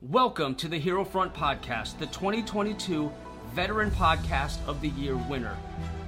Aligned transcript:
Welcome 0.00 0.54
to 0.56 0.68
the 0.68 0.78
Hero 0.78 1.04
Front 1.04 1.34
Podcast, 1.34 1.98
the 1.98 2.06
2022 2.06 3.10
Veteran 3.52 3.90
Podcast 3.90 4.64
of 4.68 4.80
the 4.80 4.90
Year 4.90 5.16
winner. 5.16 5.56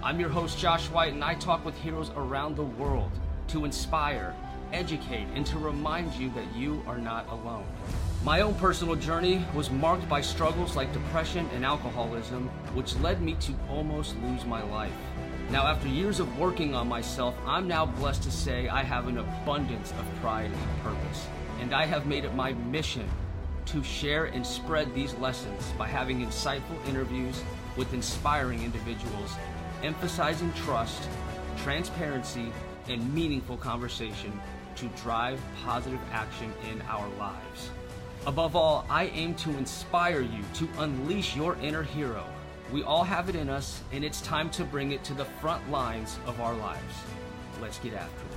I'm 0.01 0.21
your 0.21 0.29
host, 0.29 0.61
Josh 0.61 0.89
White, 0.91 1.13
and 1.13 1.25
I 1.25 1.35
talk 1.35 1.65
with 1.65 1.77
heroes 1.77 2.13
around 2.15 2.55
the 2.55 2.63
world 2.63 3.11
to 3.49 3.65
inspire, 3.65 4.33
educate, 4.73 5.27
and 5.35 5.45
to 5.47 5.59
remind 5.59 6.15
you 6.15 6.31
that 6.35 6.55
you 6.55 6.85
are 6.87 6.99
not 6.99 7.29
alone. 7.31 7.67
My 8.23 8.43
own 8.43 8.55
personal 8.55 8.95
journey 8.95 9.45
was 9.57 9.73
marked 9.73 10.09
by 10.09 10.21
struggles 10.21 10.77
like 10.77 10.93
depression 10.93 11.51
and 11.53 11.65
alcoholism, 11.65 12.47
which 12.75 12.95
led 12.99 13.21
me 13.21 13.35
to 13.41 13.53
almost 13.69 14.15
lose 14.23 14.45
my 14.45 14.63
life. 14.71 14.95
Now, 15.51 15.67
after 15.67 15.89
years 15.89 16.21
of 16.21 16.39
working 16.39 16.77
on 16.77 16.87
myself, 16.87 17.35
I'm 17.45 17.67
now 17.67 17.87
blessed 17.87 18.23
to 18.23 18.31
say 18.31 18.69
I 18.69 18.85
have 18.85 19.09
an 19.09 19.19
abundance 19.19 19.91
of 19.91 20.21
pride 20.21 20.53
and 20.53 20.83
purpose. 20.85 21.27
And 21.61 21.75
I 21.75 21.87
have 21.87 22.07
made 22.07 22.25
it 22.25 22.37
my 22.37 22.53
mission 22.53 23.11
to 23.71 23.83
share 23.85 24.25
and 24.27 24.45
spread 24.45 24.93
these 24.95 25.15
lessons 25.15 25.73
by 25.79 25.87
having 25.87 26.27
insightful 26.27 26.89
interviews 26.89 27.43
with 27.77 27.95
inspiring 27.95 28.63
individuals, 28.63 29.33
emphasizing 29.83 30.53
trust, 30.55 31.09
transparency, 31.59 32.53
and 32.89 33.15
meaningful 33.15 33.57
conversation 33.57 34.39
to 34.75 34.87
drive 35.03 35.41
positive 35.65 36.01
action 36.13 36.53
in 36.73 36.83
our 36.83 37.09
lives. 37.11 37.71
Above 38.27 38.57
all, 38.57 38.85
I 38.91 39.07
aim 39.07 39.35
to 39.37 39.51
inspire 39.51 40.21
you 40.21 40.43
to 40.55 40.69
unleash 40.79 41.37
your 41.37 41.57
inner 41.63 41.83
hero. 41.83 42.25
We 42.73 42.83
all 42.83 43.05
have 43.05 43.29
it 43.29 43.37
in 43.37 43.49
us, 43.49 43.83
and 43.93 44.05
it's 44.05 44.21
time 44.21 44.51
to 44.51 44.65
bring 44.65 44.93
it 44.93 45.05
to 45.05 45.15
the 45.15 45.25
front 45.25 45.71
lines 45.71 46.19
of 46.27 46.41
our 46.41 46.55
lives. 46.55 46.95
Let's 47.61 47.79
get 47.79 47.95
after 47.95 48.27
it. 48.27 48.30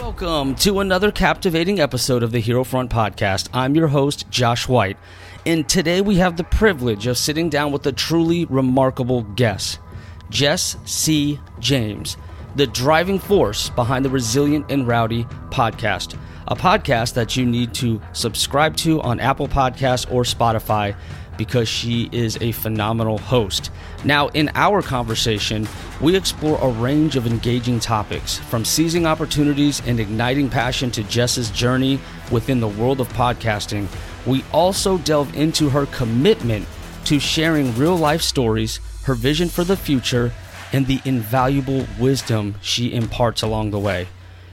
Welcome 0.00 0.56
to 0.56 0.80
another 0.80 1.10
captivating 1.10 1.80
episode 1.80 2.22
of 2.22 2.30
the 2.30 2.38
Hero 2.38 2.64
Front 2.64 2.90
Podcast. 2.90 3.48
I'm 3.54 3.74
your 3.74 3.88
host, 3.88 4.28
Josh 4.28 4.68
White, 4.68 4.98
and 5.46 5.66
today 5.66 6.02
we 6.02 6.16
have 6.16 6.36
the 6.36 6.44
privilege 6.44 7.06
of 7.06 7.16
sitting 7.16 7.48
down 7.48 7.72
with 7.72 7.86
a 7.86 7.92
truly 7.92 8.44
remarkable 8.44 9.22
guest, 9.22 9.80
Jess 10.28 10.76
C. 10.84 11.40
Jaimes, 11.60 12.18
the 12.56 12.66
driving 12.66 13.18
force 13.18 13.70
behind 13.70 14.04
the 14.04 14.10
Resilient 14.10 14.70
and 14.70 14.86
Rowdy 14.86 15.24
podcast, 15.48 16.18
a 16.46 16.54
podcast 16.54 17.14
that 17.14 17.34
you 17.34 17.46
need 17.46 17.72
to 17.74 18.00
subscribe 18.12 18.76
to 18.76 19.00
on 19.00 19.18
Apple 19.18 19.48
Podcasts 19.48 20.12
or 20.12 20.24
Spotify 20.24 20.94
because 21.36 21.68
she 21.68 22.08
is 22.12 22.38
a 22.40 22.52
phenomenal 22.52 23.18
host. 23.18 23.70
Now, 24.04 24.28
in 24.28 24.50
our 24.54 24.82
conversation, 24.82 25.68
we 26.00 26.16
explore 26.16 26.58
a 26.60 26.70
range 26.70 27.16
of 27.16 27.26
engaging 27.26 27.80
topics 27.80 28.38
from 28.38 28.64
seizing 28.64 29.06
opportunities 29.06 29.82
and 29.86 29.98
igniting 30.00 30.48
passion 30.48 30.90
to 30.92 31.02
Jess's 31.04 31.50
journey 31.50 32.00
within 32.30 32.60
the 32.60 32.68
world 32.68 33.00
of 33.00 33.08
podcasting. 33.12 33.86
We 34.26 34.44
also 34.52 34.98
delve 34.98 35.34
into 35.36 35.70
her 35.70 35.86
commitment 35.86 36.66
to 37.06 37.20
sharing 37.20 37.76
real 37.76 37.96
life 37.96 38.22
stories, 38.22 38.80
her 39.04 39.14
vision 39.14 39.48
for 39.48 39.64
the 39.64 39.76
future, 39.76 40.32
and 40.72 40.86
the 40.86 41.00
invaluable 41.04 41.86
wisdom 41.98 42.56
she 42.60 42.92
imparts 42.92 43.42
along 43.42 43.70
the 43.70 43.78
way. 43.78 44.08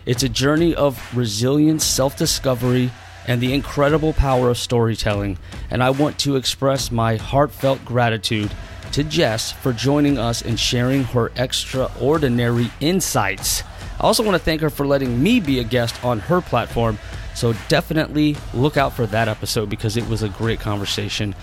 It's 0.06 0.24
a 0.24 0.30
journey 0.30 0.76
of 0.76 1.00
resilience, 1.16 1.86
self 1.86 2.18
discovery, 2.18 2.92
and 3.28 3.42
the 3.42 3.54
incredible 3.54 4.14
power 4.14 4.50
of 4.50 4.58
storytelling, 4.58 5.38
and 5.70 5.84
I 5.84 5.90
want 5.90 6.18
to 6.20 6.36
express 6.36 6.92
my 6.92 7.16
heartfelt 7.16 7.84
gratitude 7.86 8.52
to 8.94 9.04
Jess 9.04 9.52
for 9.52 9.74
joining 9.74 10.18
us 10.18 10.42
and 10.42 10.60
sharing 10.60 11.04
her 11.04 11.32
extraordinary 11.36 12.70
insights. 12.80 13.64
I 14.00 14.04
also 14.04 14.24
want 14.24 14.36
to 14.36 14.44
thank 14.44 14.62
her 14.62 14.70
for 14.70 14.86
letting 14.86 15.22
me 15.22 15.40
be 15.40 15.60
a 15.60 15.64
guest 15.64 16.04
on 16.04 16.20
her 16.20 16.42
platform, 16.42 17.00
so 17.36 17.54
definitely 17.70 18.36
look 18.54 18.78
out 18.78 18.94
for 18.94 19.06
that 19.08 19.28
episode 19.28 19.70
because 19.70 19.98
it 19.98 20.08
was 20.08 20.24
a 20.24 20.30
great 20.30 20.60
conversation. 20.60 21.36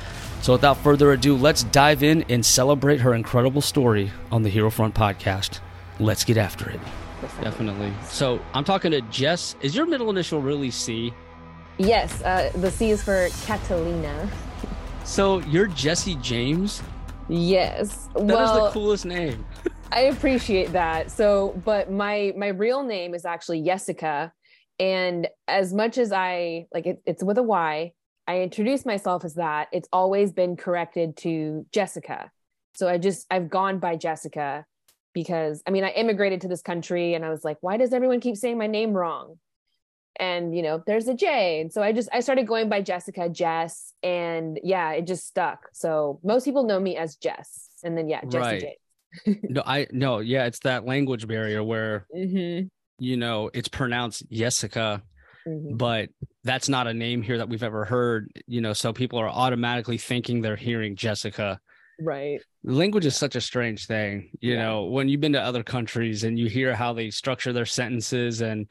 So, 0.43 0.53
without 0.53 0.79
further 0.79 1.13
ado, 1.13 1.37
let's 1.37 1.65
dive 1.65 2.03
in 2.03 2.25
and 2.31 2.45
celebrate 2.45 3.01
her 3.01 3.13
incredible 3.13 3.61
story 3.61 4.11
on 4.33 4.43
the 4.43 4.49
Hero 4.49 4.71
Front 4.71 4.95
podcast. 4.95 5.61
Let's 5.99 6.25
get 6.25 6.39
after 6.39 6.71
it. 6.71 6.81
Definitely. 7.43 7.93
So, 8.09 8.41
I'm 8.55 8.65
talking 8.65 8.91
to 8.93 9.03
Jess. 9.03 9.55
Is 9.61 9.77
your 9.77 9.85
middle 9.85 10.09
initial 10.09 10.41
really 10.41 10.71
C? 10.71 11.13
Yes, 11.81 12.21
uh, 12.25 12.53
the 12.57 12.71
C 12.71 12.91
is 12.91 13.03
for 13.03 13.31
Catalina. 13.47 14.29
So 15.05 15.39
you're 15.41 15.67
Jesse 15.67 16.17
James? 16.17 16.83
Yes. 17.27 18.11
That 18.13 18.25
well, 18.27 18.67
is 18.67 18.75
the 18.75 18.79
coolest 18.79 19.07
name. 19.07 19.47
I 19.93 20.01
appreciate 20.03 20.73
that. 20.73 21.11
So, 21.11 21.59
but 21.65 21.91
my 21.91 22.35
my 22.37 22.49
real 22.49 22.83
name 22.83 23.15
is 23.15 23.25
actually 23.25 23.63
Jessica, 23.63 24.31
and 24.79 25.27
as 25.49 25.73
much 25.73 25.97
as 25.97 26.13
I 26.13 26.67
like 26.75 26.85
it, 26.85 27.01
it's 27.07 27.25
with 27.25 27.39
a 27.39 27.43
Y. 27.43 27.95
I 28.29 28.41
introduce 28.43 28.85
myself 28.85 29.25
as 29.25 29.37
that. 29.37 29.69
It's 29.73 29.89
always 29.91 30.33
been 30.33 30.57
corrected 30.57 31.17
to 31.19 31.65
Jessica. 31.73 32.31
So 32.75 32.89
I 32.91 32.99
just 32.99 33.27
I've 33.31 33.49
gone 33.49 33.79
by 33.79 33.97
Jessica 33.97 34.67
because 35.15 35.63
I 35.67 35.71
mean 35.71 35.85
I 35.85 35.93
immigrated 35.93 36.43
to 36.43 36.49
this 36.49 36.61
country 36.61 37.15
and 37.15 37.25
I 37.25 37.31
was 37.31 37.43
like, 37.43 37.57
why 37.63 37.79
does 37.79 37.95
everyone 37.95 38.21
keep 38.21 38.37
saying 38.37 38.59
my 38.59 38.67
name 38.67 38.93
wrong? 38.93 39.39
And 40.17 40.57
you 40.57 40.63
know 40.63 40.83
there's 40.87 41.09
a 41.09 41.15
j 41.15 41.61
and 41.61 41.73
so 41.73 41.83
i 41.83 41.93
just 41.93 42.09
i 42.13 42.21
started 42.21 42.47
going 42.47 42.69
by 42.69 42.81
jessica 42.81 43.29
jess 43.29 43.93
and 44.03 44.59
yeah 44.63 44.93
it 44.93 45.07
just 45.07 45.27
stuck 45.27 45.69
so 45.73 46.19
most 46.25 46.45
people 46.45 46.65
know 46.65 46.81
me 46.81 46.97
as 46.97 47.17
jess 47.17 47.69
and 47.85 47.97
then 47.97 48.09
yeah 48.09 48.21
jesse 48.25 48.39
right. 48.39 48.61
j 48.61 49.41
no 49.49 49.63
i 49.67 49.87
no 49.93 50.19
yeah 50.19 50.47
it's 50.47 50.61
that 50.61 50.85
language 50.85 51.27
barrier 51.27 51.63
where 51.63 52.07
mm-hmm. 52.15 52.67
you 52.99 53.17
know 53.17 53.51
it's 53.55 53.69
pronounced 53.69 54.29
jessica 54.31 55.03
mm-hmm. 55.47 55.77
but 55.77 56.09
that's 56.45 56.69
not 56.69 56.87
a 56.87 56.95
name 56.95 57.23
here 57.23 57.39
that 57.39 57.49
we've 57.49 57.63
ever 57.63 57.85
heard 57.85 58.31
you 58.47 58.61
know 58.61 58.73
so 58.73 58.93
people 58.93 59.19
are 59.19 59.29
automatically 59.29 59.99
thinking 59.99 60.41
they're 60.41 60.57
hearing 60.57 60.97
jessica 60.97 61.61
right 62.01 62.41
language 62.65 63.07
is 63.07 63.17
such 63.17 63.37
a 63.37 63.41
strange 63.41 63.87
thing 63.87 64.31
you 64.41 64.55
yeah. 64.55 64.63
know 64.63 64.85
when 64.85 65.09
you've 65.09 65.21
been 65.21 65.33
to 65.33 65.41
other 65.41 65.63
countries 65.63 66.25
and 66.25 66.39
you 66.39 66.49
hear 66.49 66.75
how 66.75 66.93
they 66.93 67.11
structure 67.11 67.53
their 67.53 67.67
sentences 67.67 68.41
and 68.41 68.71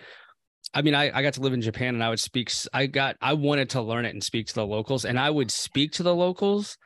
I 0.74 0.82
mean, 0.82 0.94
I, 0.94 1.12
I 1.18 1.22
got 1.24 1.34
to 1.34 1.42
live 1.42 1.54
in 1.54 1.62
Japan 1.62 1.96
and 1.96 2.04
I 2.04 2.10
would 2.10 2.20
speak, 2.20 2.52
I 2.74 2.86
got, 2.86 3.16
I 3.22 3.34
wanted 3.34 3.72
to 3.72 3.82
learn 3.82 4.06
it 4.06 4.14
and 4.14 4.24
speak 4.24 4.48
to 4.48 4.56
the 4.56 4.66
locals 4.66 5.04
and 5.04 5.20
I 5.20 5.30
would 5.30 5.52
speak 5.52 5.94
to 5.94 6.04
the 6.04 6.14
locals 6.14 6.78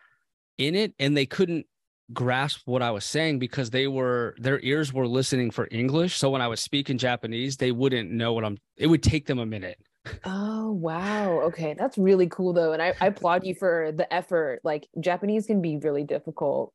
in 0.58 0.76
it 0.76 0.94
and 1.00 1.18
they 1.18 1.26
couldn't 1.26 1.66
grasp 2.14 2.62
what 2.66 2.82
I 2.82 2.92
was 2.92 3.04
saying 3.04 3.40
because 3.40 3.72
they 3.72 3.88
were, 3.88 4.36
their 4.38 4.60
ears 4.62 4.94
were 4.94 5.08
listening 5.08 5.52
for 5.52 5.68
English. 5.70 6.18
So 6.18 6.30
when 6.30 6.42
I 6.42 6.48
would 6.48 6.60
speak 6.60 6.90
in 6.90 6.98
Japanese, 6.98 7.58
they 7.58 7.72
wouldn't 7.72 8.10
know 8.12 8.34
what 8.34 8.46
I'm, 8.46 8.58
it 8.78 8.88
would 8.88 9.04
take 9.04 9.26
them 9.26 9.40
a 9.40 9.46
minute. 9.46 9.78
Oh, 10.24 10.72
wow. 10.72 11.42
Okay. 11.46 11.76
That's 11.78 11.98
really 11.98 12.28
cool 12.28 12.54
though. 12.54 12.72
And 12.74 12.82
I, 12.82 12.94
I 13.02 13.08
applaud 13.08 13.46
you 13.46 13.56
for 13.56 13.92
the 13.94 14.12
effort. 14.14 14.62
Like 14.64 14.88
Japanese 15.00 15.46
can 15.46 15.62
be 15.62 15.78
really 15.78 16.04
difficult 16.04 16.74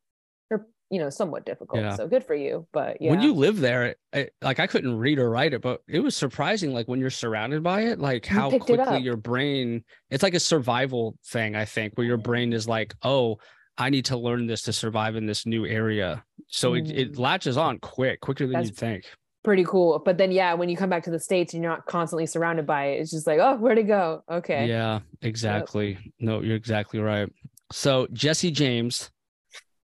you 0.90 0.98
know 0.98 1.10
somewhat 1.10 1.44
difficult 1.44 1.82
yeah. 1.82 1.94
so 1.94 2.06
good 2.06 2.24
for 2.24 2.34
you 2.34 2.66
but 2.72 3.00
yeah 3.00 3.10
when 3.10 3.20
you 3.20 3.34
live 3.34 3.60
there 3.60 3.94
it, 4.12 4.32
like 4.42 4.58
i 4.58 4.66
couldn't 4.66 4.96
read 4.96 5.18
or 5.18 5.30
write 5.30 5.52
it 5.52 5.60
but 5.60 5.82
it 5.86 6.00
was 6.00 6.16
surprising 6.16 6.72
like 6.72 6.88
when 6.88 6.98
you're 6.98 7.10
surrounded 7.10 7.62
by 7.62 7.82
it 7.82 7.98
like 7.98 8.28
you 8.28 8.34
how 8.34 8.50
quickly 8.50 8.98
your 8.98 9.16
brain 9.16 9.84
it's 10.10 10.22
like 10.22 10.34
a 10.34 10.40
survival 10.40 11.16
thing 11.26 11.54
i 11.54 11.64
think 11.64 11.92
where 11.96 12.06
your 12.06 12.16
brain 12.16 12.52
is 12.52 12.66
like 12.66 12.94
oh 13.02 13.36
i 13.76 13.90
need 13.90 14.04
to 14.04 14.16
learn 14.16 14.46
this 14.46 14.62
to 14.62 14.72
survive 14.72 15.16
in 15.16 15.26
this 15.26 15.44
new 15.44 15.66
area 15.66 16.24
so 16.46 16.72
mm. 16.72 16.78
it, 16.80 16.98
it 16.98 17.12
mm. 17.12 17.18
latches 17.18 17.56
on 17.56 17.78
quick 17.78 18.20
quicker 18.20 18.46
than 18.46 18.64
you 18.64 18.70
think 18.70 19.04
pretty 19.44 19.64
cool 19.64 20.00
but 20.04 20.18
then 20.18 20.30
yeah 20.32 20.54
when 20.54 20.68
you 20.68 20.76
come 20.76 20.90
back 20.90 21.02
to 21.02 21.10
the 21.10 21.20
states 21.20 21.54
and 21.54 21.62
you're 21.62 21.72
not 21.72 21.86
constantly 21.86 22.26
surrounded 22.26 22.66
by 22.66 22.86
it 22.86 23.00
it's 23.00 23.10
just 23.10 23.26
like 23.26 23.38
oh 23.38 23.56
where 23.56 23.74
to 23.74 23.82
go 23.82 24.22
okay 24.30 24.66
yeah 24.66 25.00
exactly 25.22 25.90
yep. 25.90 26.00
no 26.18 26.40
you're 26.40 26.56
exactly 26.56 26.98
right 26.98 27.30
so 27.70 28.06
jesse 28.12 28.50
james 28.50 29.10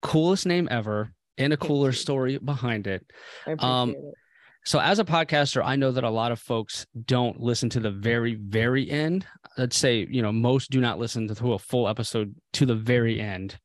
coolest 0.04 0.46
name 0.46 0.68
ever 0.70 1.12
and 1.38 1.52
a 1.52 1.56
cooler 1.56 1.92
story 1.92 2.38
behind 2.38 2.86
it. 2.86 3.04
Um, 3.58 3.90
it. 3.90 3.96
So, 4.66 4.78
as 4.78 4.98
a 4.98 5.04
podcaster, 5.04 5.62
I 5.64 5.76
know 5.76 5.90
that 5.90 6.04
a 6.04 6.10
lot 6.10 6.32
of 6.32 6.38
folks 6.38 6.86
don't 7.04 7.40
listen 7.40 7.68
to 7.70 7.80
the 7.80 7.90
very, 7.90 8.34
very 8.34 8.88
end. 8.90 9.26
Let's 9.58 9.76
say, 9.76 10.06
you 10.08 10.22
know, 10.22 10.32
most 10.32 10.70
do 10.70 10.80
not 10.80 10.98
listen 10.98 11.28
to 11.28 11.52
a 11.52 11.58
full 11.58 11.88
episode 11.88 12.34
to 12.54 12.66
the 12.66 12.74
very 12.74 13.20
end. 13.20 13.58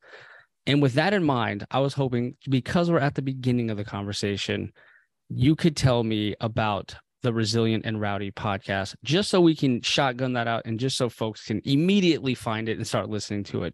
And 0.66 0.82
with 0.82 0.94
that 0.94 1.14
in 1.14 1.24
mind, 1.24 1.66
I 1.72 1.80
was 1.80 1.94
hoping 1.94 2.36
because 2.50 2.92
we're 2.92 3.00
at 3.00 3.16
the 3.16 3.22
beginning 3.22 3.72
of 3.72 3.78
the 3.78 3.86
conversation, 3.86 4.72
you 5.30 5.56
could 5.56 5.78
tell 5.78 6.04
me 6.04 6.36
about 6.42 6.96
the 7.22 7.34
Resilient 7.34 7.86
and 7.86 8.00
Rowdy 8.00 8.32
podcast, 8.32 8.96
just 9.04 9.30
so 9.30 9.42
we 9.42 9.56
can 9.56 9.82
shotgun 9.82 10.34
that 10.34 10.48
out 10.48 10.64
and 10.66 10.80
just 10.80 10.98
so 10.98 11.10
folks 11.10 11.46
can 11.46 11.62
immediately 11.66 12.36
find 12.36 12.70
it 12.70 12.78
and 12.78 12.86
start 12.86 13.10
listening 13.10 13.44
to 13.46 13.64
it. 13.64 13.74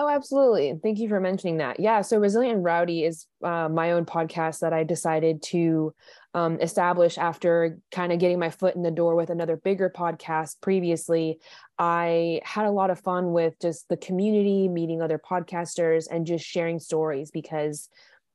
Oh, 0.00 0.08
absolutely. 0.08 0.78
Thank 0.80 1.00
you 1.00 1.08
for 1.08 1.18
mentioning 1.18 1.56
that. 1.56 1.80
Yeah. 1.80 2.02
So, 2.02 2.18
Resilient 2.18 2.62
Rowdy 2.62 3.02
is 3.02 3.26
uh, 3.42 3.68
my 3.68 3.90
own 3.90 4.06
podcast 4.06 4.60
that 4.60 4.72
I 4.72 4.84
decided 4.84 5.42
to 5.48 5.92
um, 6.34 6.60
establish 6.60 7.18
after 7.18 7.80
kind 7.90 8.12
of 8.12 8.20
getting 8.20 8.38
my 8.38 8.50
foot 8.50 8.76
in 8.76 8.82
the 8.82 8.92
door 8.92 9.16
with 9.16 9.28
another 9.28 9.56
bigger 9.56 9.90
podcast 9.90 10.60
previously. 10.60 11.40
I 11.80 12.40
had 12.44 12.66
a 12.66 12.70
lot 12.70 12.90
of 12.90 13.00
fun 13.00 13.32
with 13.32 13.58
just 13.60 13.88
the 13.88 13.96
community, 13.96 14.68
meeting 14.68 15.02
other 15.02 15.18
podcasters, 15.18 16.06
and 16.08 16.24
just 16.24 16.46
sharing 16.46 16.78
stories 16.78 17.32
because 17.32 17.88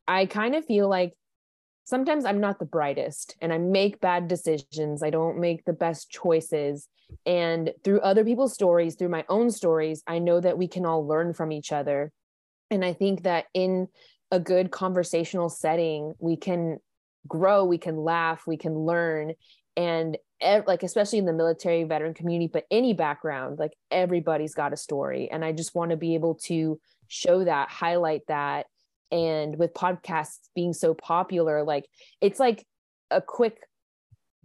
I 0.06 0.26
kind 0.26 0.56
of 0.56 0.66
feel 0.66 0.90
like 0.90 1.14
sometimes 1.84 2.26
I'm 2.26 2.40
not 2.40 2.60
the 2.60 2.66
brightest 2.66 3.36
and 3.42 3.52
I 3.52 3.58
make 3.58 4.00
bad 4.00 4.28
decisions. 4.28 5.04
I 5.04 5.10
don't 5.10 5.40
make 5.40 5.66
the 5.66 5.74
best 5.74 6.10
choices. 6.10 6.88
And 7.26 7.74
through 7.84 8.00
other 8.00 8.24
people's 8.24 8.54
stories, 8.54 8.96
through 8.96 9.10
my 9.10 9.26
own 9.30 9.52
stories, 9.52 10.04
I 10.08 10.20
know 10.20 10.40
that 10.40 10.58
we 10.58 10.68
can 10.68 10.86
all 10.86 11.06
learn 11.06 11.34
from 11.34 11.52
each 11.52 11.72
other. 11.72 12.12
And 12.72 12.84
I 12.84 12.94
think 12.94 13.24
that 13.24 13.46
in 13.54 13.88
a 14.32 14.40
good 14.40 14.72
conversational 14.72 15.50
setting, 15.50 16.14
we 16.20 16.38
can 16.38 16.80
grow, 17.28 17.66
we 17.66 17.78
can 17.78 17.98
laugh, 17.98 18.48
we 18.48 18.58
can 18.58 18.78
learn. 18.78 19.34
And 19.78 20.18
like, 20.42 20.84
especially 20.84 21.20
in 21.20 21.26
the 21.26 21.34
military 21.34 21.84
veteran 21.84 22.14
community, 22.14 22.50
but 22.52 22.66
any 22.70 22.94
background, 22.94 23.60
like 23.60 23.74
everybody's 23.92 24.56
got 24.56 24.74
a 24.74 24.78
story. 24.78 25.30
And 25.32 25.44
I 25.46 25.52
just 25.52 25.76
want 25.76 25.92
to 25.92 25.98
be 25.98 26.16
able 26.16 26.36
to 26.46 26.80
show 27.08 27.44
that, 27.44 27.70
highlight 27.70 28.22
that, 28.28 28.66
and 29.12 29.58
with 29.58 29.74
podcasts 29.74 30.50
being 30.56 30.74
so 30.74 30.94
popular 30.94 31.64
like 31.64 31.86
it's 32.22 32.40
like 32.40 32.66
a 33.12 33.22
quick 33.22 33.58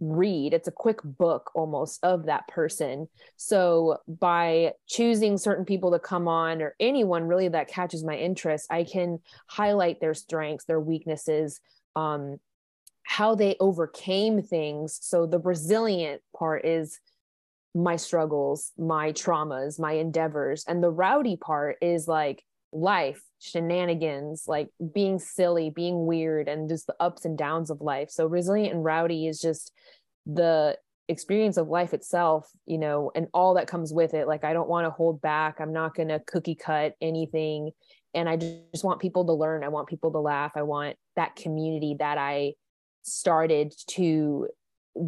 read 0.01 0.53
it's 0.53 0.67
a 0.67 0.71
quick 0.71 0.99
book 1.03 1.51
almost 1.55 1.99
of 2.03 2.27
that 2.27 2.47
person. 2.47 3.09
So 3.35 3.97
by 4.07 4.71
choosing 4.87 5.37
certain 5.37 5.65
people 5.65 5.91
to 5.91 5.99
come 5.99 6.27
on 6.27 6.61
or 6.61 6.73
anyone 6.79 7.25
really 7.25 7.49
that 7.49 7.67
catches 7.67 8.03
my 8.03 8.15
interest 8.15 8.67
i 8.69 8.85
can 8.85 9.19
highlight 9.47 9.99
their 9.99 10.13
strengths 10.13 10.63
their 10.65 10.79
weaknesses 10.79 11.59
um 11.97 12.37
how 13.09 13.33
they 13.33 13.55
overcame 13.59 14.43
things. 14.43 14.99
So 15.01 15.25
the 15.25 15.39
resilient 15.39 16.21
part 16.37 16.63
is 16.63 16.99
my 17.75 17.95
struggles 17.95 18.71
my 18.77 19.11
traumas 19.11 19.79
my 19.79 19.93
endeavors 19.93 20.63
and 20.67 20.83
the 20.83 20.89
rowdy 20.89 21.37
part 21.37 21.77
is 21.81 22.07
like 22.07 22.43
life 22.71 23.21
shenanigans, 23.39 24.45
like 24.47 24.69
being 24.93 25.19
silly, 25.19 25.69
being 25.69 26.05
weird, 26.05 26.47
and 26.47 26.69
just 26.69 26.87
the 26.87 26.95
ups 26.99 27.25
and 27.25 27.37
downs 27.37 27.69
of 27.69 27.81
life. 27.81 28.09
So 28.09 28.25
resilient 28.25 28.73
and 28.73 28.83
rowdy 28.83 29.27
is 29.27 29.39
just 29.39 29.71
the 30.25 30.77
experience 31.07 31.57
of 31.57 31.67
life 31.67 31.93
itself, 31.93 32.49
you 32.65 32.77
know, 32.77 33.11
and 33.15 33.27
all 33.33 33.55
that 33.55 33.67
comes 33.67 33.91
with 33.91 34.13
it. 34.13 34.27
Like 34.27 34.43
I 34.43 34.53
don't 34.53 34.69
want 34.69 34.85
to 34.85 34.91
hold 34.91 35.21
back. 35.21 35.59
I'm 35.59 35.73
not 35.73 35.95
going 35.95 36.09
to 36.09 36.21
cookie 36.27 36.55
cut 36.55 36.93
anything. 37.01 37.71
And 38.13 38.29
I 38.29 38.37
just 38.37 38.83
want 38.83 39.01
people 39.01 39.25
to 39.25 39.33
learn. 39.33 39.63
I 39.63 39.69
want 39.69 39.87
people 39.87 40.11
to 40.11 40.19
laugh. 40.19 40.51
I 40.55 40.61
want 40.63 40.97
that 41.15 41.35
community 41.35 41.95
that 41.99 42.17
I 42.17 42.53
started 43.03 43.73
to 43.87 44.47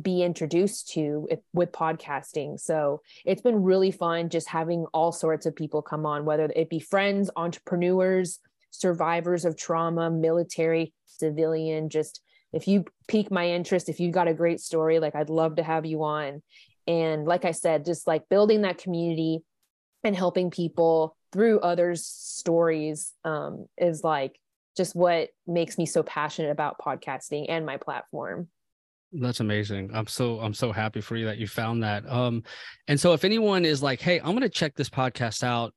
be 0.02 0.24
introduced 0.24 0.90
to 0.94 1.28
with 1.54 1.72
podcasting. 1.72 2.60
So 2.60 3.02
it's 3.26 3.42
been 3.42 3.64
really 3.64 3.92
fun 3.92 4.30
just 4.30 4.48
having 4.48 4.86
all 4.94 5.12
sorts 5.12 5.46
of 5.46 5.56
people 5.56 5.82
come 5.82 6.06
on, 6.06 6.26
whether 6.26 6.52
it 6.56 6.70
be 6.70 6.80
friends, 6.80 7.30
entrepreneurs, 7.36 8.40
survivors 8.72 9.46
of 9.46 9.58
trauma, 9.58 10.10
military, 10.10 10.94
civilian, 11.06 11.90
just 11.90 12.22
if 12.54 12.68
you 12.68 12.86
pique 13.08 13.32
my 13.32 13.50
interest, 13.50 13.90
if 13.90 14.00
you 14.00 14.12
got 14.12 14.28
a 14.28 14.34
great 14.34 14.60
story, 14.60 15.00
like 15.00 15.16
I'd 15.16 15.30
love 15.30 15.56
to 15.56 15.64
have 15.64 15.86
you 15.86 16.04
on. 16.04 16.42
And 16.88 17.26
like 17.26 17.46
I 17.46 17.52
said, 17.52 17.86
just 17.86 18.08
like 18.08 18.30
building 18.30 18.64
that 18.64 18.78
community 18.78 19.40
and 20.04 20.16
helping 20.16 20.52
people 20.52 21.16
through 21.32 21.60
others' 21.60 22.06
stories 22.06 23.14
um, 23.24 23.68
is 23.78 24.04
like 24.04 24.38
just 24.76 24.96
what 24.96 25.30
makes 25.48 25.78
me 25.78 25.86
so 25.86 26.04
passionate 26.04 26.52
about 26.52 26.80
podcasting 26.80 27.46
and 27.50 27.66
my 27.66 27.78
platform. 27.78 28.48
That's 29.14 29.42
amazing. 29.42 29.92
I'm 29.94 30.08
so 30.08 30.40
I'm 30.40 30.54
so 30.54 30.72
happy 30.72 31.02
for 31.02 31.16
you 31.16 31.26
that 31.26 31.38
you 31.38 31.48
found 31.48 31.84
that. 31.84 32.10
Um 32.10 32.44
and 32.88 33.00
so 33.00 33.14
if 33.14 33.24
anyone 33.26 33.66
is 33.66 33.84
like, 33.84 34.00
"Hey, 34.00 34.20
I'm 34.20 34.28
going 34.28 34.42
to 34.42 34.50
check 34.50 34.76
this 34.76 34.90
podcast 34.90 35.44
out." 35.44 35.74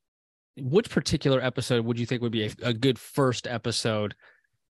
Which 0.56 0.88
particular 0.88 1.40
episode 1.40 1.84
would 1.84 1.98
you 1.98 2.06
think 2.06 2.22
would 2.22 2.30
be 2.30 2.46
a, 2.46 2.50
a 2.62 2.72
good 2.72 2.96
first 2.96 3.48
episode 3.48 4.14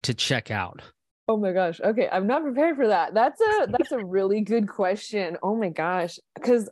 to 0.03 0.13
check 0.13 0.51
out? 0.51 0.83
Oh 1.27 1.37
my 1.37 1.53
gosh. 1.53 1.81
Okay, 1.81 2.07
I'm 2.11 2.27
not 2.27 2.43
prepared 2.43 2.75
for 2.75 2.87
that. 2.87 3.15
That's 3.15 3.41
a 3.41 3.67
that's 3.71 3.91
a 3.91 4.05
really 4.05 4.41
good 4.41 4.67
question. 4.67 5.37
Oh 5.41 5.55
my 5.55 5.69
gosh. 5.69 6.19
Cuz 6.41 6.69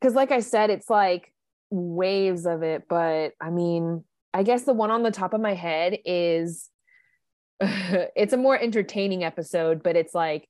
cuz 0.00 0.14
like 0.14 0.32
I 0.32 0.40
said 0.40 0.70
it's 0.70 0.90
like 0.90 1.32
waves 1.70 2.46
of 2.46 2.62
it, 2.62 2.84
but 2.88 3.32
I 3.40 3.50
mean, 3.50 4.02
I 4.34 4.42
guess 4.42 4.64
the 4.64 4.72
one 4.72 4.90
on 4.90 5.04
the 5.04 5.12
top 5.12 5.34
of 5.34 5.40
my 5.40 5.54
head 5.54 5.98
is 6.04 6.68
it's 7.60 8.32
a 8.32 8.36
more 8.36 8.58
entertaining 8.58 9.22
episode, 9.22 9.84
but 9.84 9.94
it's 9.94 10.14
like 10.14 10.48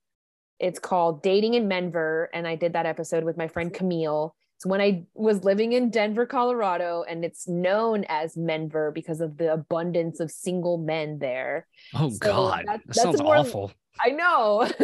it's 0.62 0.78
called 0.78 1.22
Dating 1.22 1.54
in 1.54 1.66
Menver, 1.66 2.30
and 2.32 2.46
I 2.46 2.54
did 2.54 2.74
that 2.74 2.86
episode 2.86 3.24
with 3.24 3.36
my 3.36 3.48
friend 3.48 3.74
Camille. 3.74 4.34
It's 4.56 4.64
when 4.64 4.80
I 4.80 5.06
was 5.12 5.42
living 5.42 5.72
in 5.72 5.90
Denver, 5.90 6.24
Colorado, 6.24 7.04
and 7.06 7.24
it's 7.24 7.48
known 7.48 8.04
as 8.08 8.36
Menver 8.36 8.92
because 8.94 9.20
of 9.20 9.36
the 9.36 9.52
abundance 9.52 10.20
of 10.20 10.30
single 10.30 10.78
men 10.78 11.18
there. 11.18 11.66
Oh 11.94 12.10
so 12.10 12.18
God, 12.20 12.64
that, 12.68 12.80
that 12.86 12.94
sounds 12.94 13.20
more, 13.20 13.38
awful. 13.38 13.72
I 14.00 14.10
know. 14.10 14.70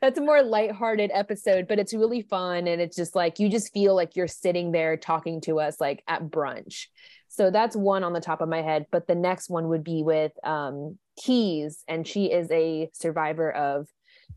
that's 0.00 0.18
a 0.18 0.22
more 0.22 0.40
lighthearted 0.42 1.10
episode, 1.12 1.66
but 1.66 1.80
it's 1.80 1.92
really 1.92 2.22
fun, 2.22 2.68
and 2.68 2.80
it's 2.80 2.96
just 2.96 3.16
like 3.16 3.40
you 3.40 3.48
just 3.48 3.72
feel 3.72 3.96
like 3.96 4.14
you're 4.14 4.28
sitting 4.28 4.70
there 4.70 4.96
talking 4.96 5.40
to 5.42 5.58
us 5.58 5.80
like 5.80 6.04
at 6.06 6.22
brunch. 6.22 6.86
So 7.26 7.50
that's 7.50 7.74
one 7.74 8.04
on 8.04 8.12
the 8.12 8.20
top 8.20 8.40
of 8.40 8.48
my 8.48 8.62
head. 8.62 8.86
But 8.92 9.08
the 9.08 9.16
next 9.16 9.50
one 9.50 9.68
would 9.68 9.82
be 9.82 10.04
with 10.04 10.32
um, 10.44 10.96
Keys, 11.16 11.82
and 11.88 12.06
she 12.06 12.26
is 12.26 12.48
a 12.52 12.88
survivor 12.92 13.50
of 13.50 13.88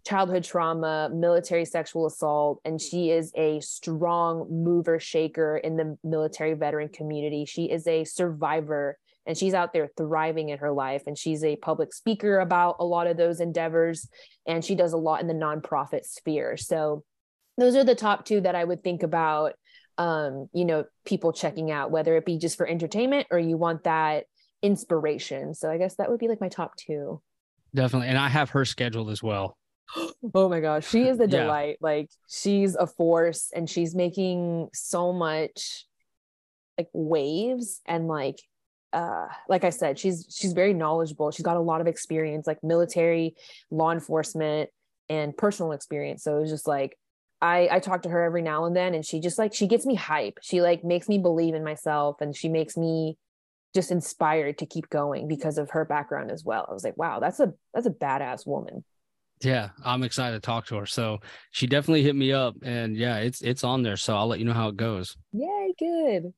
childhood 0.06 0.44
trauma, 0.44 1.09
military 1.13 1.65
sexual 1.65 2.06
assault, 2.06 2.59
and 2.65 2.81
she 2.81 3.12
is 3.12 3.31
a 3.36 3.59
strong 3.59 4.48
mover 4.50 5.00
shaker 5.00 5.57
in 5.57 5.77
the 5.77 5.98
military 6.03 6.53
veteran 6.53 6.89
community. 6.89 7.45
She 7.45 7.65
is 7.65 7.88
a 7.88 8.03
survivor 8.03 8.98
and 9.25 9.38
she's 9.38 9.53
out 9.53 9.71
there 9.71 9.89
thriving 9.98 10.50
in 10.50 10.57
her 10.59 10.71
life 10.71 11.03
and 11.06 11.18
she's 11.18 11.44
a 11.44 11.56
public 11.56 11.94
speaker 11.94 12.39
about 12.39 12.77
a 12.80 12.86
lot 12.86 13.07
of 13.07 13.18
those 13.18 13.39
endeavors 13.39 14.09
and 14.48 14.65
she 14.65 14.74
does 14.74 14.94
a 14.94 14.98
lot 14.98 15.21
in 15.21 15.27
the 15.27 15.33
nonprofit 15.33 16.06
sphere. 16.06 16.57
So 16.57 17.03
those 17.57 17.75
are 17.75 17.83
the 17.83 17.95
top 17.95 18.25
two 18.25 18.42
that 18.42 18.56
I 18.56 18.63
would 18.63 18.83
think 18.83 19.03
about 19.03 19.53
um, 19.98 20.50
you 20.53 20.65
know, 20.65 20.86
people 21.06 21.31
checking 21.31 21.69
out 21.69 21.92
whether 21.92 22.15
it 22.18 22.25
be 22.25 22.38
just 22.39 22.57
for 22.57 22.68
entertainment 22.68 23.27
or 23.30 23.38
you 23.38 23.57
want 23.57 23.83
that 23.83 24.25
inspiration. 24.63 25.53
So 25.53 25.69
I 25.69 25.77
guess 25.77 25.95
that 25.95 26.09
would 26.09 26.19
be 26.19 26.27
like 26.27 26.42
my 26.42 26.50
top 26.50 26.75
two. 26.75 27.21
Definitely. 27.75 28.07
And 28.07 28.18
I 28.18 28.30
have 28.30 28.50
her 28.51 28.65
scheduled 28.65 29.09
as 29.09 29.21
well. 29.21 29.57
Oh 30.33 30.49
my 30.49 30.59
gosh, 30.59 30.88
she 30.88 31.07
is 31.07 31.19
a 31.19 31.27
delight. 31.27 31.77
Yeah. 31.81 31.88
Like 31.88 32.09
she's 32.29 32.75
a 32.75 32.88
force 32.88 33.51
and 33.53 33.69
she's 33.69 33.95
making 33.95 34.69
so 34.73 35.13
much 35.13 35.85
like 36.77 36.89
waves 36.93 37.81
and 37.85 38.07
like 38.07 38.41
uh 38.93 39.27
like 39.47 39.63
I 39.63 39.69
said, 39.69 39.99
she's 39.99 40.27
she's 40.29 40.53
very 40.53 40.73
knowledgeable. 40.73 41.31
She's 41.31 41.45
got 41.45 41.57
a 41.57 41.61
lot 41.61 41.81
of 41.81 41.88
experience 41.88 42.47
like 42.47 42.63
military, 42.63 43.35
law 43.69 43.91
enforcement 43.91 44.69
and 45.09 45.35
personal 45.35 45.71
experience. 45.71 46.23
So 46.23 46.38
it's 46.39 46.51
just 46.51 46.67
like 46.67 46.97
I 47.41 47.67
I 47.71 47.79
talk 47.79 48.03
to 48.03 48.09
her 48.09 48.23
every 48.23 48.41
now 48.41 48.65
and 48.65 48.75
then 48.75 48.93
and 48.93 49.05
she 49.05 49.19
just 49.19 49.38
like 49.38 49.53
she 49.53 49.67
gets 49.67 49.86
me 49.86 49.95
hype. 49.95 50.39
She 50.41 50.62
like 50.62 50.83
makes 50.83 51.10
me 51.10 51.17
believe 51.17 51.53
in 51.53 51.63
myself 51.63 52.21
and 52.21 52.36
she 52.36 52.50
makes 52.50 52.77
me 52.77 53.17
just 53.74 53.91
inspired 53.91 54.57
to 54.57 54.65
keep 54.65 54.89
going 54.89 55.27
because 55.27 55.57
of 55.57 55.71
her 55.71 55.86
background 55.86 56.29
as 56.31 56.43
well. 56.43 56.65
I 56.69 56.74
was 56.74 56.83
like, 56.83 56.98
wow, 56.98 57.19
that's 57.19 57.39
a 57.39 57.53
that's 57.74 57.88
a 57.88 57.91
badass 57.91 58.45
woman. 58.45 58.83
Yeah, 59.43 59.69
I'm 59.83 60.03
excited 60.03 60.36
to 60.36 60.45
talk 60.45 60.67
to 60.67 60.75
her. 60.77 60.86
So 60.86 61.19
she 61.51 61.67
definitely 61.67 62.03
hit 62.03 62.15
me 62.15 62.31
up, 62.31 62.55
and 62.63 62.95
yeah, 62.95 63.17
it's 63.17 63.41
it's 63.41 63.63
on 63.63 63.81
there. 63.81 63.98
So 63.98 64.15
I'll 64.15 64.27
let 64.27 64.39
you 64.39 64.45
know 64.45 64.53
how 64.53 64.69
it 64.69 64.77
goes. 64.77 65.15
Yay, 65.31 65.74
good. 65.79 66.33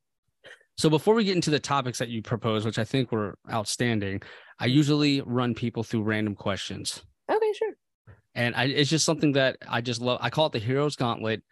So 0.78 0.90
before 0.90 1.14
we 1.14 1.24
get 1.24 1.36
into 1.36 1.52
the 1.52 1.60
topics 1.60 2.00
that 2.00 2.10
you 2.10 2.22
propose, 2.22 2.66
which 2.66 2.80
I 2.80 2.84
think 2.84 3.12
were 3.12 3.38
outstanding, 3.52 4.22
I 4.60 4.66
usually 4.66 5.22
run 5.22 5.54
people 5.54 5.84
through 5.84 6.04
random 6.04 6.36
questions. 6.36 7.04
Okay, 7.30 7.54
sure. 7.54 7.74
And 8.36 8.56
I, 8.56 8.66
it's 8.66 8.90
just 8.90 9.06
something 9.06 9.34
that 9.34 9.58
I 9.68 9.82
just 9.82 10.02
love. 10.02 10.18
I 10.22 10.30
call 10.30 10.48
it 10.48 10.54
the 10.54 10.60
hero's 10.60 10.96
Gauntlet, 10.96 11.44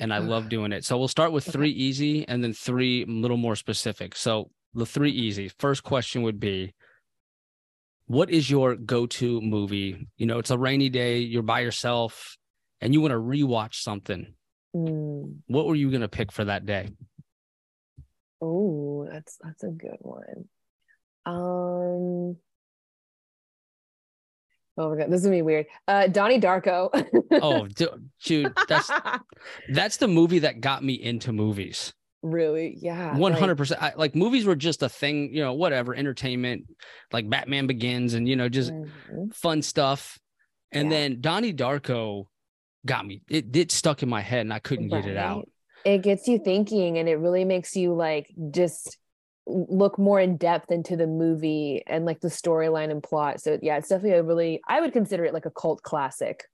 and 0.00 0.12
I 0.12 0.18
love 0.18 0.44
ah. 0.46 0.48
doing 0.48 0.72
it. 0.72 0.84
So 0.84 0.98
we'll 0.98 1.08
start 1.08 1.32
with 1.32 1.44
three 1.44 1.70
easy 1.70 2.26
and 2.26 2.42
then 2.42 2.52
three 2.52 3.04
a 3.04 3.06
little 3.06 3.36
more 3.36 3.54
specific. 3.54 4.16
So 4.16 4.50
the 4.74 4.86
three 4.86 5.12
easy. 5.12 5.48
First 5.58 5.84
question 5.84 6.22
would 6.22 6.40
be 6.40 6.74
what 8.06 8.30
is 8.30 8.50
your 8.50 8.76
go-to 8.76 9.40
movie? 9.40 10.08
You 10.16 10.26
know, 10.26 10.38
it's 10.38 10.50
a 10.50 10.58
rainy 10.58 10.88
day, 10.88 11.18
you're 11.18 11.42
by 11.42 11.60
yourself, 11.60 12.36
and 12.80 12.92
you 12.92 13.00
want 13.00 13.12
to 13.12 13.18
rewatch 13.18 13.76
something. 13.76 14.34
Mm. 14.74 15.36
What 15.46 15.66
were 15.66 15.74
you 15.74 15.90
gonna 15.90 16.08
pick 16.08 16.32
for 16.32 16.44
that 16.44 16.66
day? 16.66 16.90
Oh, 18.40 19.06
that's 19.10 19.38
that's 19.42 19.62
a 19.62 19.68
good 19.68 19.98
one. 20.00 20.48
Um 21.24 22.36
Oh 24.76 24.90
my 24.90 24.96
god, 24.96 25.10
this 25.10 25.20
is 25.20 25.26
gonna 25.26 25.36
be 25.36 25.42
weird. 25.42 25.66
Uh 25.86 26.08
Donnie 26.08 26.40
Darko. 26.40 26.90
oh, 27.30 27.68
dude, 28.24 28.52
that's 28.68 28.90
that's 29.70 29.96
the 29.98 30.08
movie 30.08 30.40
that 30.40 30.60
got 30.60 30.82
me 30.82 30.94
into 30.94 31.32
movies 31.32 31.94
really 32.24 32.76
yeah 32.80 33.14
100% 33.14 33.80
like, 33.80 33.98
like, 33.98 34.14
movies 34.14 34.44
were 34.44 34.56
just 34.56 34.82
a 34.82 34.88
thing 34.88 35.34
you 35.34 35.42
know 35.42 35.52
whatever 35.52 35.94
entertainment 35.94 36.64
like 37.12 37.28
batman 37.28 37.66
begins 37.66 38.14
and 38.14 38.28
you 38.28 38.34
know 38.34 38.48
just 38.48 38.72
mm-hmm. 38.72 39.28
fun 39.30 39.60
stuff 39.62 40.18
and 40.72 40.90
yeah. 40.90 40.98
then 40.98 41.20
donnie 41.20 41.52
darko 41.52 42.26
got 42.86 43.06
me 43.06 43.22
it, 43.28 43.54
it 43.54 43.70
stuck 43.70 44.02
in 44.02 44.08
my 44.08 44.20
head 44.20 44.40
and 44.40 44.52
i 44.52 44.58
couldn't 44.58 44.90
right. 44.90 45.02
get 45.02 45.12
it 45.12 45.16
out 45.16 45.48
it 45.84 45.98
gets 45.98 46.26
you 46.26 46.38
thinking 46.38 46.98
and 46.98 47.08
it 47.08 47.16
really 47.16 47.44
makes 47.44 47.76
you 47.76 47.94
like 47.94 48.32
just 48.50 48.96
look 49.46 49.98
more 49.98 50.18
in 50.18 50.36
depth 50.36 50.70
into 50.70 50.96
the 50.96 51.06
movie 51.06 51.82
and 51.86 52.04
like 52.04 52.20
the 52.20 52.28
storyline 52.28 52.90
and 52.90 53.02
plot. 53.02 53.40
So 53.40 53.58
yeah, 53.62 53.76
it's 53.76 53.88
definitely 53.88 54.18
a 54.18 54.22
really 54.22 54.60
I 54.66 54.80
would 54.80 54.92
consider 54.92 55.24
it 55.24 55.34
like 55.34 55.46
a 55.46 55.50
cult 55.50 55.82
classic. 55.82 56.44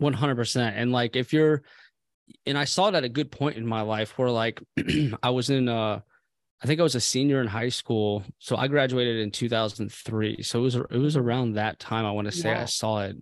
100%. 0.00 0.72
And 0.74 0.90
like 0.90 1.14
if 1.14 1.32
you're 1.32 1.62
and 2.46 2.58
I 2.58 2.64
saw 2.64 2.88
it 2.88 2.94
at 2.94 3.04
a 3.04 3.08
good 3.08 3.30
point 3.30 3.56
in 3.56 3.66
my 3.66 3.82
life 3.82 4.18
where 4.18 4.30
like 4.30 4.62
I 5.22 5.30
was 5.30 5.50
in 5.50 5.68
uh 5.68 6.00
I 6.62 6.66
think 6.66 6.80
I 6.80 6.82
was 6.82 6.94
a 6.94 7.00
senior 7.00 7.42
in 7.42 7.46
high 7.46 7.68
school. 7.68 8.24
So 8.38 8.56
I 8.56 8.68
graduated 8.68 9.18
in 9.18 9.30
2003. 9.30 10.42
So 10.42 10.58
it 10.58 10.62
was 10.62 10.74
it 10.76 10.98
was 10.98 11.16
around 11.16 11.54
that 11.54 11.78
time 11.78 12.06
I 12.06 12.12
want 12.12 12.26
to 12.26 12.32
say 12.32 12.50
yeah. 12.50 12.62
I 12.62 12.64
saw 12.64 13.02
it. 13.02 13.16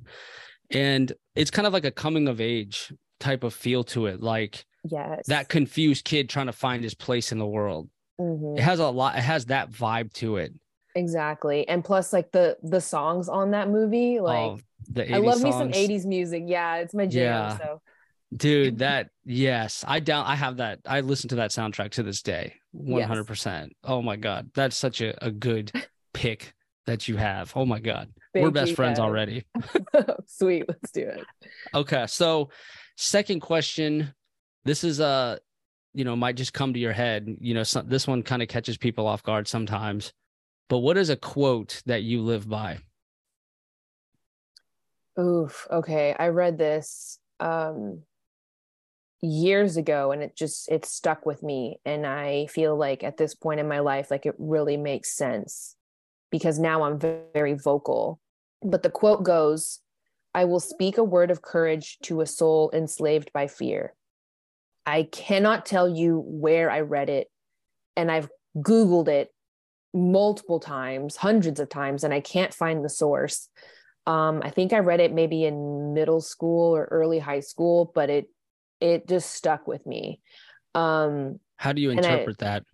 And 0.70 1.12
it's 1.34 1.50
kind 1.50 1.66
of 1.66 1.72
like 1.72 1.84
a 1.84 1.90
coming 1.90 2.28
of 2.28 2.40
age 2.40 2.92
type 3.20 3.42
of 3.42 3.52
feel 3.52 3.84
to 3.84 4.06
it. 4.06 4.22
Like 4.22 4.64
yes. 4.84 5.26
that 5.26 5.48
confused 5.48 6.04
kid 6.04 6.28
trying 6.28 6.46
to 6.46 6.52
find 6.52 6.84
his 6.84 6.94
place 6.94 7.32
in 7.32 7.38
the 7.38 7.46
world. 7.46 7.88
Mm-hmm. 8.20 8.58
It 8.58 8.62
has 8.62 8.78
a 8.78 8.88
lot 8.88 9.16
it 9.16 9.22
has 9.22 9.46
that 9.46 9.70
vibe 9.70 10.12
to 10.14 10.36
it. 10.36 10.54
Exactly. 10.94 11.66
And 11.66 11.84
plus 11.84 12.12
like 12.12 12.30
the 12.30 12.56
the 12.62 12.80
songs 12.80 13.28
on 13.28 13.50
that 13.52 13.68
movie 13.68 14.20
like 14.20 14.38
oh, 14.38 14.58
I 14.96 15.18
love 15.18 15.40
songs. 15.40 15.44
me 15.44 15.52
some 15.52 15.72
80s 15.72 16.04
music. 16.04 16.44
Yeah, 16.46 16.76
it's 16.76 16.94
my 16.94 17.06
jam. 17.06 17.22
Yeah. 17.22 17.58
So 17.58 17.82
dude 18.34 18.78
that 18.78 19.08
yes 19.24 19.84
i 19.86 20.00
down 20.00 20.24
i 20.26 20.34
have 20.34 20.56
that 20.56 20.78
i 20.86 21.00
listen 21.00 21.28
to 21.28 21.36
that 21.36 21.50
soundtrack 21.50 21.90
to 21.90 22.02
this 22.02 22.22
day 22.22 22.54
100% 22.74 23.28
yes. 23.44 23.68
oh 23.84 24.00
my 24.00 24.16
god 24.16 24.50
that's 24.54 24.76
such 24.76 25.00
a, 25.00 25.24
a 25.24 25.30
good 25.30 25.70
pick 26.12 26.54
that 26.86 27.08
you 27.08 27.16
have. 27.16 27.52
Oh 27.54 27.64
my 27.64 27.80
god 27.80 28.08
Thank 28.32 28.44
we're 28.44 28.50
best 28.50 28.74
friends 28.74 28.98
already. 28.98 29.44
Sweet 30.26 30.64
let's 30.68 30.90
do 30.90 31.02
it. 31.02 31.24
Okay 31.74 32.06
so 32.08 32.50
second 32.96 33.40
question 33.40 34.12
this 34.64 34.84
is 34.84 35.00
a 35.00 35.38
you 35.94 36.04
know 36.04 36.16
might 36.16 36.36
just 36.36 36.52
come 36.52 36.72
to 36.72 36.78
your 36.78 36.92
head 36.92 37.26
you 37.40 37.54
know 37.54 37.62
so, 37.62 37.82
this 37.82 38.06
one 38.06 38.22
kind 38.22 38.42
of 38.42 38.48
catches 38.48 38.76
people 38.76 39.06
off 39.06 39.22
guard 39.22 39.48
sometimes 39.48 40.12
but 40.68 40.78
what 40.78 40.96
is 40.96 41.10
a 41.10 41.16
quote 41.16 41.82
that 41.86 42.02
you 42.02 42.22
live 42.22 42.48
by? 42.48 42.78
Oof 45.18 45.66
okay 45.70 46.14
i 46.18 46.28
read 46.28 46.58
this 46.58 47.18
um 47.40 48.02
years 49.22 49.76
ago 49.76 50.10
and 50.10 50.20
it 50.20 50.34
just 50.36 50.68
it 50.68 50.84
stuck 50.84 51.24
with 51.24 51.44
me 51.44 51.78
and 51.84 52.04
i 52.04 52.44
feel 52.46 52.76
like 52.76 53.04
at 53.04 53.16
this 53.16 53.36
point 53.36 53.60
in 53.60 53.68
my 53.68 53.78
life 53.78 54.10
like 54.10 54.26
it 54.26 54.34
really 54.36 54.76
makes 54.76 55.16
sense 55.16 55.76
because 56.32 56.58
now 56.58 56.82
i'm 56.82 56.98
very 56.98 57.54
vocal. 57.54 58.18
But 58.64 58.82
the 58.82 58.90
quote 58.90 59.22
goes 59.22 59.78
i 60.34 60.44
will 60.44 60.58
speak 60.58 60.98
a 60.98 61.04
word 61.04 61.30
of 61.30 61.42
courage 61.42 61.98
to 62.02 62.20
a 62.20 62.26
soul 62.26 62.70
enslaved 62.74 63.32
by 63.32 63.46
fear. 63.46 63.94
I 64.86 65.04
cannot 65.04 65.66
tell 65.66 65.88
you 65.88 66.24
where 66.26 66.68
i 66.68 66.80
read 66.80 67.08
it 67.08 67.28
and 67.96 68.10
i've 68.10 68.28
googled 68.56 69.06
it 69.06 69.28
multiple 69.94 70.58
times 70.58 71.16
hundreds 71.16 71.60
of 71.60 71.68
times 71.68 72.02
and 72.02 72.12
i 72.12 72.20
can't 72.20 72.52
find 72.54 72.84
the 72.84 72.88
source. 72.88 73.48
Um, 74.04 74.42
i 74.42 74.50
think 74.50 74.72
i 74.72 74.78
read 74.78 74.98
it 74.98 75.12
maybe 75.12 75.44
in 75.44 75.94
middle 75.94 76.20
school 76.20 76.74
or 76.76 76.86
early 76.86 77.20
high 77.20 77.38
school 77.38 77.92
but 77.94 78.10
it 78.10 78.26
it 78.82 79.08
just 79.08 79.30
stuck 79.30 79.66
with 79.68 79.86
me. 79.86 80.20
Um, 80.74 81.38
How 81.56 81.72
do 81.72 81.80
you 81.80 81.90
interpret 81.90 82.42
I, 82.42 82.44
that? 82.44 82.64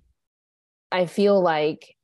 I 0.90 1.06
feel 1.06 1.40
like, 1.40 1.94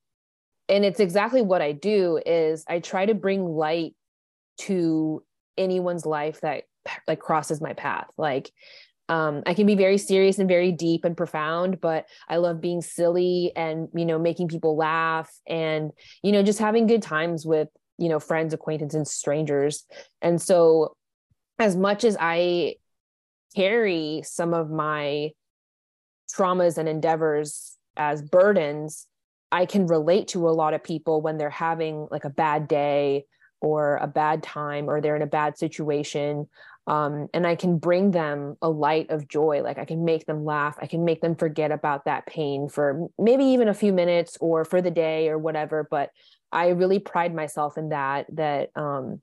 and 0.68 0.84
it's 0.84 1.00
exactly 1.00 1.40
what 1.40 1.62
I 1.62 1.72
do 1.72 2.20
is 2.24 2.64
I 2.68 2.80
try 2.80 3.06
to 3.06 3.14
bring 3.14 3.44
light 3.44 3.94
to 4.58 5.24
anyone's 5.56 6.04
life 6.04 6.42
that 6.42 6.64
like 7.08 7.18
crosses 7.18 7.62
my 7.62 7.72
path. 7.72 8.06
Like, 8.18 8.52
um, 9.08 9.42
I 9.46 9.54
can 9.54 9.66
be 9.66 9.74
very 9.74 9.96
serious 9.96 10.38
and 10.38 10.48
very 10.48 10.70
deep 10.70 11.04
and 11.04 11.16
profound, 11.16 11.80
but 11.80 12.04
I 12.28 12.36
love 12.36 12.60
being 12.60 12.82
silly 12.82 13.52
and, 13.56 13.88
you 13.94 14.04
know, 14.04 14.18
making 14.18 14.48
people 14.48 14.76
laugh 14.76 15.30
and, 15.46 15.92
you 16.22 16.32
know, 16.32 16.42
just 16.42 16.58
having 16.58 16.86
good 16.86 17.02
times 17.02 17.46
with, 17.46 17.68
you 17.96 18.10
know, 18.10 18.20
friends, 18.20 18.52
acquaintances, 18.52 18.96
and 18.96 19.08
strangers. 19.08 19.84
And 20.20 20.40
so, 20.40 20.94
as 21.58 21.76
much 21.76 22.02
as 22.04 22.16
I 22.18 22.74
carry 23.54 24.22
some 24.24 24.54
of 24.54 24.70
my 24.70 25.30
traumas 26.34 26.78
and 26.78 26.88
endeavors 26.88 27.76
as 27.96 28.22
burdens, 28.22 29.06
I 29.52 29.66
can 29.66 29.86
relate 29.86 30.28
to 30.28 30.48
a 30.48 30.50
lot 30.50 30.74
of 30.74 30.82
people 30.82 31.22
when 31.22 31.38
they're 31.38 31.50
having 31.50 32.08
like 32.10 32.24
a 32.24 32.30
bad 32.30 32.66
day 32.66 33.26
or 33.60 33.96
a 33.96 34.06
bad 34.06 34.42
time 34.42 34.90
or 34.90 35.00
they're 35.00 35.16
in 35.16 35.22
a 35.22 35.26
bad 35.26 35.56
situation. 35.56 36.48
Um, 36.86 37.28
and 37.32 37.46
I 37.46 37.54
can 37.54 37.78
bring 37.78 38.10
them 38.10 38.56
a 38.60 38.68
light 38.68 39.10
of 39.10 39.28
joy. 39.28 39.62
Like 39.62 39.78
I 39.78 39.84
can 39.84 40.04
make 40.04 40.26
them 40.26 40.44
laugh. 40.44 40.76
I 40.82 40.86
can 40.86 41.04
make 41.04 41.22
them 41.22 41.34
forget 41.34 41.70
about 41.70 42.04
that 42.04 42.26
pain 42.26 42.68
for 42.68 43.08
maybe 43.18 43.44
even 43.44 43.68
a 43.68 43.74
few 43.74 43.92
minutes 43.92 44.36
or 44.40 44.64
for 44.64 44.82
the 44.82 44.90
day 44.90 45.28
or 45.28 45.38
whatever. 45.38 45.86
But 45.88 46.10
I 46.52 46.68
really 46.70 46.98
pride 46.98 47.34
myself 47.34 47.78
in 47.78 47.88
that, 47.90 48.26
that 48.34 48.70
um, 48.76 49.20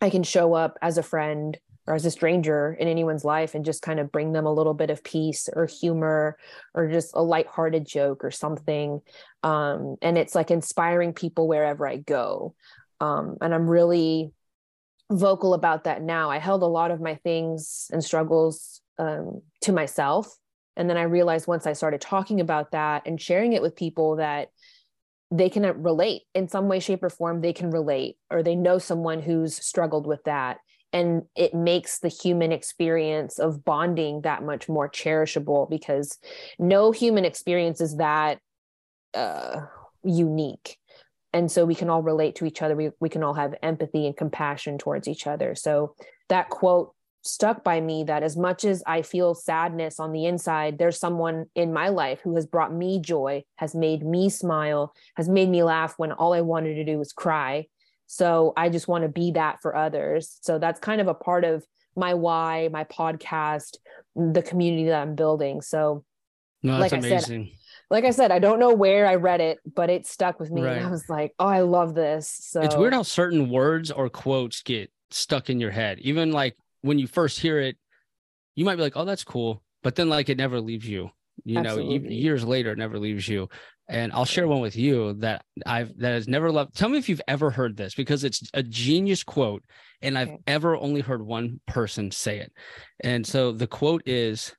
I 0.00 0.08
can 0.08 0.22
show 0.22 0.54
up 0.54 0.78
as 0.80 0.96
a 0.96 1.02
friend 1.02 1.58
or 1.86 1.94
as 1.94 2.06
a 2.06 2.10
stranger 2.10 2.76
in 2.78 2.88
anyone's 2.88 3.24
life 3.24 3.54
and 3.54 3.64
just 3.64 3.82
kind 3.82 4.00
of 4.00 4.10
bring 4.10 4.32
them 4.32 4.46
a 4.46 4.52
little 4.52 4.74
bit 4.74 4.90
of 4.90 5.04
peace 5.04 5.48
or 5.52 5.66
humor 5.66 6.36
or 6.74 6.88
just 6.88 7.10
a 7.14 7.22
lighthearted 7.22 7.86
joke 7.86 8.24
or 8.24 8.30
something. 8.30 9.00
Um, 9.42 9.96
and 10.00 10.16
it's 10.16 10.34
like 10.34 10.50
inspiring 10.50 11.12
people 11.12 11.46
wherever 11.46 11.86
I 11.86 11.96
go. 11.96 12.54
Um, 13.00 13.36
and 13.40 13.54
I'm 13.54 13.68
really 13.68 14.32
vocal 15.10 15.52
about 15.52 15.84
that 15.84 16.02
now. 16.02 16.30
I 16.30 16.38
held 16.38 16.62
a 16.62 16.66
lot 16.66 16.90
of 16.90 17.00
my 17.00 17.16
things 17.16 17.88
and 17.92 18.02
struggles 18.02 18.80
um, 18.98 19.42
to 19.62 19.72
myself. 19.72 20.34
And 20.76 20.88
then 20.88 20.96
I 20.96 21.02
realized 21.02 21.46
once 21.46 21.66
I 21.66 21.74
started 21.74 22.00
talking 22.00 22.40
about 22.40 22.72
that 22.72 23.02
and 23.06 23.20
sharing 23.20 23.52
it 23.52 23.62
with 23.62 23.76
people 23.76 24.16
that 24.16 24.48
they 25.30 25.48
can 25.48 25.82
relate 25.82 26.22
in 26.34 26.48
some 26.48 26.68
way, 26.68 26.80
shape, 26.80 27.02
or 27.02 27.10
form, 27.10 27.40
they 27.40 27.52
can 27.52 27.70
relate, 27.70 28.16
or 28.30 28.42
they 28.42 28.54
know 28.54 28.78
someone 28.78 29.20
who's 29.20 29.54
struggled 29.56 30.06
with 30.06 30.22
that 30.24 30.58
and 30.94 31.24
it 31.34 31.54
makes 31.54 31.98
the 31.98 32.08
human 32.08 32.52
experience 32.52 33.40
of 33.40 33.64
bonding 33.64 34.20
that 34.20 34.44
much 34.44 34.68
more 34.68 34.88
cherishable 34.88 35.68
because 35.68 36.18
no 36.56 36.92
human 36.92 37.24
experience 37.24 37.80
is 37.80 37.96
that 37.96 38.38
uh, 39.12 39.62
unique. 40.04 40.78
And 41.32 41.50
so 41.50 41.64
we 41.64 41.74
can 41.74 41.90
all 41.90 42.00
relate 42.00 42.36
to 42.36 42.46
each 42.46 42.62
other. 42.62 42.76
We, 42.76 42.90
we 43.00 43.08
can 43.08 43.24
all 43.24 43.34
have 43.34 43.56
empathy 43.60 44.06
and 44.06 44.16
compassion 44.16 44.78
towards 44.78 45.08
each 45.08 45.26
other. 45.26 45.56
So 45.56 45.96
that 46.28 46.48
quote 46.48 46.94
stuck 47.26 47.64
by 47.64 47.80
me 47.80 48.04
that 48.04 48.22
as 48.22 48.36
much 48.36 48.66
as 48.66 48.82
i 48.86 49.00
feel 49.00 49.34
sadness 49.34 49.98
on 49.98 50.12
the 50.12 50.26
inside 50.26 50.76
there's 50.76 51.00
someone 51.00 51.46
in 51.54 51.72
my 51.72 51.88
life 51.88 52.20
who 52.22 52.34
has 52.34 52.44
brought 52.44 52.70
me 52.70 53.00
joy 53.00 53.42
has 53.56 53.74
made 53.74 54.04
me 54.04 54.28
smile 54.28 54.92
has 55.16 55.26
made 55.26 55.48
me 55.48 55.62
laugh 55.62 55.94
when 55.96 56.12
all 56.12 56.34
i 56.34 56.42
wanted 56.42 56.74
to 56.74 56.84
do 56.84 56.98
was 56.98 57.14
cry 57.14 57.64
so 58.14 58.52
I 58.56 58.68
just 58.68 58.86
want 58.86 59.02
to 59.02 59.08
be 59.08 59.32
that 59.32 59.60
for 59.60 59.74
others. 59.74 60.38
So 60.40 60.60
that's 60.60 60.78
kind 60.78 61.00
of 61.00 61.08
a 61.08 61.14
part 61.14 61.42
of 61.42 61.66
my 61.96 62.14
why, 62.14 62.68
my 62.70 62.84
podcast, 62.84 63.78
the 64.14 64.40
community 64.40 64.84
that 64.84 65.02
I'm 65.02 65.16
building. 65.16 65.60
So 65.60 66.04
no, 66.62 66.78
that's 66.78 66.92
like 66.92 67.00
amazing. 67.00 67.42
I 67.42 67.44
said, 67.46 67.58
like 67.90 68.04
I 68.04 68.10
said, 68.10 68.30
I 68.30 68.38
don't 68.38 68.60
know 68.60 68.72
where 68.72 69.08
I 69.08 69.16
read 69.16 69.40
it, 69.40 69.58
but 69.74 69.90
it 69.90 70.06
stuck 70.06 70.38
with 70.38 70.52
me. 70.52 70.62
Right. 70.62 70.76
And 70.76 70.86
I 70.86 70.90
was 70.90 71.08
like, 71.08 71.34
oh, 71.40 71.48
I 71.48 71.62
love 71.62 71.96
this. 71.96 72.28
So 72.28 72.60
it's 72.60 72.76
weird 72.76 72.94
how 72.94 73.02
certain 73.02 73.50
words 73.50 73.90
or 73.90 74.08
quotes 74.08 74.62
get 74.62 74.92
stuck 75.10 75.50
in 75.50 75.58
your 75.58 75.72
head. 75.72 75.98
Even 75.98 76.30
like 76.30 76.56
when 76.82 77.00
you 77.00 77.08
first 77.08 77.40
hear 77.40 77.58
it, 77.58 77.76
you 78.54 78.64
might 78.64 78.76
be 78.76 78.82
like, 78.82 78.96
oh, 78.96 79.04
that's 79.04 79.24
cool. 79.24 79.60
But 79.82 79.96
then 79.96 80.08
like 80.08 80.28
it 80.28 80.38
never 80.38 80.60
leaves 80.60 80.88
you. 80.88 81.10
You 81.44 81.58
Absolutely. 81.58 81.98
know, 81.98 82.08
years 82.14 82.44
later, 82.44 82.72
it 82.72 82.78
never 82.78 82.98
leaves 82.98 83.28
you 83.28 83.48
and 83.88 84.12
I'll 84.12 84.24
share 84.24 84.48
one 84.48 84.60
with 84.60 84.76
you 84.76 85.14
that 85.14 85.44
I've 85.66 85.96
that 85.98 86.12
has 86.12 86.28
never 86.28 86.50
left. 86.50 86.74
Tell 86.74 86.88
me 86.88 86.98
if 86.98 87.08
you've 87.08 87.20
ever 87.28 87.50
heard 87.50 87.76
this 87.76 87.94
because 87.94 88.24
it's 88.24 88.48
a 88.54 88.62
genius 88.62 89.22
quote, 89.22 89.62
and 90.00 90.16
I've 90.16 90.28
okay. 90.28 90.42
ever 90.46 90.76
only 90.76 91.00
heard 91.00 91.22
one 91.22 91.60
person 91.66 92.10
say 92.10 92.38
it. 92.38 92.52
And 93.00 93.26
so 93.26 93.52
the 93.52 93.66
quote 93.66 94.02
is 94.06 94.54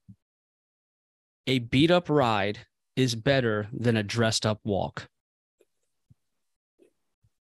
a 1.47 1.59
beat 1.59 1.91
up 1.91 2.09
ride 2.09 2.59
is 2.95 3.15
better 3.15 3.67
than 3.73 3.97
a 3.97 4.03
dressed 4.03 4.45
up 4.45 4.59
walk. 4.63 5.07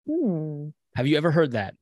Hmm. 0.07 0.69
Have 0.95 1.07
you 1.07 1.17
ever 1.17 1.31
heard 1.31 1.51
that? 1.53 1.75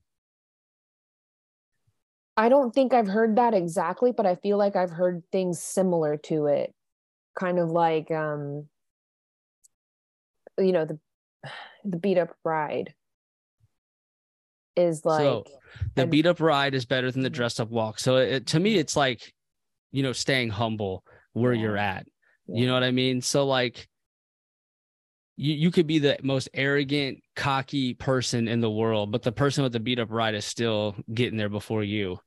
I 2.38 2.48
don't 2.48 2.74
think 2.74 2.94
I've 2.94 3.08
heard 3.08 3.36
that 3.36 3.54
exactly, 3.54 4.14
but 4.14 4.26
I 4.26 4.36
feel 4.36 4.58
like 4.58 4.78
I've 4.78 4.92
heard 4.92 5.24
things 5.30 5.62
similar 5.62 6.16
to 6.24 6.46
it. 6.46 6.74
Kind 7.40 7.60
of 7.60 7.70
like 7.70 8.12
um 8.12 8.68
you 10.58 10.72
know 10.72 10.86
the 10.86 11.00
the 11.86 11.98
beat 11.98 12.18
up 12.18 12.36
ride 12.44 12.94
is 14.76 15.06
like 15.06 15.22
so 15.22 15.44
the 15.96 16.08
beat 16.08 16.26
up 16.26 16.40
ride 16.40 16.74
is 16.74 16.86
better 16.86 17.12
than 17.12 17.22
the 17.22 17.30
dressed 17.30 17.60
up 17.60 17.70
walk. 17.70 18.00
So 18.00 18.18
it, 18.18 18.48
to 18.48 18.60
me 18.60 18.76
it's 18.76 18.96
like 18.96 19.34
you 19.92 20.04
know 20.04 20.14
staying 20.14 20.50
humble 20.50 21.04
where 21.34 21.54
yeah. 21.54 21.62
you're 21.62 21.78
at. 21.78 22.08
Yeah. 22.48 22.62
you 22.62 22.68
know 22.68 22.74
what 22.74 22.84
i 22.84 22.92
mean? 22.92 23.22
So 23.22 23.46
like 23.46 23.88
you, 25.38 25.54
you 25.54 25.72
could 25.72 25.88
be 25.88 26.00
the 26.00 26.18
most 26.22 26.50
arrogant 26.54 27.20
cocky 27.36 27.94
person 27.94 28.50
in 28.50 28.60
the 28.60 28.70
world 28.70 29.12
but 29.12 29.24
the 29.24 29.32
person 29.32 29.64
with 29.64 29.72
the 29.72 29.80
beat 29.80 30.00
up 30.00 30.12
ride 30.12 30.36
is 30.36 30.44
still 30.44 30.96
getting 31.14 31.38
there 31.38 31.50
before 31.50 31.84
you. 31.84 32.20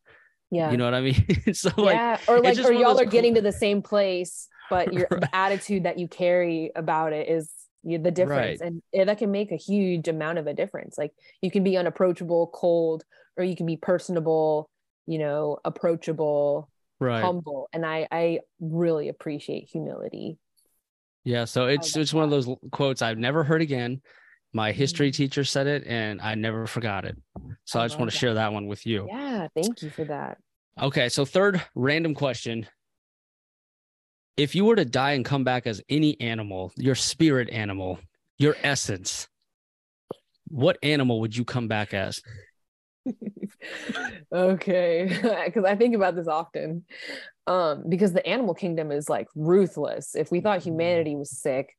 Yeah. 0.51 0.71
You 0.71 0.77
know 0.77 0.85
what 0.85 0.95
i 0.95 1.01
mean? 1.01 1.27
So 1.53 1.71
like 1.77 1.95
yeah 1.95 2.19
or 2.29 2.41
like 2.41 2.59
or 2.59 2.73
y'all 2.73 2.99
are 2.99 3.05
cool... 3.05 3.13
getting 3.13 3.35
to 3.35 3.43
the 3.43 3.53
same 3.53 3.83
place 3.83 4.49
but 4.73 4.93
your 4.93 5.07
right. 5.11 5.29
attitude 5.35 5.85
that 5.85 5.99
you 5.99 6.09
carry 6.09 6.73
about 6.75 7.13
it 7.13 7.29
is 7.29 7.53
the 7.85 7.99
difference 8.11 8.61
Right. 8.61 8.81
and 8.93 9.09
that 9.09 9.19
can 9.19 9.31
make 9.31 9.53
a 9.53 9.57
huge 9.57 10.09
amount 10.09 10.39
of 10.39 10.47
a 10.47 10.55
difference 10.55 10.97
like 10.97 11.13
you 11.43 11.51
can 11.51 11.65
be 11.65 11.77
unapproachable 11.77 12.49
cold 12.55 13.05
or 13.37 13.45
you 13.45 13.57
can 13.57 13.67
be 13.67 13.77
personable 13.77 14.71
you 15.07 15.19
know 15.19 15.59
approachable 15.65 16.71
Right. 17.01 17.23
humble 17.25 17.69
and 17.73 17.85
i 17.85 18.07
i 18.13 18.39
really 18.61 19.09
appreciate 19.09 19.69
humility 19.69 20.39
Yeah, 21.25 21.45
so 21.45 21.67
it's 21.67 21.97
it's 21.97 22.15
one 22.15 22.25
of 22.25 22.31
those 22.31 22.49
quotes 22.71 23.03
I've 23.03 23.19
never 23.19 23.45
heard 23.45 23.63
again. 23.63 24.01
My 24.53 24.71
history 24.73 25.11
Mhm. 25.11 25.15
teacher 25.15 25.45
said 25.45 25.67
it, 25.67 25.85
and 25.87 26.21
I 26.21 26.35
never 26.35 26.67
forgot 26.67 27.05
it. 27.05 27.17
So 27.65 27.81
I, 27.81 27.85
I 27.85 27.87
just 27.87 27.99
want 27.99 28.11
to 28.11 28.15
that. 28.15 28.21
share 28.21 28.35
that 28.35 28.53
one 28.53 28.67
with 28.67 28.87
you. 28.87 29.07
yeah 29.07 29.49
thank 29.55 29.83
you 29.83 29.91
for 29.91 30.05
that 30.05 30.39
Okay, 30.81 31.09
so 31.09 31.25
third 31.25 31.61
random 31.75 32.15
question: 32.15 32.67
If 34.37 34.55
you 34.55 34.65
were 34.65 34.77
to 34.77 34.85
die 34.85 35.13
and 35.13 35.25
come 35.25 35.45
back 35.45 35.67
as 35.67 35.83
any 35.89 36.19
animal, 36.21 36.73
your 36.77 36.95
spirit 36.95 37.51
animal, 37.51 37.99
your 38.39 38.57
essence, 38.63 39.29
what 40.49 40.79
animal 40.83 41.21
would 41.21 41.37
you 41.37 41.45
come 41.45 41.69
back 41.69 41.93
as? 41.95 42.21
okay 44.33 45.07
because 45.47 45.65
i 45.65 45.75
think 45.75 45.95
about 45.95 46.15
this 46.15 46.29
often 46.29 46.85
um 47.47 47.85
because 47.89 48.13
the 48.13 48.25
animal 48.27 48.55
kingdom 48.55 48.91
is 48.93 49.09
like 49.09 49.27
ruthless 49.35 50.15
if 50.15 50.31
we 50.31 50.41
thought 50.41 50.63
humanity 50.63 51.15
was 51.17 51.31
sick 51.31 51.77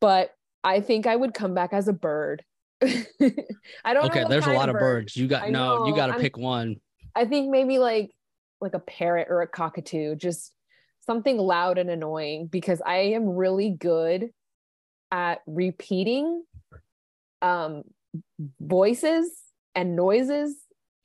but 0.00 0.30
i 0.64 0.80
think 0.80 1.06
i 1.06 1.14
would 1.14 1.32
come 1.34 1.54
back 1.54 1.72
as 1.72 1.86
a 1.88 1.92
bird 1.92 2.42
i 2.82 3.94
don't 3.94 4.04
Okay, 4.06 4.24
there's 4.28 4.46
a 4.46 4.52
lot 4.52 4.68
of 4.68 4.74
bird. 4.74 4.80
birds. 5.04 5.16
You 5.16 5.26
got 5.28 5.50
no, 5.50 5.86
you 5.86 5.94
got 5.94 6.08
to 6.08 6.14
pick 6.14 6.36
one. 6.36 6.76
i 7.14 7.24
think 7.24 7.50
maybe 7.50 7.78
like 7.78 8.10
like 8.60 8.74
a 8.74 8.80
parrot 8.80 9.28
or 9.30 9.42
a 9.42 9.46
cockatoo 9.46 10.16
just 10.16 10.52
something 11.04 11.38
loud 11.38 11.78
and 11.78 11.90
annoying 11.90 12.46
because 12.46 12.80
i 12.84 12.96
am 12.96 13.28
really 13.28 13.70
good 13.70 14.30
at 15.10 15.40
repeating 15.46 16.42
um 17.42 17.82
voices 18.60 19.30
and 19.74 19.96
noises 19.96 20.56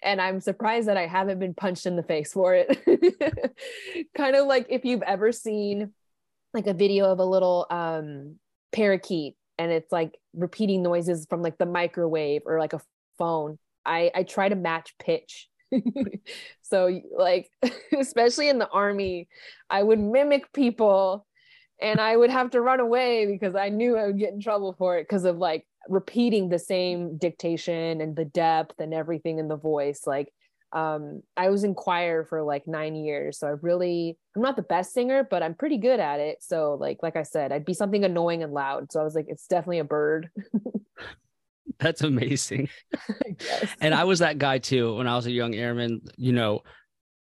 and 0.02 0.22
i'm 0.22 0.40
surprised 0.40 0.88
that 0.88 0.98
i 0.98 1.08
haven't 1.08 1.40
been 1.40 1.54
punched 1.54 1.86
in 1.86 1.96
the 1.96 2.04
face 2.04 2.34
for 2.34 2.54
it. 2.56 2.70
Kind 4.16 4.36
of 4.36 4.48
like 4.48 4.68
if 4.70 4.86
you've 4.86 5.02
ever 5.02 5.32
seen 5.32 5.94
like 6.54 6.68
a 6.68 6.74
video 6.74 7.12
of 7.12 7.20
a 7.20 7.26
little 7.26 7.66
um 7.70 8.36
parakeet 8.72 9.36
and 9.58 9.72
it's 9.72 9.92
like 9.92 10.18
repeating 10.34 10.82
noises 10.82 11.26
from 11.30 11.42
like 11.42 11.58
the 11.58 11.66
microwave 11.66 12.44
or 12.46 12.60
like 12.60 12.74
a 12.74 12.82
phone 13.18 13.58
i 13.86 14.12
i 14.16 14.24
try 14.24 14.48
to 14.48 14.56
match 14.56 14.94
pitch 15.00 15.50
so 16.62 17.02
like 17.18 17.50
especially 18.00 18.50
in 18.50 18.60
the 18.60 18.70
army 18.70 19.28
i 19.70 19.82
would 19.84 20.00
mimic 20.00 20.52
people 20.54 21.26
and 21.82 22.00
i 22.00 22.16
would 22.16 22.30
have 22.30 22.50
to 22.50 22.62
run 22.62 22.80
away 22.80 23.26
because 23.26 23.56
i 23.56 23.70
knew 23.70 23.98
i 23.98 24.08
would 24.08 24.18
get 24.20 24.34
in 24.34 24.42
trouble 24.42 24.74
for 24.78 24.98
it 24.98 25.04
because 25.04 25.26
of 25.26 25.38
like 25.38 25.66
repeating 25.88 26.50
the 26.50 26.60
same 26.60 27.18
dictation 27.18 28.02
and 28.02 28.16
the 28.16 28.26
depth 28.26 28.80
and 28.80 28.94
everything 28.94 29.40
in 29.40 29.48
the 29.48 29.58
voice. 29.58 30.02
Like 30.06 30.32
um 30.72 31.24
i 31.36 31.50
was 31.50 31.64
in 31.64 31.74
choir 31.74 32.24
for 32.24 32.44
like 32.44 32.68
nine 32.68 32.94
years 32.94 33.40
so 33.40 33.48
i 33.48 33.54
really 33.64 34.16
i'm 34.36 34.44
not 34.44 34.56
the 34.56 34.62
best 34.62 34.94
singer 34.94 35.28
but 35.28 35.42
i'm 35.42 35.56
pretty 35.56 35.80
good 35.80 36.00
at 36.00 36.20
it. 36.20 36.38
So 36.42 36.78
like 36.80 37.00
like 37.02 37.16
i 37.16 37.24
said 37.24 37.52
i'd 37.52 37.66
be 37.66 37.74
something 37.74 38.04
annoying 38.04 38.44
and 38.44 38.54
loud. 38.54 38.92
So 38.92 39.02
i 39.02 39.04
was 39.04 39.16
like 39.16 39.26
it's 39.30 39.48
definitely 39.48 39.80
a 39.80 39.84
bird 39.84 40.30
That's 41.80 42.02
amazing. 42.02 42.70
Guess. 43.38 43.76
and 43.82 43.94
I 43.94 44.04
was 44.04 44.20
that 44.20 44.38
guy 44.38 44.58
too 44.58 44.96
when 44.96 45.08
I 45.08 45.16
was 45.16 45.26
a 45.26 45.32
young 45.32 45.56
airman, 45.56 46.02
you 46.18 46.34
know, 46.34 46.62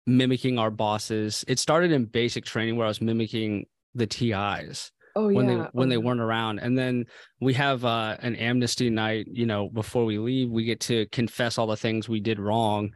mimicking 0.05 0.59
our 0.59 0.71
bosses. 0.71 1.45
It 1.47 1.59
started 1.59 1.91
in 1.91 2.05
basic 2.05 2.45
training 2.45 2.75
where 2.75 2.85
I 2.85 2.89
was 2.89 3.01
mimicking 3.01 3.65
the 3.95 4.07
TIs 4.07 4.91
oh 5.15 5.31
when 5.31 5.47
yeah 5.47 5.55
they 5.55 5.69
when 5.73 5.87
oh, 5.87 5.89
they 5.89 5.97
weren't 5.97 6.19
around. 6.19 6.59
And 6.59 6.77
then 6.77 7.05
we 7.39 7.53
have 7.53 7.85
uh, 7.85 8.17
an 8.19 8.35
amnesty 8.35 8.89
night, 8.89 9.27
you 9.29 9.45
know, 9.45 9.69
before 9.69 10.05
we 10.05 10.17
leave, 10.17 10.49
we 10.49 10.65
get 10.65 10.79
to 10.81 11.05
confess 11.07 11.57
all 11.57 11.67
the 11.67 11.77
things 11.77 12.09
we 12.09 12.19
did 12.19 12.39
wrong. 12.39 12.91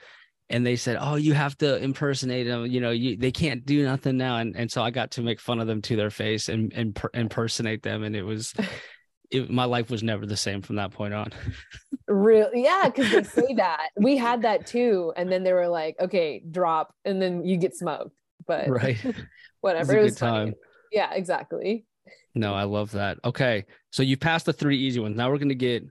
And 0.49 0.65
they 0.65 0.77
said, 0.77 0.97
"Oh, 0.99 1.15
you 1.15 1.33
have 1.33 1.57
to 1.57 1.75
impersonate 1.77 2.47
them. 2.47 2.65
You 2.67 2.79
know, 2.79 2.91
you 2.91 3.17
they 3.17 3.31
can't 3.31 3.65
do 3.65 3.83
nothing 3.83 4.15
now." 4.15 4.37
And 4.37 4.55
and 4.55 4.71
so 4.71 4.81
I 4.81 4.91
got 4.91 5.11
to 5.11 5.21
make 5.21 5.41
fun 5.41 5.59
of 5.59 5.67
them 5.67 5.81
to 5.83 5.97
their 5.97 6.09
face 6.09 6.47
and 6.47 6.71
and 6.73 6.95
per- 6.95 7.09
impersonate 7.13 7.83
them, 7.83 8.03
and 8.03 8.15
it 8.15 8.23
was, 8.23 8.53
it, 9.31 9.49
my 9.49 9.65
life 9.65 9.89
was 9.89 10.03
never 10.03 10.25
the 10.25 10.37
same 10.37 10.61
from 10.61 10.77
that 10.77 10.91
point 10.91 11.13
on. 11.13 11.31
really? 12.07 12.63
yeah, 12.63 12.83
because 12.85 13.11
they 13.11 13.23
say 13.41 13.53
that. 13.55 13.89
We 13.99 14.17
had 14.17 14.43
that 14.43 14.65
too. 14.65 15.13
And 15.17 15.31
then 15.31 15.43
they 15.43 15.53
were 15.53 15.67
like, 15.67 15.95
okay, 15.99 16.41
drop, 16.49 16.93
and 17.05 17.21
then 17.21 17.45
you 17.45 17.57
get 17.57 17.75
smoked. 17.75 18.15
But 18.45 18.69
Right. 18.69 18.97
whatever. 19.61 19.97
It 19.97 20.03
was 20.03 20.13
good 20.13 20.19
funny. 20.19 20.45
time. 20.51 20.53
Yeah, 20.91 21.13
exactly. 21.13 21.85
No, 22.33 22.53
I 22.53 22.63
love 22.63 22.91
that. 22.91 23.17
Okay. 23.25 23.65
So 23.91 24.03
you 24.03 24.15
passed 24.15 24.45
the 24.45 24.53
three 24.53 24.77
easy 24.77 24.99
ones. 24.99 25.17
Now 25.17 25.29
we're 25.29 25.37
going 25.39 25.49
to 25.49 25.55
get 25.55 25.83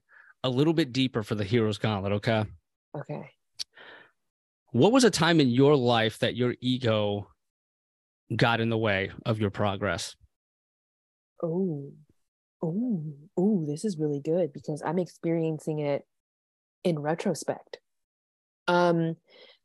a 0.45 0.49
little 0.49 0.73
bit 0.73 0.93
deeper 0.93 1.23
for 1.23 1.35
the 1.35 1.45
hero's 1.45 1.77
gauntlet. 1.79 2.13
Okay. 2.13 2.45
Okay. 2.97 3.31
What 4.73 4.93
was 4.93 5.05
a 5.05 5.11
time 5.11 5.41
in 5.41 5.49
your 5.49 5.77
life 5.77 6.19
that 6.21 6.35
your 6.37 6.55
ego 6.61 7.29
got 8.35 8.61
in 8.61 8.69
the 8.71 8.79
way 8.79 9.11
of 9.27 9.39
your 9.41 9.51
progress? 9.51 10.17
Oh, 11.43 11.93
oh, 12.69 13.03
oh, 13.37 13.65
this 13.67 13.85
is 13.85 13.99
really 13.99 14.21
good 14.21 14.53
because 14.53 14.83
I'm 14.85 14.99
experiencing 14.99 15.81
it 15.81 16.05
in 16.85 16.99
retrospect. 16.99 17.79
Um, 18.69 19.17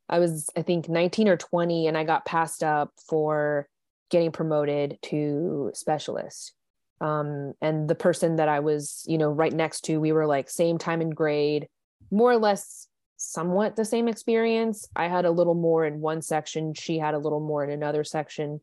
I 0.08 0.18
was, 0.18 0.50
I 0.56 0.62
think, 0.62 0.88
19 0.88 1.28
or 1.28 1.36
20, 1.36 1.86
and 1.86 1.96
I 1.96 2.04
got 2.04 2.26
passed 2.26 2.62
up 2.62 2.92
for 3.08 3.68
getting 4.10 4.32
promoted 4.32 4.98
to 5.02 5.70
specialist. 5.74 6.52
Um, 7.00 7.54
and 7.60 7.88
the 7.88 7.94
person 7.94 8.36
that 8.36 8.48
I 8.48 8.60
was, 8.60 9.04
you 9.08 9.18
know, 9.18 9.30
right 9.30 9.52
next 9.52 9.82
to, 9.86 9.98
we 9.98 10.12
were 10.12 10.26
like 10.26 10.48
same 10.48 10.78
time 10.78 11.00
in 11.00 11.10
grade, 11.10 11.68
more 12.10 12.30
or 12.30 12.38
less 12.38 12.88
somewhat 13.16 13.74
the 13.74 13.84
same 13.84 14.06
experience. 14.06 14.86
I 14.94 15.08
had 15.08 15.24
a 15.24 15.30
little 15.30 15.54
more 15.54 15.84
in 15.84 16.00
one 16.00 16.22
section, 16.22 16.74
she 16.74 16.98
had 16.98 17.14
a 17.14 17.18
little 17.18 17.40
more 17.40 17.64
in 17.64 17.70
another 17.70 18.04
section. 18.04 18.60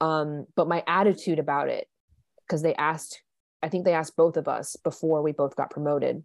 Um, 0.00 0.46
but 0.56 0.68
my 0.68 0.82
attitude 0.86 1.38
about 1.38 1.68
it, 1.68 1.88
because 2.46 2.62
they 2.62 2.74
asked, 2.74 3.20
I 3.62 3.68
think 3.68 3.84
they 3.84 3.94
asked 3.94 4.16
both 4.16 4.36
of 4.36 4.48
us 4.48 4.76
before 4.76 5.22
we 5.22 5.32
both 5.32 5.56
got 5.56 5.70
promoted. 5.70 6.22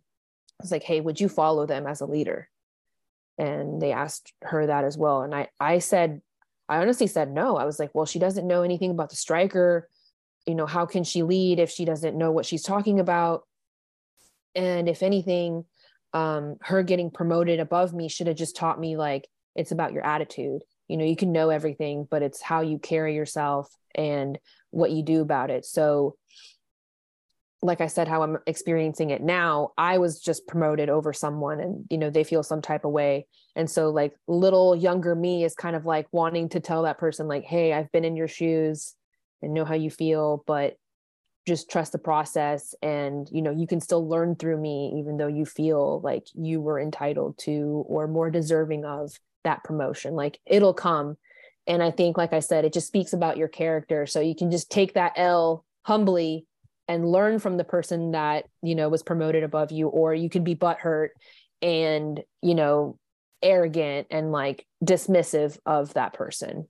It's 0.62 0.72
like, 0.72 0.84
hey, 0.84 1.02
would 1.02 1.20
you 1.20 1.30
follow 1.30 1.66
them 1.66 1.88
as 1.88 2.02
a 2.02 2.06
leader? 2.06 2.50
And 3.38 3.82
they 3.82 3.92
asked 3.92 4.32
her 4.44 4.68
that 4.68 4.86
as 4.86 4.98
well. 4.98 5.24
And 5.24 5.34
I, 5.34 5.48
I 5.60 5.80
said, 5.80 6.22
I 6.70 6.78
honestly 6.78 7.08
said 7.08 7.32
no. 7.32 7.58
I 7.58 7.66
was 7.66 7.80
like, 7.80 7.92
well, 7.94 8.06
she 8.06 8.20
doesn't 8.20 8.48
know 8.48 8.62
anything 8.62 8.92
about 8.92 9.10
the 9.10 9.16
Stryker. 9.16 9.90
You 10.46 10.56
know, 10.56 10.66
how 10.66 10.86
can 10.86 11.04
she 11.04 11.24
lead 11.24 11.60
if 11.60 11.70
she 11.72 11.86
doesn't 11.86 12.18
know 12.18 12.32
what 12.32 12.46
she's 12.46 12.64
talking 12.64 13.00
about? 13.00 13.48
And 14.56 14.88
if 14.88 15.02
anything, 15.02 15.66
um, 16.14 16.58
her 16.62 16.84
getting 16.84 17.10
promoted 17.10 17.60
above 17.60 17.94
me 17.94 18.08
should 18.08 18.28
have 18.28 18.38
just 18.38 18.56
taught 18.56 18.80
me 18.80 18.96
like 18.98 19.28
it's 19.56 19.72
about 19.72 19.94
your 19.94 20.06
attitude. 20.06 20.62
You 20.88 20.98
know, 20.98 21.06
you 21.06 21.16
can 21.16 21.32
know 21.32 21.50
everything, 21.50 22.08
but 22.10 22.22
it's 22.22 22.42
how 22.42 22.62
you 22.62 22.78
carry 22.78 23.16
yourself 23.16 23.74
and 23.96 24.38
what 24.72 24.92
you 24.92 25.04
do 25.04 25.22
about 25.22 25.50
it. 25.50 25.66
So, 25.66 26.18
like 27.64 27.82
I 27.82 27.88
said, 27.88 28.08
how 28.08 28.22
I'm 28.24 28.38
experiencing 28.46 29.10
it 29.10 29.22
now, 29.22 29.72
I 29.78 29.98
was 29.98 30.20
just 30.20 30.48
promoted 30.48 30.90
over 30.90 31.14
someone 31.14 31.60
and, 31.60 31.86
you 31.90 31.98
know, 31.98 32.10
they 32.10 32.24
feel 32.24 32.44
some 32.44 32.62
type 32.62 32.84
of 32.84 32.92
way. 32.92 33.26
And 33.56 33.70
so, 33.70 33.90
like, 33.90 34.14
little 34.28 34.76
younger 34.76 35.16
me 35.16 35.44
is 35.44 35.56
kind 35.56 35.76
of 35.76 35.86
like 35.86 36.08
wanting 36.12 36.50
to 36.50 36.60
tell 36.60 36.84
that 36.84 36.98
person, 36.98 37.28
like, 37.28 37.46
hey, 37.46 37.72
I've 37.72 37.92
been 37.92 38.04
in 38.04 38.18
your 38.18 38.28
shoes 38.28 38.96
and 39.42 39.54
know 39.54 39.64
how 39.66 39.76
you 39.76 39.90
feel, 39.90 40.44
but 40.46 40.78
just 41.48 41.70
trust 41.70 41.94
the 41.94 42.00
process. 42.00 42.76
And, 42.82 43.28
you 43.32 43.42
know, 43.42 43.52
you 43.52 43.66
can 43.66 43.80
still 43.80 44.08
learn 44.08 44.36
through 44.36 44.60
me, 44.60 44.96
even 45.00 45.18
though 45.18 45.28
you 45.28 45.46
feel 45.46 46.02
like 46.02 46.28
you 46.34 46.60
were 46.60 46.80
entitled 46.80 47.38
to 47.40 47.86
or 47.88 48.08
more 48.08 48.30
deserving 48.30 48.86
of 48.86 49.18
that 49.44 49.64
promotion. 49.64 50.16
Like, 50.16 50.40
it'll 50.46 50.74
come. 50.74 51.18
And 51.66 51.82
I 51.82 51.92
think, 51.92 52.18
like 52.18 52.34
I 52.34 52.40
said, 52.40 52.66
it 52.66 52.74
just 52.74 52.88
speaks 52.88 53.14
about 53.14 53.38
your 53.38 53.48
character. 53.48 54.06
So 54.06 54.20
you 54.20 54.36
can 54.36 54.52
just 54.52 54.70
take 54.70 54.96
that 54.96 55.14
L 55.16 55.66
humbly 55.84 56.46
and 56.88 57.10
learn 57.10 57.40
from 57.40 57.58
the 57.58 57.64
person 57.64 58.12
that 58.12 58.46
you 58.62 58.76
know 58.76 58.90
was 58.90 59.04
promoted 59.04 59.44
above 59.44 59.72
you 59.72 59.88
or 59.88 60.14
you 60.14 60.30
can 60.30 60.44
be 60.44 60.56
butthurt 60.56 61.10
and 61.62 62.22
you 62.42 62.56
know 62.56 62.98
arrogant 63.42 64.08
and 64.10 64.32
like 64.32 64.66
dismissive 64.84 65.58
of 65.66 65.94
that 65.94 66.14
person 66.14 66.68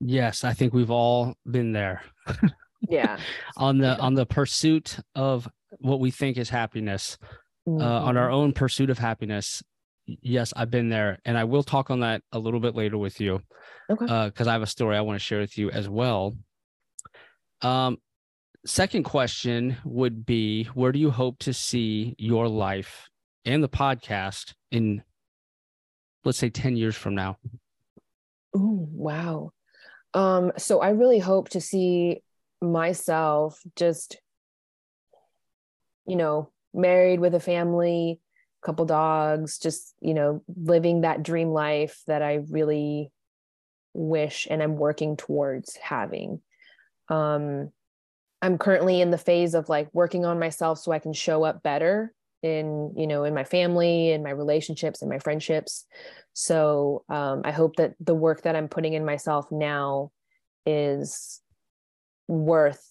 Yes, 0.00 0.44
I 0.44 0.52
think 0.52 0.72
we've 0.72 0.90
all 0.90 1.34
been 1.50 1.72
there 1.72 2.02
yeah 2.88 3.18
on 3.56 3.78
the 3.78 3.98
on 3.98 4.14
the 4.14 4.26
pursuit 4.26 4.98
of 5.14 5.48
what 5.78 6.00
we 6.00 6.10
think 6.10 6.36
is 6.38 6.48
happiness, 6.48 7.18
uh, 7.66 7.72
on 7.82 8.16
our 8.16 8.30
own 8.30 8.52
pursuit 8.52 8.90
of 8.90 8.98
happiness. 8.98 9.62
Yes, 10.06 10.54
I've 10.56 10.70
been 10.70 10.88
there, 10.88 11.18
and 11.24 11.36
I 11.36 11.44
will 11.44 11.62
talk 11.62 11.90
on 11.90 12.00
that 12.00 12.22
a 12.32 12.38
little 12.38 12.60
bit 12.60 12.74
later 12.74 12.96
with 12.96 13.20
you. 13.20 13.40
Okay. 13.90 14.26
because 14.26 14.46
I 14.46 14.52
have 14.52 14.62
a 14.62 14.66
story 14.66 14.96
I 14.96 15.00
want 15.00 15.18
to 15.18 15.24
share 15.24 15.40
with 15.40 15.58
you 15.58 15.70
as 15.70 15.88
well. 15.88 16.36
Um, 17.62 17.98
second 18.66 19.04
question 19.04 19.76
would 19.84 20.26
be 20.26 20.64
where 20.74 20.92
do 20.92 20.98
you 20.98 21.10
hope 21.10 21.38
to 21.38 21.52
see 21.52 22.14
your 22.18 22.48
life 22.48 23.08
and 23.44 23.62
the 23.62 23.68
podcast 23.68 24.54
in 24.70 25.02
let's 26.24 26.38
say 26.38 26.50
10 26.50 26.76
years 26.76 26.96
from 26.96 27.14
now 27.14 27.36
oh 28.54 28.88
wow 28.90 29.52
um 30.14 30.52
so 30.56 30.80
i 30.80 30.90
really 30.90 31.18
hope 31.18 31.48
to 31.48 31.60
see 31.60 32.22
myself 32.60 33.60
just 33.76 34.18
you 36.08 36.16
know, 36.16 36.50
married 36.74 37.20
with 37.20 37.34
a 37.34 37.40
family, 37.40 38.18
couple 38.64 38.86
dogs, 38.86 39.58
just, 39.58 39.94
you 40.00 40.14
know, 40.14 40.42
living 40.56 41.02
that 41.02 41.22
dream 41.22 41.50
life 41.50 42.00
that 42.06 42.22
I 42.22 42.40
really 42.50 43.12
wish 43.92 44.48
and 44.50 44.62
I'm 44.62 44.76
working 44.76 45.16
towards 45.16 45.76
having. 45.76 46.40
Um, 47.10 47.70
I'm 48.40 48.58
currently 48.58 49.00
in 49.00 49.10
the 49.10 49.18
phase 49.18 49.54
of 49.54 49.68
like 49.68 49.88
working 49.92 50.24
on 50.24 50.38
myself 50.38 50.78
so 50.78 50.92
I 50.92 50.98
can 50.98 51.12
show 51.12 51.44
up 51.44 51.62
better 51.62 52.12
in, 52.42 52.94
you 52.96 53.06
know, 53.06 53.24
in 53.24 53.34
my 53.34 53.44
family, 53.44 54.12
in 54.12 54.22
my 54.22 54.30
relationships, 54.30 55.02
in 55.02 55.08
my 55.08 55.18
friendships. 55.18 55.86
So 56.34 57.04
um, 57.08 57.42
I 57.44 57.50
hope 57.50 57.76
that 57.76 57.94
the 58.00 58.14
work 58.14 58.42
that 58.42 58.54
I'm 58.54 58.68
putting 58.68 58.92
in 58.92 59.04
myself 59.04 59.50
now 59.50 60.12
is 60.64 61.40
worth 62.28 62.84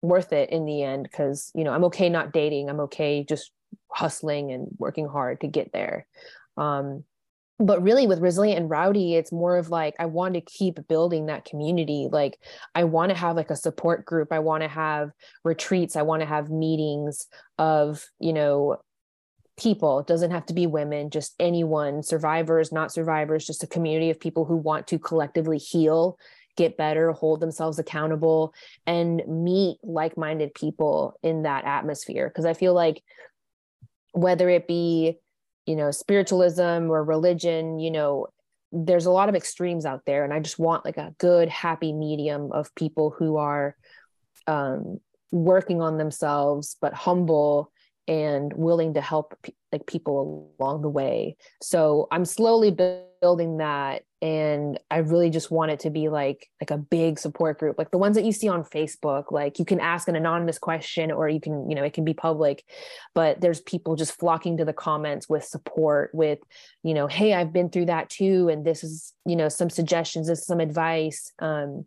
worth 0.00 0.32
it 0.32 0.50
in 0.50 0.64
the 0.64 0.82
end 0.82 1.04
because 1.04 1.52
you 1.54 1.62
know 1.62 1.72
i'm 1.72 1.84
okay 1.84 2.08
not 2.08 2.32
dating 2.32 2.68
i'm 2.68 2.80
okay 2.80 3.24
just 3.26 3.52
hustling 3.88 4.50
and 4.50 4.66
working 4.78 5.06
hard 5.06 5.40
to 5.40 5.46
get 5.46 5.72
there 5.72 6.06
um 6.56 7.04
but 7.66 7.82
really 7.82 8.06
with 8.06 8.20
resilient 8.20 8.58
and 8.58 8.70
rowdy 8.70 9.14
it's 9.14 9.32
more 9.32 9.56
of 9.56 9.70
like 9.70 9.94
i 9.98 10.06
want 10.06 10.34
to 10.34 10.40
keep 10.40 10.86
building 10.88 11.26
that 11.26 11.44
community 11.44 12.08
like 12.10 12.38
i 12.74 12.84
want 12.84 13.10
to 13.10 13.16
have 13.16 13.36
like 13.36 13.50
a 13.50 13.56
support 13.56 14.04
group 14.04 14.32
i 14.32 14.38
want 14.38 14.62
to 14.62 14.68
have 14.68 15.10
retreats 15.44 15.96
i 15.96 16.02
want 16.02 16.20
to 16.20 16.26
have 16.26 16.50
meetings 16.50 17.26
of 17.58 18.04
you 18.18 18.32
know 18.32 18.78
people. 19.62 20.00
It 20.00 20.06
doesn't 20.06 20.30
have 20.30 20.46
to 20.46 20.54
be 20.54 20.66
women 20.66 21.10
just 21.10 21.34
anyone 21.38 22.02
survivors 22.02 22.72
not 22.72 22.92
survivors 22.92 23.46
just 23.46 23.62
a 23.62 23.66
community 23.66 24.10
of 24.10 24.20
people 24.20 24.44
who 24.44 24.56
want 24.56 24.86
to 24.88 24.98
collectively 24.98 25.58
heal 25.58 26.18
get 26.56 26.76
better 26.76 27.12
hold 27.12 27.40
themselves 27.40 27.78
accountable 27.78 28.52
and 28.86 29.22
meet 29.26 29.78
like-minded 29.82 30.54
people 30.54 31.18
in 31.22 31.42
that 31.42 31.64
atmosphere. 31.64 32.28
Because 32.28 32.44
i 32.44 32.54
feel 32.54 32.74
like 32.74 33.02
whether 34.12 34.48
it 34.48 34.66
be 34.66 35.18
you 35.66 35.76
know 35.76 35.90
spiritualism 35.90 36.90
or 36.90 37.04
religion 37.04 37.78
you 37.78 37.90
know 37.90 38.26
there's 38.72 39.06
a 39.06 39.10
lot 39.10 39.28
of 39.28 39.34
extremes 39.34 39.84
out 39.84 40.00
there. 40.06 40.24
And 40.24 40.32
i 40.32 40.40
just 40.40 40.58
want 40.58 40.84
like 40.84 40.96
a 40.96 41.14
good 41.18 41.48
happy 41.48 41.92
medium 41.92 42.50
of 42.52 42.74
people 42.74 43.14
who 43.16 43.36
are 43.36 43.76
um, 44.46 44.98
working 45.30 45.80
on 45.82 45.98
themselves 45.98 46.76
but 46.80 46.94
humble 46.94 47.70
and 48.08 48.52
willing 48.54 48.94
to 48.94 49.00
help 49.00 49.34
like 49.70 49.86
people 49.86 50.50
along 50.58 50.82
the 50.82 50.88
way. 50.88 51.36
So 51.60 52.08
i'm 52.10 52.24
slowly 52.24 52.70
building 53.20 53.58
that 53.58 54.02
and 54.22 54.78
i 54.88 54.98
really 54.98 55.28
just 55.28 55.50
want 55.50 55.72
it 55.72 55.80
to 55.80 55.90
be 55.90 56.08
like 56.08 56.48
like 56.60 56.70
a 56.70 56.78
big 56.78 57.18
support 57.18 57.58
group 57.58 57.76
like 57.76 57.90
the 57.90 57.98
ones 57.98 58.14
that 58.14 58.24
you 58.24 58.30
see 58.30 58.48
on 58.48 58.62
facebook 58.62 59.32
like 59.32 59.58
you 59.58 59.64
can 59.64 59.80
ask 59.80 60.06
an 60.06 60.14
anonymous 60.14 60.58
question 60.58 61.10
or 61.10 61.28
you 61.28 61.40
can 61.40 61.68
you 61.68 61.74
know 61.74 61.82
it 61.82 61.92
can 61.92 62.04
be 62.04 62.14
public 62.14 62.64
but 63.14 63.40
there's 63.40 63.60
people 63.60 63.96
just 63.96 64.16
flocking 64.18 64.56
to 64.56 64.64
the 64.64 64.72
comments 64.72 65.28
with 65.28 65.44
support 65.44 66.10
with 66.14 66.38
you 66.84 66.94
know 66.94 67.08
hey 67.08 67.34
i've 67.34 67.52
been 67.52 67.68
through 67.68 67.86
that 67.86 68.08
too 68.08 68.48
and 68.48 68.64
this 68.64 68.84
is 68.84 69.12
you 69.26 69.34
know 69.34 69.48
some 69.48 69.68
suggestions 69.68 70.28
this 70.28 70.38
is 70.38 70.46
some 70.46 70.60
advice 70.60 71.32
um 71.40 71.84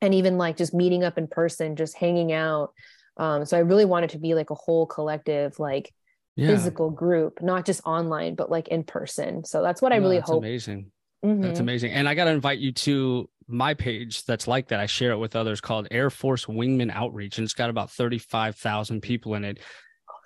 and 0.00 0.14
even 0.14 0.38
like 0.38 0.56
just 0.56 0.72
meeting 0.72 1.04
up 1.04 1.18
in 1.18 1.26
person 1.26 1.76
just 1.76 1.94
hanging 1.94 2.32
out 2.32 2.72
um 3.18 3.44
so 3.44 3.54
i 3.54 3.60
really 3.60 3.84
wanted 3.84 4.10
to 4.10 4.18
be 4.18 4.34
like 4.34 4.48
a 4.48 4.54
whole 4.54 4.86
collective 4.86 5.58
like 5.58 5.92
yeah. 6.36 6.48
physical 6.48 6.90
group 6.90 7.42
not 7.42 7.66
just 7.66 7.82
online 7.84 8.34
but 8.34 8.50
like 8.50 8.68
in 8.68 8.82
person 8.82 9.44
so 9.44 9.62
that's 9.62 9.82
what 9.82 9.92
i 9.92 9.96
really 9.96 10.20
hope 10.20 10.42
amazing 10.42 10.90
Mm-hmm. 11.26 11.42
That's 11.42 11.60
amazing. 11.60 11.92
And 11.92 12.08
I 12.08 12.14
got 12.14 12.24
to 12.24 12.30
invite 12.30 12.58
you 12.58 12.72
to 12.72 13.28
my 13.48 13.74
page 13.74 14.24
that's 14.24 14.46
like 14.46 14.68
that. 14.68 14.80
I 14.80 14.86
share 14.86 15.10
it 15.12 15.18
with 15.18 15.36
others 15.36 15.60
called 15.60 15.88
Air 15.90 16.10
Force 16.10 16.46
Wingman 16.46 16.90
Outreach, 16.90 17.38
and 17.38 17.44
it's 17.44 17.54
got 17.54 17.70
about 17.70 17.90
35,000 17.90 19.00
people 19.00 19.34
in 19.34 19.44
it. 19.44 19.58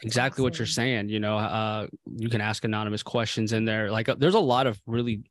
Exactly 0.03 0.41
awesome. 0.41 0.45
what 0.45 0.59
you're 0.59 0.67
saying. 0.67 1.09
You 1.09 1.21
know, 1.21 1.39
uh, 1.39 1.87
you 2.17 2.29
can 2.29 2.41
ask 2.41 2.65
anonymous 2.65 3.03
questions 3.03 3.53
in 3.53 3.65
there. 3.65 3.91
Like, 3.91 4.09
uh, 4.09 4.17
there's 4.19 4.35
a 4.35 4.41
lot 4.41 4.67
of 4.67 4.81
really 4.87 5.23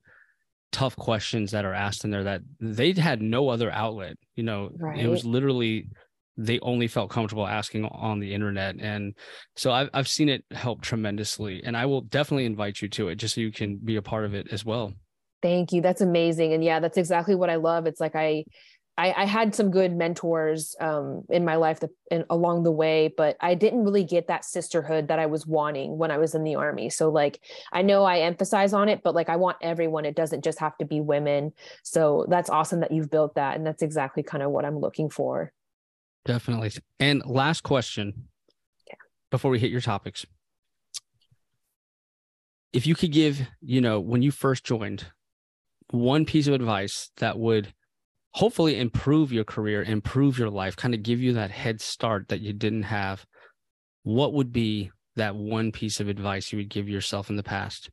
tough 0.72 0.96
questions 0.96 1.52
that 1.52 1.66
are 1.66 1.74
asked 1.74 2.04
in 2.04 2.12
there 2.12 2.24
that 2.24 2.42
they 2.60 2.92
had 2.94 3.22
no 3.22 3.50
other 3.50 3.72
outlet. 3.72 4.18
You 4.36 4.44
know, 4.44 4.72
right. 4.76 5.00
it 5.00 5.08
was 5.08 5.26
literally 5.26 5.90
they 6.38 6.58
only 6.62 6.88
felt 6.88 7.10
comfortable 7.10 7.46
asking 7.46 7.84
on 7.86 8.20
the 8.20 8.34
internet. 8.34 8.76
And 8.80 9.14
so 9.58 9.72
I've, 9.74 9.90
I've 9.94 10.08
seen 10.08 10.30
it 10.30 10.46
help 10.52 10.82
tremendously. 10.82 11.62
And 11.66 11.76
I 11.76 11.86
will 11.86 12.00
definitely 12.00 12.46
invite 12.46 12.82
you 12.82 12.88
to 12.90 13.10
it 13.10 13.16
just 13.16 13.36
so 13.36 13.42
you 13.42 13.52
can 13.52 13.76
be 13.76 13.98
a 13.98 14.02
part 14.02 14.24
of 14.24 14.34
it 14.34 14.48
as 14.52 14.64
well. 14.64 14.94
Thank 15.42 15.72
you. 15.72 15.82
That's 15.82 16.02
amazing. 16.02 16.54
And 16.54 16.64
yeah, 16.64 16.80
that's 16.80 16.98
exactly 16.98 17.36
what 17.36 17.50
I 17.50 17.56
love. 17.56 17.86
It's 17.86 18.00
like 18.00 18.16
I 18.16 18.46
I, 19.00 19.14
I 19.16 19.26
had 19.26 19.56
some 19.56 19.72
good 19.72 19.96
mentors 19.96 20.76
um, 20.82 21.24
in 21.30 21.46
my 21.46 21.56
life 21.56 21.80
that, 21.80 22.26
along 22.30 22.64
the 22.64 22.72
way, 22.72 23.14
but 23.16 23.38
I 23.40 23.56
didn't 23.56 23.86
really 23.86 24.04
get 24.04 24.28
that 24.28 24.44
sisterhood 24.44 25.08
that 25.08 25.20
I 25.20 25.26
was 25.26 25.48
wanting 25.48 25.98
when 25.98 26.12
I 26.12 26.18
was 26.18 26.36
in 26.36 26.44
the 26.44 26.56
army. 26.56 26.90
So, 26.90 27.10
like, 27.10 27.40
I 27.72 27.82
know 27.82 28.04
I 28.04 28.20
emphasize 28.20 28.74
on 28.74 28.90
it, 28.90 29.00
but 29.02 29.16
like, 29.16 29.30
I 29.30 29.38
want 29.38 29.56
everyone. 29.62 30.04
It 30.04 30.18
doesn't 30.18 30.44
just 30.44 30.60
have 30.60 30.78
to 30.80 30.86
be 30.86 31.00
women. 31.00 31.54
So 31.82 32.26
that's 32.28 32.50
awesome 32.50 32.82
that 32.82 32.92
you've 32.92 33.10
built 33.10 33.36
that, 33.36 33.56
and 33.56 33.66
that's 33.66 33.82
exactly 33.82 34.22
kind 34.22 34.44
of 34.44 34.52
what 34.52 34.66
I'm 34.66 34.78
looking 34.78 35.10
for. 35.10 35.54
Definitely. 36.26 36.72
And 37.00 37.26
last 37.26 37.62
question 37.64 38.28
yeah. 38.86 38.96
before 39.32 39.50
we 39.50 39.60
hit 39.60 39.72
your 39.72 39.80
topics, 39.80 40.26
if 42.74 42.86
you 42.86 42.96
could 42.96 43.14
give, 43.14 43.48
you 43.62 43.80
know, 43.80 44.02
when 44.02 44.22
you 44.22 44.32
first 44.32 44.66
joined, 44.66 45.06
one 45.92 46.26
piece 46.26 46.48
of 46.48 46.54
advice 46.54 47.10
that 47.18 47.38
would 47.38 47.74
hopefully 48.32 48.80
improve 48.80 49.32
your 49.32 49.44
career, 49.44 49.84
improve 49.84 50.38
your 50.38 50.50
life, 50.50 50.76
kind 50.76 50.94
of 50.94 51.04
give 51.04 51.20
you 51.20 51.34
that 51.34 51.52
head 51.52 51.82
start 51.82 52.28
that 52.30 52.42
you 52.42 52.54
didn't 52.54 52.84
have, 52.84 53.26
what 54.04 54.34
would 54.34 54.52
be 54.52 54.92
that 55.16 55.36
one 55.36 55.72
piece 55.72 56.00
of 56.00 56.08
advice 56.08 56.52
you 56.52 56.58
would 56.58 56.70
give 56.70 56.88
yourself 56.88 57.30
in 57.30 57.36
the 57.36 57.44
past? 57.44 57.90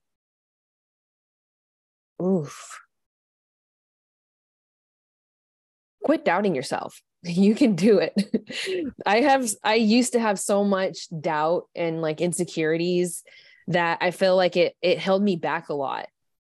Oof. 2.22 2.80
Quit 6.04 6.24
doubting 6.24 6.54
yourself. 6.54 7.00
You 7.22 7.56
can 7.56 7.74
do 7.74 7.98
it. 7.98 8.92
I 9.06 9.22
have, 9.22 9.48
I 9.64 9.74
used 9.74 10.12
to 10.12 10.20
have 10.20 10.38
so 10.38 10.62
much 10.62 11.08
doubt 11.20 11.64
and 11.74 12.00
like 12.00 12.20
insecurities 12.20 13.24
that 13.66 13.98
I 14.00 14.12
feel 14.12 14.36
like 14.36 14.56
it, 14.56 14.76
it 14.80 15.00
held 15.00 15.24
me 15.24 15.34
back 15.34 15.68
a 15.68 15.74
lot. 15.74 16.06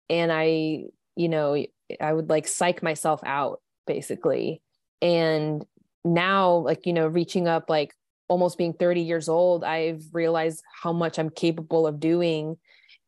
And 0.08 0.32
I 0.32 0.84
you 1.16 1.28
know, 1.28 1.64
I 2.00 2.12
would 2.12 2.28
like 2.28 2.48
psych 2.48 2.82
myself 2.82 3.20
out 3.24 3.60
basically. 3.86 4.62
And 5.00 5.64
now, 6.04 6.56
like, 6.56 6.86
you 6.86 6.92
know, 6.92 7.06
reaching 7.06 7.48
up, 7.48 7.68
like 7.68 7.94
almost 8.28 8.58
being 8.58 8.72
30 8.72 9.02
years 9.02 9.28
old, 9.28 9.64
I've 9.64 10.04
realized 10.12 10.62
how 10.82 10.92
much 10.92 11.18
I'm 11.18 11.30
capable 11.30 11.86
of 11.86 12.00
doing 12.00 12.56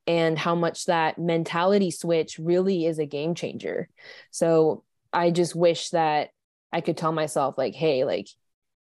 and 0.07 0.39
how 0.39 0.55
much 0.55 0.87
that 0.87 1.19
mentality 1.19 1.91
switch 1.91 2.39
really 2.39 2.87
is 2.87 2.99
a 2.99 3.07
game 3.07 3.35
changer. 3.35 3.89
So 4.31 4.85
I 5.13 5.31
just 5.31 5.55
wish 5.55 5.91
that 5.91 6.31
I 6.73 6.81
could 6.81 6.97
tell 6.97 7.13
myself, 7.13 7.57
like, 7.57 7.75
hey, 7.75 8.05
like, 8.05 8.29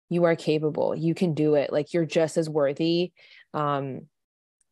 you 0.09 0.24
are 0.24 0.37
capable, 0.37 0.94
you 0.94 1.14
can 1.14 1.35
do 1.35 1.54
it, 1.54 1.72
like, 1.72 1.92
you're 1.92 2.06
just 2.06 2.37
as 2.37 2.48
worthy. 2.48 3.12
Um, 3.52 4.06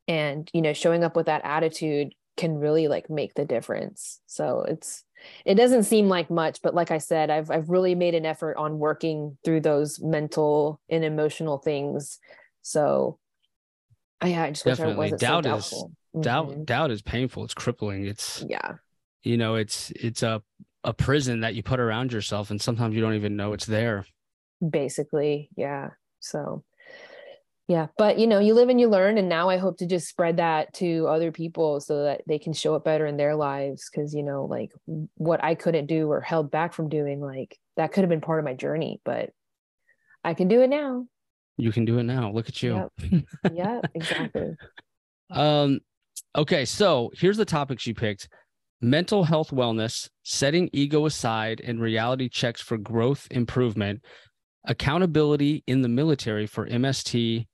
and, 0.07 0.49
you 0.55 0.63
know, 0.63 0.73
showing 0.73 1.05
up 1.05 1.17
with 1.17 1.27
that 1.27 1.45
attitude 1.45 2.15
can 2.39 2.55
really 2.55 2.89
like 2.89 3.11
make 3.11 3.35
the 3.35 3.45
difference. 3.45 4.21
So 4.27 4.63
it's 4.63 5.05
it 5.45 5.57
doesn't 5.57 5.83
seem 5.83 6.09
like 6.09 6.31
much, 6.31 6.63
but 6.63 6.75
like 6.75 6.91
I 6.91 6.99
said, 6.99 7.29
I've 7.29 7.51
I've 7.51 7.69
really 7.69 7.95
made 7.95 8.15
an 8.15 8.25
effort 8.25 8.57
on 8.57 8.79
working 8.79 9.37
through 9.45 9.61
those 9.61 10.01
mental 10.01 10.81
and 10.89 11.05
emotional 11.05 11.59
things. 11.59 12.19
So 12.63 13.19
I, 14.21 14.35
I 14.35 14.51
just 14.51 14.65
Definitely. 14.65 14.95
wish 14.95 14.99
I 14.99 15.13
wasn't 15.13 15.21
doubt 15.21 15.45
so 15.45 15.57
is 15.57 15.85
mm-hmm. 15.85 16.21
doubt 16.23 16.65
doubt 16.65 16.91
is 16.91 17.03
painful. 17.03 17.45
It's 17.45 17.55
crippling. 17.55 18.07
It's 18.07 18.45
yeah. 18.49 18.77
You 19.23 19.37
know, 19.37 19.57
it's 19.57 19.91
it's 19.91 20.23
a 20.23 20.43
a 20.85 20.95
prison 20.95 21.41
that 21.41 21.55
you 21.55 21.63
put 21.63 21.81
around 21.81 22.13
yourself 22.13 22.51
and 22.51 22.63
sometimes 22.63 22.95
you 22.95 23.01
don't 23.03 23.15
even 23.15 23.37
know 23.37 23.53
it's 23.53 23.67
there. 23.67 24.07
Basically, 24.67 25.51
yeah. 25.57 25.91
So 26.21 26.65
yeah 27.69 27.87
but 27.97 28.19
you 28.19 28.27
know 28.27 28.39
you 28.39 28.55
live 28.55 28.69
and 28.69 28.81
you 28.81 28.89
learn 28.89 29.19
and 29.19 29.29
now 29.29 29.49
i 29.49 29.57
hope 29.57 29.79
to 29.79 29.87
just 29.87 30.09
spread 30.09 30.39
that 30.39 30.73
to 30.75 31.07
other 31.07 31.31
people 31.31 31.81
so 31.81 32.05
that 32.05 32.23
they 32.27 32.39
can 32.39 32.53
show 32.53 32.75
up 32.75 32.85
better 32.85 33.07
in 33.07 33.17
their 33.17 33.37
lives 33.37 33.89
because 33.91 34.15
you 34.15 34.23
know 34.23 34.47
like 34.47 34.71
what 35.15 35.43
i 35.45 35.55
couldn't 35.55 35.87
do 35.87 36.11
or 36.11 36.21
held 36.21 36.51
back 36.51 36.73
from 36.73 36.89
doing 36.89 37.21
like 37.21 37.57
that 37.77 37.93
could 37.93 38.03
have 38.03 38.11
been 38.11 38.21
part 38.21 38.39
of 38.39 38.45
my 38.45 38.55
journey 38.55 39.01
but 39.05 39.31
i 40.25 40.35
can 40.35 40.49
do 40.49 40.63
it 40.63 40.69
now. 40.69 41.07
You 41.59 41.73
can 41.73 41.85
do 41.85 41.99
it 41.99 42.05
now. 42.05 42.31
Look 42.31 42.49
at 42.49 42.63
you. 42.63 42.89
Yep. 43.03 43.25
yeah 43.53 43.81
exactly. 43.95 44.57
Um 45.31 45.81
okay 46.35 46.65
so 46.65 47.11
here's 47.15 47.37
the 47.37 47.45
topics 47.45 47.87
you 47.87 47.95
picked. 47.95 48.29
Mental 48.81 49.25
health 49.25 49.51
wellness 49.51 50.09
setting 50.23 50.71
ego 50.73 51.05
aside 51.05 51.61
and 51.61 51.83
reality 51.83 52.31
checks 52.31 52.63
for 52.63 52.79
growth 52.79 53.29
improvement. 53.31 54.01
Accountability 54.65 55.65
in 55.67 55.83
the 55.83 55.89
military 55.89 56.47
for 56.47 56.67
mst 56.67 57.47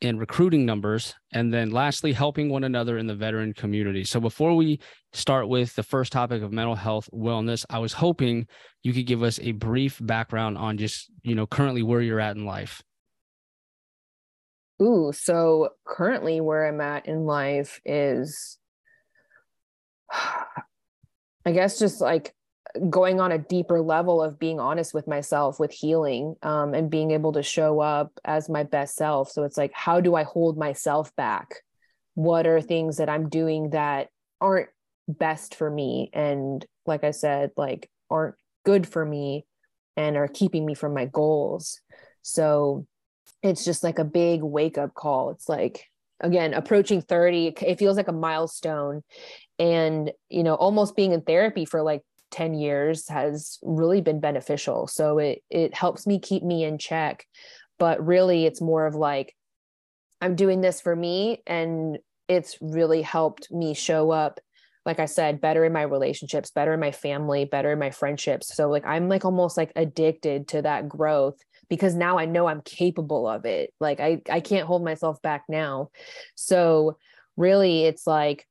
in 0.00 0.18
recruiting 0.18 0.64
numbers, 0.64 1.14
and 1.32 1.52
then 1.52 1.70
lastly, 1.70 2.12
helping 2.12 2.48
one 2.48 2.64
another 2.64 2.98
in 2.98 3.06
the 3.06 3.14
veteran 3.14 3.52
community. 3.52 4.04
So 4.04 4.20
before 4.20 4.54
we 4.54 4.78
start 5.12 5.48
with 5.48 5.74
the 5.74 5.82
first 5.82 6.12
topic 6.12 6.42
of 6.42 6.52
mental 6.52 6.76
health 6.76 7.08
wellness, 7.12 7.64
I 7.68 7.78
was 7.78 7.92
hoping 7.92 8.46
you 8.82 8.92
could 8.92 9.06
give 9.06 9.22
us 9.22 9.40
a 9.40 9.52
brief 9.52 9.98
background 10.00 10.56
on 10.56 10.78
just, 10.78 11.10
you 11.22 11.34
know, 11.34 11.46
currently 11.46 11.82
where 11.82 12.00
you're 12.00 12.20
at 12.20 12.36
in 12.36 12.44
life. 12.44 12.82
Ooh, 14.80 15.12
so 15.12 15.70
currently 15.84 16.40
where 16.40 16.68
I'm 16.68 16.80
at 16.80 17.06
in 17.06 17.26
life 17.26 17.80
is 17.84 18.58
I 21.44 21.52
guess 21.52 21.78
just 21.78 22.00
like 22.00 22.34
going 22.90 23.20
on 23.20 23.32
a 23.32 23.38
deeper 23.38 23.80
level 23.80 24.22
of 24.22 24.38
being 24.38 24.60
honest 24.60 24.92
with 24.92 25.06
myself 25.06 25.58
with 25.58 25.72
healing 25.72 26.36
um, 26.42 26.74
and 26.74 26.90
being 26.90 27.10
able 27.10 27.32
to 27.32 27.42
show 27.42 27.80
up 27.80 28.12
as 28.24 28.48
my 28.48 28.62
best 28.62 28.96
self. 28.96 29.30
So 29.30 29.44
it's 29.44 29.56
like 29.56 29.72
how 29.72 30.00
do 30.00 30.14
i 30.14 30.22
hold 30.22 30.58
myself 30.58 31.14
back? 31.16 31.62
What 32.14 32.46
are 32.46 32.60
things 32.60 32.98
that 32.98 33.08
i'm 33.08 33.28
doing 33.28 33.70
that 33.70 34.08
aren't 34.40 34.68
best 35.08 35.54
for 35.54 35.70
me 35.70 36.10
and 36.12 36.64
like 36.84 37.02
i 37.02 37.10
said 37.12 37.50
like 37.56 37.90
aren't 38.10 38.34
good 38.64 38.86
for 38.86 39.04
me 39.04 39.46
and 39.96 40.16
are 40.16 40.28
keeping 40.28 40.66
me 40.66 40.74
from 40.74 40.94
my 40.94 41.06
goals? 41.06 41.80
So 42.22 42.86
it's 43.42 43.64
just 43.64 43.82
like 43.82 43.98
a 43.98 44.04
big 44.04 44.42
wake 44.42 44.78
up 44.78 44.94
call. 44.94 45.30
It's 45.30 45.48
like 45.48 45.84
again 46.20 46.52
approaching 46.52 47.00
30 47.00 47.54
it 47.62 47.78
feels 47.78 47.96
like 47.96 48.08
a 48.08 48.12
milestone. 48.12 49.02
And 49.58 50.12
you 50.28 50.42
know 50.42 50.54
almost 50.54 50.96
being 50.96 51.12
in 51.12 51.22
therapy 51.22 51.64
for 51.64 51.82
like 51.82 52.02
10 52.30 52.54
years 52.54 53.08
has 53.08 53.58
really 53.62 54.00
been 54.00 54.20
beneficial. 54.20 54.86
So 54.86 55.18
it 55.18 55.42
it 55.50 55.74
helps 55.74 56.06
me 56.06 56.18
keep 56.18 56.42
me 56.42 56.64
in 56.64 56.78
check 56.78 57.26
but 57.78 58.04
really 58.04 58.44
it's 58.44 58.60
more 58.60 58.86
of 58.86 58.94
like 58.94 59.34
i'm 60.20 60.34
doing 60.34 60.60
this 60.60 60.80
for 60.80 60.94
me 60.94 61.42
and 61.46 61.98
it's 62.28 62.58
really 62.60 63.02
helped 63.02 63.50
me 63.50 63.72
show 63.74 64.10
up 64.10 64.40
like 64.84 64.98
i 64.98 65.06
said 65.06 65.40
better 65.40 65.64
in 65.64 65.72
my 65.72 65.82
relationships 65.82 66.50
better 66.50 66.74
in 66.74 66.80
my 66.80 66.92
family 66.92 67.44
better 67.44 67.72
in 67.72 67.78
my 67.78 67.90
friendships. 67.90 68.54
So 68.54 68.68
like 68.68 68.86
i'm 68.86 69.08
like 69.08 69.24
almost 69.24 69.56
like 69.56 69.72
addicted 69.76 70.48
to 70.48 70.62
that 70.62 70.88
growth 70.88 71.38
because 71.68 71.94
now 71.94 72.18
i 72.18 72.24
know 72.24 72.46
i'm 72.46 72.62
capable 72.62 73.28
of 73.28 73.44
it. 73.44 73.72
Like 73.80 74.00
i 74.00 74.20
i 74.30 74.40
can't 74.40 74.66
hold 74.66 74.84
myself 74.84 75.20
back 75.22 75.44
now. 75.48 75.90
So 76.34 76.96
really 77.36 77.84
it's 77.84 78.06
like 78.06 78.47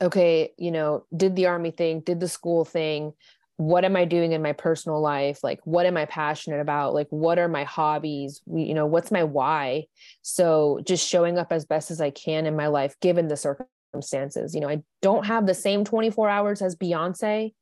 okay, 0.00 0.52
you 0.58 0.70
know, 0.70 1.04
did 1.16 1.36
the 1.36 1.46
army 1.46 1.70
thing, 1.70 2.00
did 2.00 2.20
the 2.20 2.28
school 2.28 2.64
thing. 2.64 3.12
What 3.58 3.86
am 3.86 3.96
I 3.96 4.04
doing 4.04 4.32
in 4.32 4.42
my 4.42 4.52
personal 4.52 5.00
life? 5.00 5.42
Like, 5.42 5.60
what 5.64 5.86
am 5.86 5.96
I 5.96 6.04
passionate 6.04 6.60
about? 6.60 6.92
Like, 6.92 7.06
what 7.08 7.38
are 7.38 7.48
my 7.48 7.64
hobbies? 7.64 8.42
You 8.46 8.74
know, 8.74 8.84
what's 8.84 9.10
my 9.10 9.24
why? 9.24 9.86
So, 10.20 10.80
just 10.84 11.08
showing 11.08 11.38
up 11.38 11.52
as 11.52 11.64
best 11.64 11.90
as 11.90 12.00
I 12.00 12.10
can 12.10 12.44
in 12.44 12.54
my 12.54 12.66
life, 12.66 12.94
given 13.00 13.28
the 13.28 13.36
circumstances. 13.36 14.54
You 14.54 14.60
know, 14.60 14.68
I 14.68 14.82
don't 15.00 15.24
have 15.24 15.46
the 15.46 15.54
same 15.54 15.84
24 15.84 16.28
hours 16.28 16.60
as 16.60 16.76
Beyonce, 16.76 17.54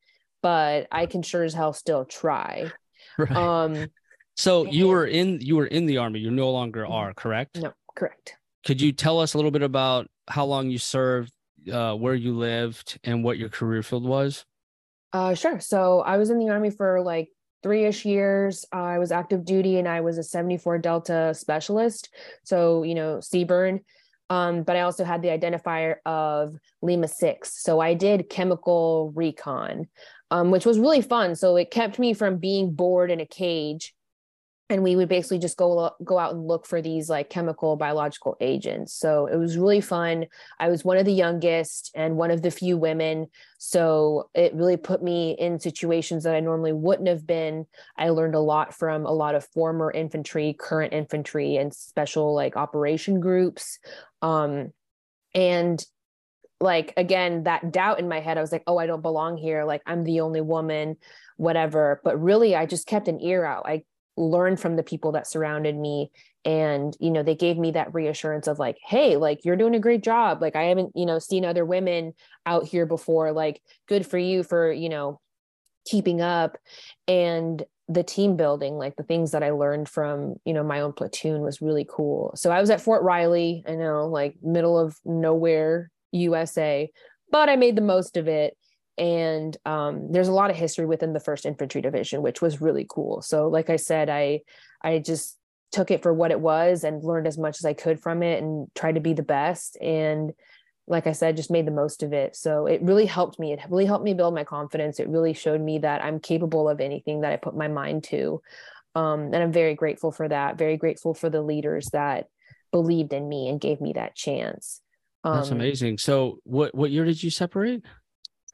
but 0.42 0.88
I 0.90 1.06
can 1.06 1.22
sure 1.22 1.44
as 1.44 1.54
hell 1.54 1.72
still 1.72 2.04
try. 2.04 2.70
Right. 3.18 3.30
Um, 3.36 3.86
so 4.36 4.66
you 4.66 4.88
were 4.88 5.06
in 5.06 5.40
you 5.40 5.56
were 5.56 5.66
in 5.66 5.86
the 5.86 5.98
army. 5.98 6.20
You 6.20 6.30
no 6.30 6.50
longer 6.50 6.82
mm-hmm. 6.82 6.92
are, 6.92 7.14
correct? 7.14 7.60
No, 7.60 7.72
correct. 7.94 8.36
Could 8.64 8.80
you 8.80 8.92
tell 8.92 9.20
us 9.20 9.34
a 9.34 9.38
little 9.38 9.50
bit 9.50 9.62
about 9.62 10.08
how 10.28 10.44
long 10.46 10.70
you 10.70 10.78
served, 10.78 11.32
uh, 11.72 11.94
where 11.94 12.14
you 12.14 12.36
lived 12.36 12.98
and 13.04 13.24
what 13.24 13.38
your 13.38 13.48
career 13.48 13.82
field 13.82 14.06
was? 14.06 14.44
Uh, 15.12 15.34
sure. 15.34 15.60
So 15.60 16.00
I 16.00 16.16
was 16.16 16.30
in 16.30 16.38
the 16.38 16.48
army 16.48 16.70
for 16.70 17.00
like 17.00 17.28
three 17.62 17.84
ish 17.84 18.04
years. 18.04 18.64
Uh, 18.72 18.82
I 18.82 18.98
was 18.98 19.12
active 19.12 19.44
duty 19.44 19.78
and 19.78 19.88
I 19.88 20.00
was 20.00 20.18
a 20.18 20.22
74 20.22 20.78
Delta 20.78 21.32
specialist. 21.34 22.12
So, 22.44 22.82
you 22.82 22.94
know, 22.94 23.18
CBRN. 23.18 23.80
Um, 24.30 24.62
but 24.62 24.76
I 24.76 24.80
also 24.80 25.04
had 25.04 25.22
the 25.22 25.28
identifier 25.28 25.96
of 26.06 26.56
Lima 26.82 27.08
6. 27.08 27.62
So 27.62 27.80
I 27.80 27.94
did 27.94 28.28
chemical 28.28 29.12
recon, 29.14 29.86
um, 30.30 30.50
which 30.50 30.66
was 30.66 30.78
really 30.78 31.02
fun. 31.02 31.36
So 31.36 31.56
it 31.56 31.70
kept 31.70 31.98
me 31.98 32.14
from 32.14 32.38
being 32.38 32.72
bored 32.72 33.10
in 33.10 33.20
a 33.20 33.26
cage 33.26 33.94
and 34.70 34.82
we 34.82 34.96
would 34.96 35.10
basically 35.10 35.38
just 35.38 35.58
go 35.58 35.90
go 36.02 36.18
out 36.18 36.32
and 36.32 36.48
look 36.48 36.66
for 36.66 36.80
these 36.80 37.10
like 37.10 37.28
chemical 37.28 37.76
biological 37.76 38.36
agents. 38.40 38.94
So 38.94 39.26
it 39.26 39.36
was 39.36 39.58
really 39.58 39.82
fun. 39.82 40.26
I 40.58 40.68
was 40.68 40.84
one 40.84 40.96
of 40.96 41.04
the 41.04 41.12
youngest 41.12 41.90
and 41.94 42.16
one 42.16 42.30
of 42.30 42.40
the 42.40 42.50
few 42.50 42.78
women. 42.78 43.26
So 43.58 44.30
it 44.34 44.54
really 44.54 44.78
put 44.78 45.02
me 45.02 45.36
in 45.38 45.58
situations 45.58 46.24
that 46.24 46.34
i 46.34 46.40
normally 46.40 46.72
wouldn't 46.72 47.08
have 47.08 47.26
been. 47.26 47.66
I 47.98 48.08
learned 48.08 48.34
a 48.34 48.40
lot 48.40 48.74
from 48.74 49.04
a 49.04 49.12
lot 49.12 49.34
of 49.34 49.46
former 49.48 49.90
infantry 49.90 50.56
current 50.58 50.94
infantry 50.94 51.56
and 51.56 51.74
special 51.74 52.34
like 52.34 52.56
operation 52.56 53.20
groups. 53.20 53.78
Um 54.22 54.72
and 55.34 55.84
like 56.60 56.94
again 56.96 57.42
that 57.42 57.70
doubt 57.70 57.98
in 57.98 58.08
my 58.08 58.20
head 58.20 58.38
i 58.38 58.40
was 58.40 58.52
like 58.52 58.62
oh 58.66 58.78
i 58.78 58.86
don't 58.86 59.02
belong 59.02 59.36
here. 59.36 59.64
Like 59.64 59.82
i'm 59.84 60.04
the 60.04 60.20
only 60.20 60.40
woman 60.40 60.96
whatever. 61.36 62.00
But 62.02 62.18
really 62.22 62.56
i 62.56 62.64
just 62.64 62.86
kept 62.86 63.08
an 63.08 63.20
ear 63.20 63.44
out. 63.44 63.64
I 63.66 63.84
learned 64.16 64.60
from 64.60 64.76
the 64.76 64.82
people 64.82 65.12
that 65.12 65.26
surrounded 65.26 65.76
me. 65.76 66.10
And 66.44 66.94
you 67.00 67.10
know 67.10 67.22
they 67.22 67.34
gave 67.34 67.56
me 67.56 67.70
that 67.72 67.94
reassurance 67.94 68.46
of 68.46 68.58
like 68.58 68.78
hey 68.84 69.16
like 69.16 69.44
you're 69.44 69.56
doing 69.56 69.74
a 69.74 69.80
great 69.80 70.02
job. 70.02 70.42
Like 70.42 70.56
i 70.56 70.64
haven't 70.64 70.92
you 70.94 71.06
know 71.06 71.18
seen 71.18 71.44
other 71.44 71.64
women 71.64 72.12
out 72.44 72.66
here 72.66 72.86
before. 72.86 73.32
Like 73.32 73.62
good 73.88 74.06
for 74.06 74.18
you 74.18 74.42
for 74.42 74.70
you 74.70 74.88
know 74.88 75.20
keeping 75.86 76.20
up. 76.20 76.58
And 77.08 77.64
the 77.88 78.02
team 78.02 78.36
building 78.36 78.78
like 78.78 78.96
the 78.96 79.02
things 79.02 79.32
that 79.32 79.42
i 79.42 79.50
learned 79.50 79.86
from 79.86 80.36
you 80.46 80.54
know 80.54 80.64
my 80.64 80.80
own 80.80 80.92
platoon 80.92 81.42
was 81.42 81.60
really 81.60 81.86
cool. 81.88 82.32
So 82.34 82.50
i 82.50 82.60
was 82.60 82.70
at 82.70 82.80
fort 82.80 83.02
riley 83.02 83.62
i 83.68 83.72
know 83.72 84.06
like 84.06 84.36
middle 84.42 84.78
of 84.78 84.96
nowhere 85.04 85.90
usa 86.10 86.90
but 87.30 87.48
i 87.50 87.56
made 87.56 87.76
the 87.76 87.82
most 87.82 88.16
of 88.16 88.26
it 88.26 88.56
and 88.96 89.56
um, 89.64 90.12
there's 90.12 90.28
a 90.28 90.32
lot 90.32 90.50
of 90.50 90.56
history 90.56 90.86
within 90.86 91.12
the 91.12 91.20
first 91.20 91.46
infantry 91.46 91.80
division 91.80 92.22
which 92.22 92.40
was 92.40 92.60
really 92.60 92.86
cool. 92.88 93.22
So 93.22 93.48
like 93.48 93.70
i 93.70 93.76
said 93.76 94.08
i 94.08 94.40
i 94.82 94.98
just 94.98 95.38
took 95.72 95.90
it 95.90 96.02
for 96.02 96.12
what 96.12 96.30
it 96.30 96.40
was 96.40 96.84
and 96.84 97.02
learned 97.02 97.26
as 97.26 97.36
much 97.36 97.58
as 97.58 97.64
i 97.64 97.72
could 97.72 98.00
from 98.00 98.22
it 98.22 98.42
and 98.42 98.68
tried 98.74 98.94
to 98.94 99.00
be 99.00 99.12
the 99.12 99.22
best. 99.22 99.76
And 99.80 100.32
like 100.86 101.06
i 101.06 101.12
said 101.12 101.36
just 101.36 101.50
made 101.50 101.66
the 101.66 101.72
most 101.72 102.02
of 102.02 102.12
it. 102.12 102.36
So 102.36 102.66
it 102.66 102.82
really 102.82 103.06
helped 103.06 103.38
me. 103.38 103.52
It 103.52 103.60
really 103.68 103.86
helped 103.86 104.04
me 104.04 104.14
build 104.14 104.34
my 104.34 104.44
confidence. 104.44 105.00
It 105.00 105.08
really 105.08 105.32
showed 105.32 105.60
me 105.60 105.78
that 105.78 106.04
i'm 106.04 106.20
capable 106.20 106.68
of 106.68 106.80
anything 106.80 107.22
that 107.22 107.32
i 107.32 107.36
put 107.36 107.56
my 107.56 107.68
mind 107.68 108.04
to. 108.04 108.40
Um, 108.94 109.32
and 109.32 109.36
i'm 109.36 109.52
very 109.52 109.74
grateful 109.74 110.12
for 110.12 110.28
that 110.28 110.56
very 110.56 110.76
grateful 110.76 111.14
for 111.14 111.28
the 111.28 111.42
leaders 111.42 111.88
that 111.92 112.28
believed 112.70 113.12
in 113.12 113.28
me 113.28 113.48
and 113.48 113.60
gave 113.60 113.80
me 113.80 113.92
that 113.92 114.16
chance. 114.16 114.80
Um, 115.22 115.36
that's 115.36 115.50
amazing. 115.50 115.98
So 115.98 116.38
what 116.42 116.74
what 116.74 116.90
year 116.90 117.04
did 117.04 117.22
you 117.22 117.30
separate 117.30 117.82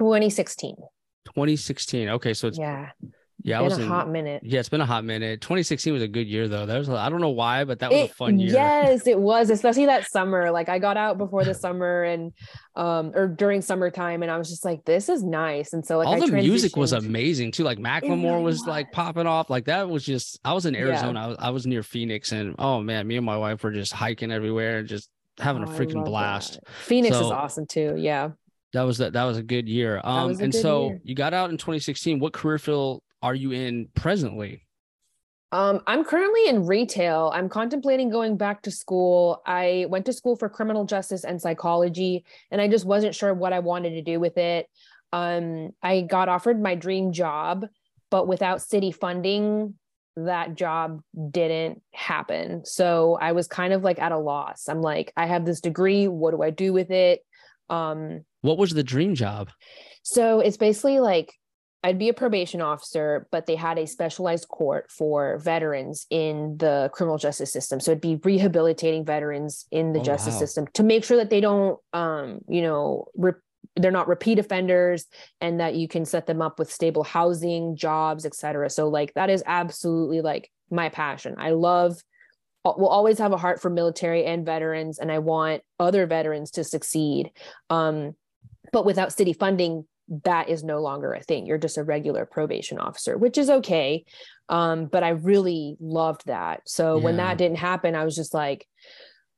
2016. 0.00 0.76
2016. 1.26 2.08
Okay, 2.08 2.32
so 2.32 2.48
it's 2.48 2.58
yeah. 2.58 2.90
Yeah, 3.42 3.60
it 3.60 3.64
was 3.64 3.78
a 3.78 3.82
in, 3.82 3.88
hot 3.88 4.10
minute. 4.10 4.42
Yeah, 4.44 4.60
it's 4.60 4.68
been 4.68 4.80
a 4.80 4.86
hot 4.86 5.04
minute. 5.04 5.40
2016 5.40 5.92
was 5.92 6.02
a 6.02 6.08
good 6.08 6.26
year 6.26 6.46
though. 6.46 6.66
That 6.66 6.78
was 6.78 6.88
I 6.90 7.08
don't 7.08 7.20
know 7.20 7.30
why, 7.30 7.64
but 7.64 7.78
that 7.78 7.90
was 7.90 8.00
it, 8.00 8.10
a 8.10 8.14
fun 8.14 8.38
year. 8.38 8.52
Yes, 8.52 9.06
it 9.06 9.18
was, 9.18 9.50
especially 9.50 9.86
that 9.86 10.06
summer. 10.10 10.50
Like 10.50 10.68
I 10.68 10.78
got 10.78 10.96
out 10.96 11.16
before 11.16 11.44
the 11.44 11.54
summer 11.54 12.02
and 12.02 12.32
um 12.76 13.12
or 13.14 13.28
during 13.28 13.62
summertime 13.62 14.22
and 14.22 14.30
I 14.30 14.36
was 14.36 14.50
just 14.50 14.64
like 14.64 14.84
this 14.84 15.08
is 15.08 15.22
nice. 15.22 15.72
And 15.72 15.84
so 15.84 15.98
like 15.98 16.08
all 16.08 16.22
I 16.22 16.26
the 16.26 16.32
music 16.32 16.76
was 16.76 16.92
amazing 16.92 17.52
too. 17.52 17.64
Like 17.64 17.78
Macklemore 17.78 18.42
was, 18.42 18.60
was, 18.60 18.66
like 18.66 18.92
popping 18.92 19.26
off. 19.26 19.48
Like 19.48 19.66
that 19.66 19.88
was 19.88 20.04
just 20.04 20.38
I 20.44 20.52
was 20.52 20.66
in 20.66 20.74
Arizona. 20.74 21.20
Yeah. 21.20 21.24
I, 21.24 21.28
was, 21.28 21.36
I 21.40 21.50
was 21.50 21.66
near 21.66 21.82
Phoenix 21.82 22.32
and 22.32 22.54
oh 22.58 22.80
man, 22.80 23.06
me 23.06 23.16
and 23.16 23.24
my 23.24 23.38
wife 23.38 23.64
were 23.64 23.72
just 23.72 23.92
hiking 23.92 24.32
everywhere 24.32 24.78
and 24.78 24.88
just 24.88 25.08
having 25.38 25.64
oh, 25.64 25.70
a 25.70 25.74
freaking 25.74 26.04
blast. 26.04 26.54
That. 26.54 26.68
Phoenix 26.68 27.16
so, 27.16 27.24
is 27.24 27.30
awesome 27.30 27.66
too. 27.66 27.94
Yeah. 27.96 28.30
That 28.72 28.82
was 28.82 28.98
that. 28.98 29.12
That 29.14 29.24
was 29.24 29.36
a 29.36 29.42
good 29.42 29.68
year. 29.68 30.00
Um, 30.04 30.38
and 30.40 30.54
so 30.54 30.88
year. 30.88 31.00
you 31.04 31.14
got 31.14 31.34
out 31.34 31.50
in 31.50 31.56
2016. 31.56 32.20
What 32.20 32.32
career 32.32 32.58
field 32.58 33.02
are 33.22 33.34
you 33.34 33.52
in 33.52 33.88
presently? 33.94 34.66
Um, 35.52 35.80
I'm 35.86 36.04
currently 36.04 36.48
in 36.48 36.66
retail. 36.66 37.32
I'm 37.34 37.48
contemplating 37.48 38.08
going 38.08 38.36
back 38.36 38.62
to 38.62 38.70
school. 38.70 39.42
I 39.44 39.86
went 39.88 40.06
to 40.06 40.12
school 40.12 40.36
for 40.36 40.48
criminal 40.48 40.84
justice 40.84 41.24
and 41.24 41.42
psychology, 41.42 42.24
and 42.52 42.60
I 42.60 42.68
just 42.68 42.84
wasn't 42.84 43.16
sure 43.16 43.34
what 43.34 43.52
I 43.52 43.58
wanted 43.58 43.90
to 43.90 44.02
do 44.02 44.20
with 44.20 44.38
it. 44.38 44.68
Um, 45.12 45.70
I 45.82 46.02
got 46.02 46.28
offered 46.28 46.62
my 46.62 46.76
dream 46.76 47.12
job, 47.12 47.66
but 48.10 48.28
without 48.28 48.62
city 48.62 48.92
funding, 48.92 49.74
that 50.16 50.54
job 50.54 51.02
didn't 51.30 51.82
happen. 51.92 52.64
So 52.64 53.18
I 53.20 53.32
was 53.32 53.48
kind 53.48 53.72
of 53.72 53.82
like 53.82 53.98
at 53.98 54.12
a 54.12 54.18
loss. 54.18 54.68
I'm 54.68 54.82
like, 54.82 55.12
I 55.16 55.26
have 55.26 55.44
this 55.44 55.60
degree. 55.60 56.06
What 56.06 56.30
do 56.30 56.42
I 56.42 56.50
do 56.50 56.72
with 56.72 56.92
it? 56.92 57.24
Um, 57.70 58.24
what 58.42 58.58
was 58.58 58.72
the 58.72 58.82
dream 58.82 59.14
job? 59.14 59.50
So 60.02 60.40
it's 60.40 60.56
basically 60.56 61.00
like 61.00 61.32
I'd 61.82 61.98
be 61.98 62.10
a 62.10 62.14
probation 62.14 62.60
officer, 62.60 63.26
but 63.32 63.46
they 63.46 63.56
had 63.56 63.78
a 63.78 63.86
specialized 63.86 64.48
court 64.48 64.90
for 64.90 65.38
veterans 65.38 66.06
in 66.10 66.56
the 66.58 66.90
criminal 66.92 67.16
justice 67.16 67.52
system. 67.52 67.80
So 67.80 67.92
it'd 67.92 68.02
be 68.02 68.20
rehabilitating 68.22 69.06
veterans 69.06 69.66
in 69.70 69.92
the 69.94 70.00
oh, 70.00 70.04
justice 70.04 70.34
wow. 70.34 70.40
system 70.40 70.66
to 70.74 70.82
make 70.82 71.04
sure 71.04 71.16
that 71.16 71.30
they 71.30 71.40
don't, 71.40 71.78
um, 71.94 72.40
you 72.48 72.60
know, 72.60 73.06
re- 73.14 73.32
they're 73.76 73.90
not 73.90 74.08
repeat 74.08 74.38
offenders, 74.38 75.06
and 75.40 75.60
that 75.60 75.74
you 75.74 75.88
can 75.88 76.04
set 76.04 76.26
them 76.26 76.42
up 76.42 76.58
with 76.58 76.72
stable 76.72 77.04
housing, 77.04 77.76
jobs, 77.76 78.26
etc. 78.26 78.68
So 78.68 78.88
like 78.88 79.14
that 79.14 79.30
is 79.30 79.42
absolutely 79.46 80.20
like 80.20 80.50
my 80.70 80.88
passion. 80.88 81.36
I 81.38 81.50
love 81.50 81.96
will 82.64 82.88
always 82.88 83.18
have 83.18 83.32
a 83.32 83.38
heart 83.38 83.60
for 83.60 83.70
military 83.70 84.24
and 84.24 84.44
veterans 84.44 84.98
and 84.98 85.10
i 85.10 85.18
want 85.18 85.62
other 85.78 86.06
veterans 86.06 86.50
to 86.50 86.64
succeed 86.64 87.30
um, 87.70 88.14
but 88.72 88.84
without 88.84 89.12
city 89.12 89.32
funding 89.32 89.84
that 90.24 90.48
is 90.48 90.64
no 90.64 90.80
longer 90.80 91.12
a 91.12 91.22
thing. 91.22 91.46
You're 91.46 91.58
just 91.58 91.78
a 91.78 91.84
regular 91.84 92.26
probation 92.26 92.78
officer, 92.78 93.16
which 93.16 93.38
is 93.38 93.48
okay. 93.48 94.04
Um, 94.48 94.86
but 94.86 95.04
I 95.04 95.10
really 95.10 95.76
loved 95.80 96.26
that. 96.26 96.62
So 96.66 96.96
yeah. 96.96 97.04
when 97.04 97.16
that 97.18 97.38
didn't 97.38 97.58
happen, 97.58 97.94
I 97.94 98.04
was 98.04 98.16
just 98.16 98.34
like, 98.34 98.66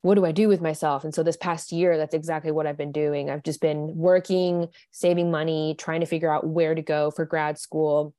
what 0.01 0.15
do 0.15 0.25
I 0.25 0.33
do 0.33 0.49
with 0.49 0.61
myself? 0.61 1.05
And 1.05 1.15
so 1.15 1.23
this 1.23 1.37
past 1.37 1.71
year, 1.71 1.97
that's 1.97 2.15
exactly 2.15 2.51
what 2.51 2.67
I've 2.67 2.79
been 2.79 2.91
doing. 2.91 3.31
I've 3.31 3.45
just 3.45 3.61
been 3.61 3.95
working, 3.95 4.69
saving 4.91 5.31
money, 5.31 5.77
trying 5.79 6.01
to 6.01 6.07
figure 6.07 6.33
out 6.33 6.47
where 6.47 6.75
to 6.75 6.83
go 6.83 7.11
for 7.11 7.25
grad 7.25 7.59
school. 7.59 8.15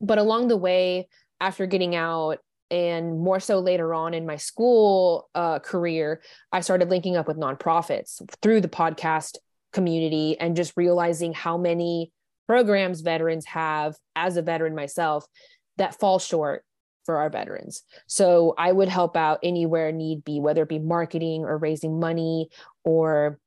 But 0.00 0.18
along 0.18 0.48
the 0.48 0.56
way, 0.56 1.08
after 1.40 1.66
getting 1.66 1.96
out, 1.96 2.38
and 2.74 3.20
more 3.20 3.38
so 3.38 3.60
later 3.60 3.94
on 3.94 4.14
in 4.14 4.26
my 4.26 4.34
school 4.34 5.30
uh, 5.36 5.60
career, 5.60 6.20
I 6.50 6.60
started 6.60 6.90
linking 6.90 7.16
up 7.16 7.28
with 7.28 7.36
nonprofits 7.36 8.20
through 8.42 8.62
the 8.62 8.68
podcast 8.68 9.36
community 9.72 10.36
and 10.40 10.56
just 10.56 10.76
realizing 10.76 11.32
how 11.32 11.56
many 11.56 12.10
programs 12.48 13.00
veterans 13.00 13.46
have 13.46 13.94
as 14.16 14.36
a 14.36 14.42
veteran 14.42 14.74
myself 14.74 15.24
that 15.76 16.00
fall 16.00 16.18
short 16.18 16.64
for 17.04 17.18
our 17.18 17.30
veterans. 17.30 17.82
So 18.08 18.54
I 18.58 18.72
would 18.72 18.88
help 18.88 19.16
out 19.16 19.38
anywhere 19.44 19.92
need 19.92 20.24
be, 20.24 20.40
whether 20.40 20.64
it 20.64 20.68
be 20.68 20.80
marketing 20.80 21.44
or 21.44 21.56
raising 21.58 22.00
money 22.00 22.48
or 22.82 23.38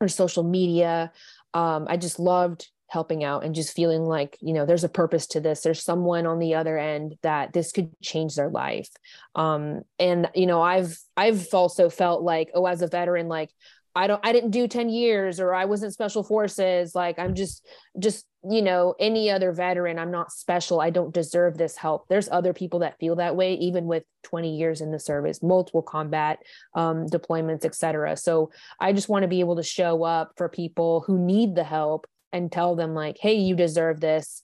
or 0.00 0.08
social 0.08 0.42
media. 0.42 1.12
Um, 1.54 1.86
I 1.88 1.96
just 1.96 2.18
loved 2.18 2.68
helping 2.88 3.24
out 3.24 3.44
and 3.44 3.54
just 3.54 3.74
feeling 3.74 4.02
like 4.02 4.36
you 4.40 4.52
know 4.52 4.66
there's 4.66 4.84
a 4.84 4.88
purpose 4.88 5.26
to 5.28 5.40
this. 5.40 5.60
There's 5.60 5.82
someone 5.82 6.26
on 6.26 6.38
the 6.38 6.54
other 6.54 6.78
end 6.78 7.16
that 7.22 7.52
this 7.52 7.72
could 7.72 7.90
change 8.02 8.34
their 8.34 8.50
life. 8.50 8.88
Um 9.34 9.82
and 9.98 10.28
you 10.34 10.46
know 10.46 10.62
i've 10.62 10.96
i've 11.16 11.52
also 11.52 11.88
felt 11.88 12.22
like 12.22 12.50
oh 12.54 12.66
as 12.66 12.82
a 12.82 12.86
veteran 12.86 13.28
like 13.28 13.50
I 13.96 14.06
don't 14.06 14.20
I 14.24 14.32
didn't 14.32 14.50
do 14.50 14.66
10 14.66 14.88
years 14.88 15.38
or 15.38 15.54
I 15.54 15.66
wasn't 15.66 15.92
special 15.92 16.24
forces. 16.24 16.94
Like 16.94 17.18
I'm 17.18 17.34
just 17.34 17.64
just 17.98 18.26
you 18.48 18.60
know 18.60 18.94
any 18.98 19.30
other 19.30 19.52
veteran 19.52 19.98
I'm 19.98 20.10
not 20.10 20.32
special. 20.32 20.80
I 20.80 20.90
don't 20.90 21.14
deserve 21.14 21.56
this 21.56 21.76
help. 21.76 22.08
There's 22.08 22.28
other 22.28 22.52
people 22.52 22.80
that 22.80 22.98
feel 22.98 23.16
that 23.16 23.36
way 23.36 23.54
even 23.54 23.86
with 23.86 24.02
20 24.24 24.56
years 24.56 24.80
in 24.80 24.90
the 24.90 24.98
service 24.98 25.42
multiple 25.42 25.82
combat 25.82 26.38
um, 26.74 27.06
deployments 27.06 27.64
etc 27.64 28.16
so 28.16 28.50
I 28.80 28.92
just 28.94 29.08
want 29.08 29.22
to 29.22 29.28
be 29.28 29.40
able 29.40 29.56
to 29.56 29.62
show 29.62 30.02
up 30.02 30.32
for 30.36 30.48
people 30.48 31.04
who 31.06 31.18
need 31.18 31.54
the 31.54 31.62
help 31.62 32.06
and 32.34 32.52
tell 32.52 32.76
them 32.76 32.94
like 32.94 33.16
hey 33.18 33.34
you 33.34 33.54
deserve 33.56 34.00
this. 34.00 34.42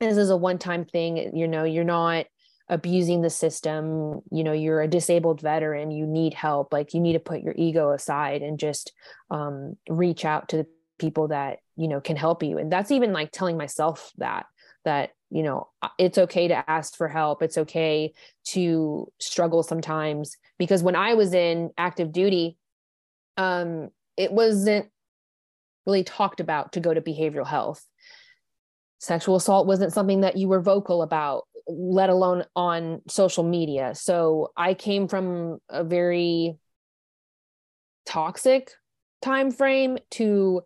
This 0.00 0.16
is 0.16 0.30
a 0.30 0.36
one 0.36 0.58
time 0.58 0.84
thing 0.84 1.36
you 1.36 1.46
know 1.46 1.62
you're 1.62 1.84
not 1.84 2.26
abusing 2.70 3.20
the 3.20 3.30
system 3.30 4.22
you 4.32 4.42
know 4.42 4.52
you're 4.52 4.80
a 4.80 4.88
disabled 4.88 5.38
veteran 5.42 5.90
you 5.90 6.06
need 6.06 6.32
help 6.32 6.72
like 6.72 6.94
you 6.94 7.00
need 7.00 7.12
to 7.12 7.18
put 7.18 7.42
your 7.42 7.52
ego 7.58 7.90
aside 7.90 8.40
and 8.40 8.58
just 8.58 8.94
um, 9.30 9.76
reach 9.86 10.24
out 10.24 10.48
to 10.48 10.56
the 10.56 10.66
people 10.98 11.28
that 11.28 11.58
you 11.76 11.88
know 11.88 12.00
can 12.00 12.16
help 12.16 12.42
you. 12.42 12.58
And 12.58 12.72
that's 12.72 12.90
even 12.90 13.12
like 13.12 13.30
telling 13.30 13.56
myself 13.56 14.10
that 14.18 14.46
that 14.84 15.10
you 15.30 15.42
know 15.42 15.68
it's 15.98 16.18
okay 16.18 16.48
to 16.48 16.70
ask 16.70 16.96
for 16.96 17.08
help. 17.08 17.42
It's 17.42 17.58
okay 17.58 18.12
to 18.46 19.10
struggle 19.20 19.62
sometimes 19.62 20.36
because 20.58 20.82
when 20.82 20.96
i 20.96 21.14
was 21.14 21.34
in 21.34 21.70
active 21.78 22.12
duty 22.12 22.56
um 23.36 23.90
it 24.16 24.32
wasn't 24.32 24.86
really 25.86 26.04
talked 26.04 26.40
about 26.40 26.72
to 26.72 26.80
go 26.80 26.92
to 26.92 27.00
behavioral 27.00 27.46
health 27.46 27.84
sexual 28.98 29.36
assault 29.36 29.66
wasn't 29.66 29.92
something 29.92 30.22
that 30.22 30.36
you 30.36 30.48
were 30.48 30.60
vocal 30.60 31.02
about 31.02 31.44
let 31.66 32.10
alone 32.10 32.44
on 32.54 33.00
social 33.08 33.44
media. 33.44 33.94
So 33.94 34.52
I 34.56 34.74
came 34.74 35.08
from 35.08 35.58
a 35.68 35.84
very 35.84 36.56
toxic 38.06 38.70
time 39.22 39.50
frame 39.50 39.98
to 40.12 40.62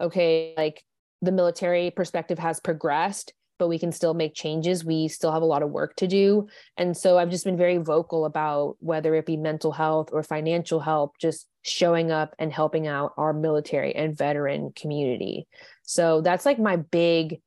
okay, 0.00 0.54
like 0.56 0.82
the 1.20 1.32
military 1.32 1.90
perspective 1.90 2.38
has 2.38 2.58
progressed, 2.58 3.34
but 3.58 3.68
we 3.68 3.78
can 3.78 3.92
still 3.92 4.14
make 4.14 4.34
changes. 4.34 4.84
We 4.84 5.08
still 5.08 5.30
have 5.30 5.42
a 5.42 5.46
lot 5.46 5.62
of 5.62 5.70
work 5.70 5.94
to 5.96 6.06
do. 6.06 6.48
And 6.78 6.96
so 6.96 7.18
I've 7.18 7.28
just 7.28 7.44
been 7.44 7.58
very 7.58 7.76
vocal 7.76 8.24
about 8.24 8.76
whether 8.80 9.14
it 9.14 9.26
be 9.26 9.36
mental 9.36 9.72
health 9.72 10.08
or 10.10 10.22
financial 10.22 10.80
help, 10.80 11.18
just 11.18 11.46
showing 11.62 12.10
up 12.10 12.34
and 12.38 12.52
helping 12.52 12.86
out 12.86 13.12
our 13.16 13.32
military 13.32 13.94
and 13.94 14.16
veteran 14.16 14.72
community. 14.74 15.46
So 15.82 16.20
that's 16.20 16.46
like 16.46 16.58
my 16.58 16.76
big 16.76 17.40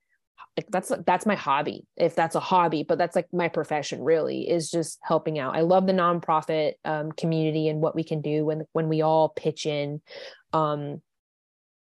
like 0.57 0.67
that's 0.69 0.91
that's 1.05 1.25
my 1.25 1.35
hobby 1.35 1.85
if 1.97 2.15
that's 2.15 2.35
a 2.35 2.39
hobby 2.39 2.83
but 2.83 2.97
that's 2.97 3.15
like 3.15 3.27
my 3.33 3.47
profession 3.47 4.03
really 4.03 4.47
is 4.47 4.69
just 4.69 4.99
helping 5.01 5.39
out 5.39 5.55
i 5.55 5.61
love 5.61 5.87
the 5.87 5.93
nonprofit 5.93 6.73
um, 6.85 7.11
community 7.11 7.67
and 7.67 7.81
what 7.81 7.95
we 7.95 8.03
can 8.03 8.21
do 8.21 8.45
when 8.45 8.63
when 8.71 8.87
we 8.87 9.01
all 9.01 9.29
pitch 9.29 9.65
in 9.65 10.01
um 10.51 11.01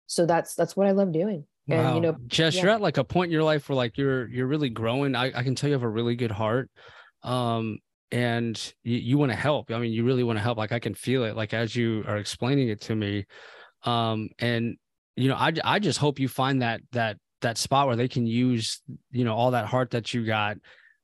so 0.06 0.26
that's 0.26 0.54
that's 0.54 0.76
what 0.76 0.86
i 0.86 0.90
love 0.90 1.12
doing 1.12 1.44
and 1.68 1.82
wow. 1.82 1.94
you 1.94 2.00
know 2.00 2.16
jess 2.26 2.56
yeah. 2.56 2.62
you're 2.62 2.70
at 2.70 2.80
like 2.80 2.98
a 2.98 3.04
point 3.04 3.28
in 3.28 3.32
your 3.32 3.42
life 3.42 3.68
where 3.68 3.76
like 3.76 3.96
you're 3.96 4.28
you're 4.28 4.46
really 4.46 4.70
growing 4.70 5.14
i, 5.14 5.26
I 5.26 5.42
can 5.42 5.54
tell 5.54 5.68
you 5.68 5.74
have 5.74 5.82
a 5.82 5.88
really 5.88 6.16
good 6.16 6.30
heart 6.32 6.70
um 7.22 7.78
and 8.10 8.74
you, 8.82 8.98
you 8.98 9.18
want 9.18 9.32
to 9.32 9.36
help. 9.36 9.70
I 9.70 9.78
mean 9.78 9.92
you 9.92 10.04
really 10.04 10.24
want 10.24 10.38
to 10.38 10.42
help 10.42 10.58
like 10.58 10.72
i 10.72 10.78
can 10.78 10.94
feel 10.94 11.24
it 11.24 11.36
like 11.36 11.54
as 11.54 11.74
you 11.74 12.04
are 12.06 12.16
explaining 12.16 12.68
it 12.68 12.80
to 12.82 12.94
me. 12.94 13.26
Um 13.84 14.30
and 14.38 14.76
you 15.16 15.28
know 15.28 15.36
i 15.36 15.52
i 15.64 15.78
just 15.78 15.98
hope 15.98 16.18
you 16.18 16.28
find 16.28 16.62
that 16.62 16.80
that 16.92 17.16
that 17.40 17.58
spot 17.58 17.86
where 17.86 17.96
they 17.96 18.08
can 18.08 18.26
use 18.26 18.82
you 19.10 19.24
know 19.24 19.34
all 19.34 19.52
that 19.52 19.66
heart 19.66 19.90
that 19.90 20.12
you 20.12 20.24
got 20.24 20.56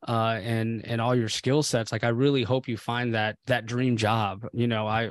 uh 0.09 0.39
and 0.43 0.87
and 0.87 1.01
all 1.01 1.15
your 1.15 1.29
skill 1.29 1.63
sets. 1.63 1.93
Like 1.93 2.05
i 2.05 2.09
really 2.09 2.43
hope 2.43 2.69
you 2.69 2.77
find 2.77 3.15
that 3.15 3.37
that 3.47 3.67
dream 3.67 3.97
job 3.97 4.47
you 4.53 4.67
know 4.67 4.87
i 4.87 5.11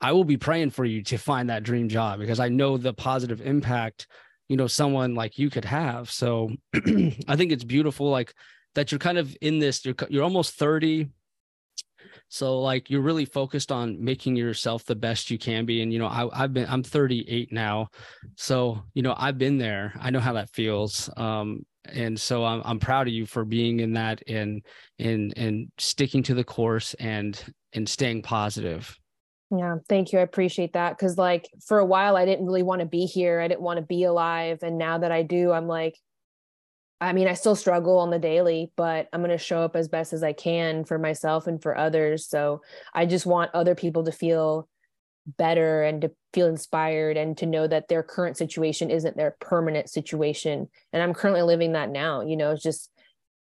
i 0.00 0.12
will 0.12 0.24
be 0.24 0.36
praying 0.36 0.70
for 0.70 0.84
you 0.84 1.02
to 1.04 1.16
find 1.16 1.50
that 1.50 1.62
dream 1.62 1.88
job 1.88 2.18
because 2.18 2.40
i 2.40 2.48
know 2.48 2.76
the 2.76 2.92
positive 2.92 3.40
impact 3.40 4.06
you 4.48 4.56
know 4.56 4.66
someone 4.66 5.14
like 5.14 5.38
you 5.38 5.50
could 5.50 5.64
have. 5.64 6.10
So 6.10 6.50
i 6.74 7.36
think 7.36 7.52
it's 7.52 7.64
beautiful 7.64 8.10
like 8.10 8.34
that 8.74 8.92
you're 8.92 8.98
kind 8.98 9.18
of 9.18 9.36
in 9.40 9.58
this 9.58 9.84
you're 9.84 9.94
you're 10.08 10.24
almost 10.24 10.54
30 10.54 11.08
so 12.28 12.60
like 12.60 12.90
you're 12.90 13.00
really 13.00 13.24
focused 13.24 13.70
on 13.70 14.02
making 14.02 14.36
yourself 14.36 14.84
the 14.84 14.94
best 14.94 15.30
you 15.30 15.38
can 15.38 15.64
be. 15.66 15.82
And 15.82 15.92
you 15.92 15.98
know, 15.98 16.06
I, 16.06 16.28
I've 16.32 16.52
been 16.52 16.68
I'm 16.68 16.82
38 16.82 17.52
now, 17.52 17.88
so 18.36 18.82
you 18.94 19.02
know 19.02 19.14
I've 19.16 19.38
been 19.38 19.58
there. 19.58 19.92
I 20.00 20.10
know 20.10 20.20
how 20.20 20.32
that 20.34 20.50
feels. 20.50 21.08
Um, 21.16 21.64
and 21.84 22.18
so 22.18 22.44
I'm 22.44 22.62
I'm 22.64 22.78
proud 22.78 23.08
of 23.08 23.14
you 23.14 23.26
for 23.26 23.44
being 23.44 23.80
in 23.80 23.92
that 23.94 24.22
and 24.26 24.62
and 24.98 25.32
and 25.36 25.70
sticking 25.78 26.22
to 26.24 26.34
the 26.34 26.44
course 26.44 26.94
and 26.94 27.40
and 27.72 27.88
staying 27.88 28.22
positive. 28.22 28.98
Yeah, 29.56 29.76
thank 29.88 30.12
you. 30.12 30.18
I 30.18 30.22
appreciate 30.22 30.72
that 30.72 30.96
because 30.96 31.16
like 31.16 31.48
for 31.66 31.78
a 31.78 31.84
while 31.86 32.16
I 32.16 32.24
didn't 32.24 32.46
really 32.46 32.62
want 32.62 32.80
to 32.80 32.86
be 32.86 33.06
here. 33.06 33.40
I 33.40 33.48
didn't 33.48 33.60
want 33.60 33.78
to 33.78 33.86
be 33.86 34.04
alive, 34.04 34.60
and 34.62 34.78
now 34.78 34.98
that 34.98 35.12
I 35.12 35.22
do, 35.22 35.52
I'm 35.52 35.68
like, 35.68 35.96
I 37.04 37.12
mean, 37.12 37.28
I 37.28 37.34
still 37.34 37.54
struggle 37.54 37.98
on 37.98 38.10
the 38.10 38.18
daily, 38.18 38.72
but 38.76 39.08
I'm 39.12 39.20
going 39.20 39.30
to 39.30 39.38
show 39.38 39.60
up 39.60 39.76
as 39.76 39.88
best 39.88 40.14
as 40.14 40.22
I 40.22 40.32
can 40.32 40.84
for 40.84 40.98
myself 40.98 41.46
and 41.46 41.60
for 41.62 41.76
others. 41.76 42.26
So 42.26 42.62
I 42.94 43.04
just 43.04 43.26
want 43.26 43.50
other 43.52 43.74
people 43.74 44.04
to 44.04 44.12
feel 44.12 44.68
better 45.26 45.82
and 45.82 46.00
to 46.00 46.10
feel 46.32 46.46
inspired 46.46 47.18
and 47.18 47.36
to 47.38 47.46
know 47.46 47.66
that 47.66 47.88
their 47.88 48.02
current 48.02 48.38
situation 48.38 48.90
isn't 48.90 49.18
their 49.18 49.36
permanent 49.38 49.90
situation. 49.90 50.68
And 50.94 51.02
I'm 51.02 51.12
currently 51.12 51.42
living 51.42 51.72
that 51.72 51.90
now. 51.90 52.22
You 52.22 52.38
know, 52.38 52.52
it's 52.52 52.62
just 52.62 52.90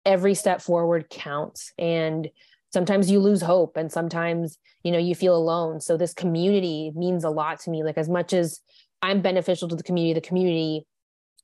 every 0.05 0.35
step 0.35 0.61
forward 0.61 1.09
counts. 1.09 1.73
And 1.79 2.29
sometimes 2.71 3.09
you 3.09 3.19
lose 3.19 3.41
hope 3.41 3.75
and 3.75 3.91
sometimes, 3.91 4.59
you 4.83 4.91
know, 4.91 4.99
you 4.99 5.15
feel 5.15 5.35
alone. 5.35 5.81
So 5.81 5.97
this 5.97 6.13
community 6.13 6.91
means 6.95 7.23
a 7.23 7.29
lot 7.31 7.59
to 7.61 7.71
me. 7.71 7.83
Like, 7.83 7.97
as 7.97 8.09
much 8.09 8.33
as 8.33 8.59
I'm 9.01 9.21
beneficial 9.21 9.67
to 9.67 9.75
the 9.75 9.83
community, 9.83 10.13
the 10.13 10.27
community 10.27 10.85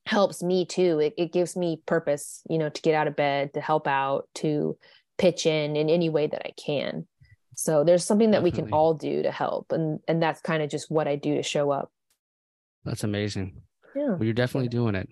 helps 0.05 0.43
me 0.43 0.65
too. 0.65 0.99
It, 0.99 1.13
it 1.17 1.33
gives 1.33 1.55
me 1.55 1.81
purpose, 1.85 2.41
you 2.49 2.57
know, 2.57 2.69
to 2.69 2.81
get 2.81 2.95
out 2.95 3.07
of 3.07 3.15
bed, 3.15 3.53
to 3.53 3.61
help 3.61 3.87
out, 3.87 4.27
to 4.35 4.77
pitch 5.17 5.45
in 5.45 5.75
in 5.75 5.89
any 5.89 6.09
way 6.09 6.27
that 6.27 6.41
I 6.45 6.51
can. 6.51 7.07
So 7.55 7.83
there's 7.83 8.03
something 8.03 8.31
that 8.31 8.43
Definitely. 8.43 8.61
we 8.61 8.67
can 8.67 8.73
all 8.73 8.93
do 8.95 9.23
to 9.23 9.31
help. 9.31 9.71
And 9.71 9.99
and 10.07 10.21
that's 10.21 10.41
kind 10.41 10.63
of 10.63 10.69
just 10.69 10.89
what 10.89 11.07
I 11.07 11.15
do 11.15 11.35
to 11.35 11.43
show 11.43 11.71
up. 11.71 11.91
That's 12.83 13.03
amazing. 13.03 13.61
Yeah. 13.95 14.09
Well, 14.09 14.23
you're 14.23 14.33
definitely 14.33 14.69
doing 14.69 14.95
it. 14.95 15.07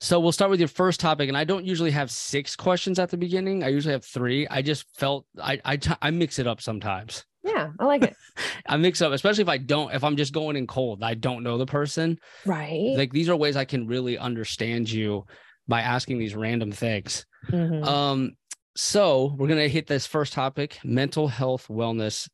So 0.00 0.20
we'll 0.20 0.32
start 0.32 0.50
with 0.50 0.60
your 0.60 0.68
first 0.68 1.00
topic, 1.00 1.28
and 1.28 1.36
I 1.36 1.44
don't 1.44 1.64
usually 1.64 1.90
have 1.90 2.10
six 2.10 2.54
questions 2.54 2.98
at 2.98 3.10
the 3.10 3.16
beginning. 3.16 3.64
I 3.64 3.68
usually 3.68 3.92
have 3.92 4.04
three. 4.04 4.46
I 4.48 4.62
just 4.62 4.84
felt 4.94 5.26
I 5.40 5.60
I, 5.64 5.78
I 6.02 6.10
mix 6.10 6.38
it 6.38 6.46
up 6.46 6.60
sometimes. 6.60 7.24
Yeah, 7.46 7.70
I 7.78 7.84
like 7.84 8.02
it. 8.02 8.16
I 8.66 8.76
mix 8.76 9.00
up, 9.00 9.12
especially 9.12 9.42
if 9.42 9.48
I 9.48 9.58
don't, 9.58 9.94
if 9.94 10.02
I'm 10.02 10.16
just 10.16 10.32
going 10.32 10.56
in 10.56 10.66
cold, 10.66 11.02
I 11.02 11.14
don't 11.14 11.44
know 11.44 11.58
the 11.58 11.66
person. 11.66 12.18
Right. 12.44 12.94
Like 12.96 13.12
these 13.12 13.28
are 13.28 13.36
ways 13.36 13.56
I 13.56 13.64
can 13.64 13.86
really 13.86 14.18
understand 14.18 14.90
you 14.90 15.24
by 15.68 15.82
asking 15.82 16.18
these 16.18 16.34
random 16.34 16.72
things. 16.72 17.24
Mm-hmm. 17.48 17.84
Um, 17.84 18.32
so 18.74 19.34
we're 19.38 19.48
gonna 19.48 19.68
hit 19.68 19.86
this 19.86 20.06
first 20.06 20.32
topic: 20.32 20.78
mental 20.84 21.28
health, 21.28 21.68
wellness. 21.68 22.28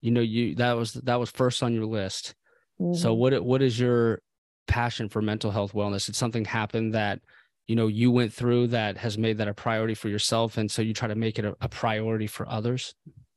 You 0.00 0.10
know, 0.10 0.20
you 0.20 0.54
that 0.56 0.76
was 0.76 0.92
that 0.92 1.18
was 1.18 1.30
first 1.30 1.62
on 1.62 1.74
your 1.74 1.86
list. 1.86 2.34
Mm-hmm. 2.80 2.94
So 2.94 3.14
what 3.14 3.42
what 3.42 3.62
is 3.62 3.78
your 3.78 4.20
passion 4.66 5.08
for 5.08 5.22
mental 5.22 5.50
health, 5.50 5.72
wellness? 5.72 6.06
Did 6.06 6.16
something 6.16 6.44
happen 6.44 6.90
that 6.90 7.20
you 7.66 7.74
know 7.74 7.86
you 7.86 8.10
went 8.10 8.32
through 8.32 8.68
that 8.68 8.98
has 8.98 9.16
made 9.16 9.38
that 9.38 9.48
a 9.48 9.54
priority 9.54 9.94
for 9.94 10.08
yourself, 10.08 10.58
and 10.58 10.70
so 10.70 10.82
you 10.82 10.94
try 10.94 11.08
to 11.08 11.16
make 11.16 11.38
it 11.38 11.44
a, 11.44 11.56
a 11.60 11.68
priority 11.68 12.26
for 12.26 12.48
others? 12.48 12.94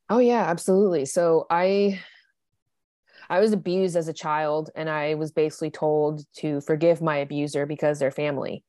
Oh 0.08 0.18
yeah, 0.18 0.42
absolutely. 0.42 1.06
So 1.06 1.46
I 1.50 2.00
I 3.30 3.40
was 3.40 3.52
abused 3.52 3.96
as 3.96 4.08
a 4.08 4.12
child 4.12 4.70
and 4.74 4.90
I 4.90 5.14
was 5.14 5.32
basically 5.32 5.70
told 5.70 6.22
to 6.38 6.60
forgive 6.60 7.00
my 7.00 7.16
abuser 7.18 7.64
because 7.64 7.98
they're 7.98 8.10
family. 8.10 8.62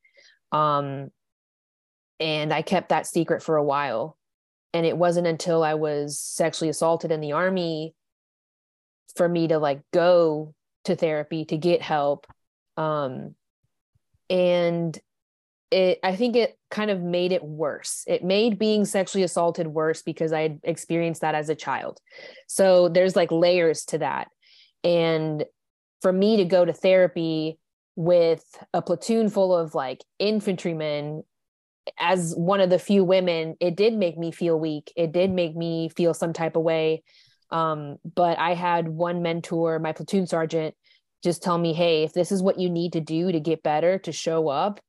Um, 0.51 1.09
and 2.19 2.53
I 2.53 2.61
kept 2.61 2.89
that 2.89 3.07
secret 3.07 3.43
for 3.43 3.57
a 3.57 3.63
while. 3.63 4.17
And 4.73 4.85
it 4.85 4.97
wasn't 4.97 5.27
until 5.27 5.63
I 5.63 5.73
was 5.73 6.19
sexually 6.19 6.69
assaulted 6.69 7.11
in 7.11 7.19
the 7.19 7.33
army 7.33 7.93
for 9.15 9.27
me 9.27 9.49
to 9.49 9.59
like 9.59 9.81
go 9.91 10.53
to 10.85 10.95
therapy 10.95 11.45
to 11.45 11.57
get 11.57 11.81
help. 11.81 12.25
Um, 12.77 13.35
and 14.29 14.97
it, 15.73 15.99
I 16.03 16.15
think 16.15 16.35
it 16.35 16.57
kind 16.69 16.91
of 16.91 17.01
made 17.01 17.31
it 17.31 17.43
worse. 17.43 18.03
It 18.07 18.23
made 18.23 18.59
being 18.59 18.85
sexually 18.85 19.23
assaulted 19.23 19.67
worse 19.67 20.03
because 20.03 20.31
I 20.31 20.59
experienced 20.63 21.21
that 21.21 21.35
as 21.35 21.49
a 21.49 21.55
child. 21.55 21.99
So 22.47 22.89
there's 22.89 23.15
like 23.15 23.31
layers 23.31 23.83
to 23.85 23.97
that. 23.97 24.27
And 24.83 25.43
for 26.01 26.13
me 26.13 26.37
to 26.37 26.45
go 26.45 26.63
to 26.63 26.73
therapy 26.73 27.57
with 27.95 28.43
a 28.73 28.81
platoon 28.81 29.29
full 29.29 29.55
of 29.55 29.73
like 29.73 30.03
infantrymen 30.19 31.23
as 31.97 32.33
one 32.37 32.61
of 32.61 32.69
the 32.69 32.79
few 32.79 33.03
women, 33.03 33.55
it 33.59 33.75
did 33.75 33.95
make 33.95 34.17
me 34.17 34.31
feel 34.31 34.59
weak. 34.59 34.93
It 34.95 35.11
did 35.11 35.31
make 35.31 35.55
me 35.55 35.89
feel 35.89 36.13
some 36.13 36.33
type 36.33 36.55
of 36.55 36.61
way. 36.61 37.03
Um, 37.49 37.97
but 38.15 38.37
I 38.37 38.53
had 38.53 38.87
one 38.87 39.21
mentor, 39.23 39.79
my 39.79 39.91
platoon 39.91 40.27
sergeant, 40.27 40.75
just 41.23 41.41
tell 41.41 41.57
me, 41.57 41.73
hey, 41.73 42.03
if 42.03 42.13
this 42.13 42.31
is 42.31 42.43
what 42.43 42.59
you 42.59 42.69
need 42.69 42.93
to 42.93 43.01
do 43.01 43.31
to 43.31 43.39
get 43.39 43.63
better, 43.63 43.97
to 43.99 44.11
show 44.11 44.49
up, 44.49 44.79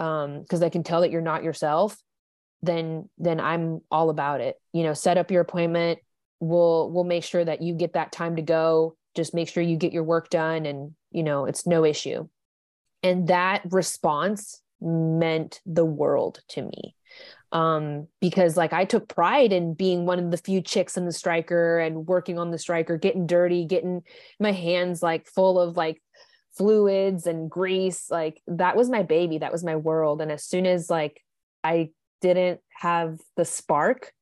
um, 0.00 0.42
because 0.42 0.62
I 0.62 0.68
can 0.68 0.82
tell 0.82 1.00
that 1.00 1.10
you're 1.10 1.20
not 1.20 1.44
yourself, 1.44 1.96
then 2.62 3.08
then 3.18 3.40
I'm 3.40 3.80
all 3.90 4.10
about 4.10 4.40
it. 4.40 4.56
You 4.72 4.82
know, 4.82 4.94
set 4.94 5.18
up 5.18 5.30
your 5.30 5.42
appointment. 5.42 5.98
We'll 6.40 6.90
we'll 6.90 7.04
make 7.04 7.24
sure 7.24 7.44
that 7.44 7.62
you 7.62 7.74
get 7.74 7.94
that 7.94 8.12
time 8.12 8.36
to 8.36 8.42
go. 8.42 8.96
Just 9.14 9.34
make 9.34 9.48
sure 9.48 9.62
you 9.62 9.76
get 9.76 9.92
your 9.92 10.04
work 10.04 10.30
done 10.30 10.66
and 10.66 10.94
you 11.10 11.22
know, 11.22 11.46
it's 11.46 11.66
no 11.66 11.84
issue. 11.84 12.28
And 13.02 13.28
that 13.28 13.62
response 13.70 14.60
meant 14.80 15.60
the 15.66 15.84
world 15.84 16.40
to 16.48 16.62
me 16.62 16.94
um 17.52 18.06
because 18.20 18.56
like 18.56 18.72
i 18.72 18.84
took 18.84 19.08
pride 19.08 19.52
in 19.52 19.72
being 19.72 20.04
one 20.04 20.18
of 20.18 20.30
the 20.30 20.36
few 20.36 20.60
chicks 20.60 20.96
in 20.96 21.06
the 21.06 21.12
Stryker 21.12 21.78
and 21.78 22.06
working 22.06 22.38
on 22.38 22.50
the 22.50 22.58
Stryker 22.58 22.98
getting 22.98 23.26
dirty 23.26 23.64
getting 23.64 24.02
my 24.38 24.52
hands 24.52 25.02
like 25.02 25.26
full 25.26 25.58
of 25.58 25.76
like 25.76 26.02
fluids 26.58 27.26
and 27.26 27.50
grease 27.50 28.10
like 28.10 28.42
that 28.46 28.76
was 28.76 28.90
my 28.90 29.02
baby 29.02 29.38
that 29.38 29.52
was 29.52 29.64
my 29.64 29.76
world. 29.76 30.20
And 30.20 30.30
as 30.30 30.44
soon 30.44 30.66
as 30.66 30.90
like 30.90 31.22
i 31.64 31.90
didn't 32.20 32.60
have 32.70 33.18
the 33.36 33.44
spark 33.44 34.12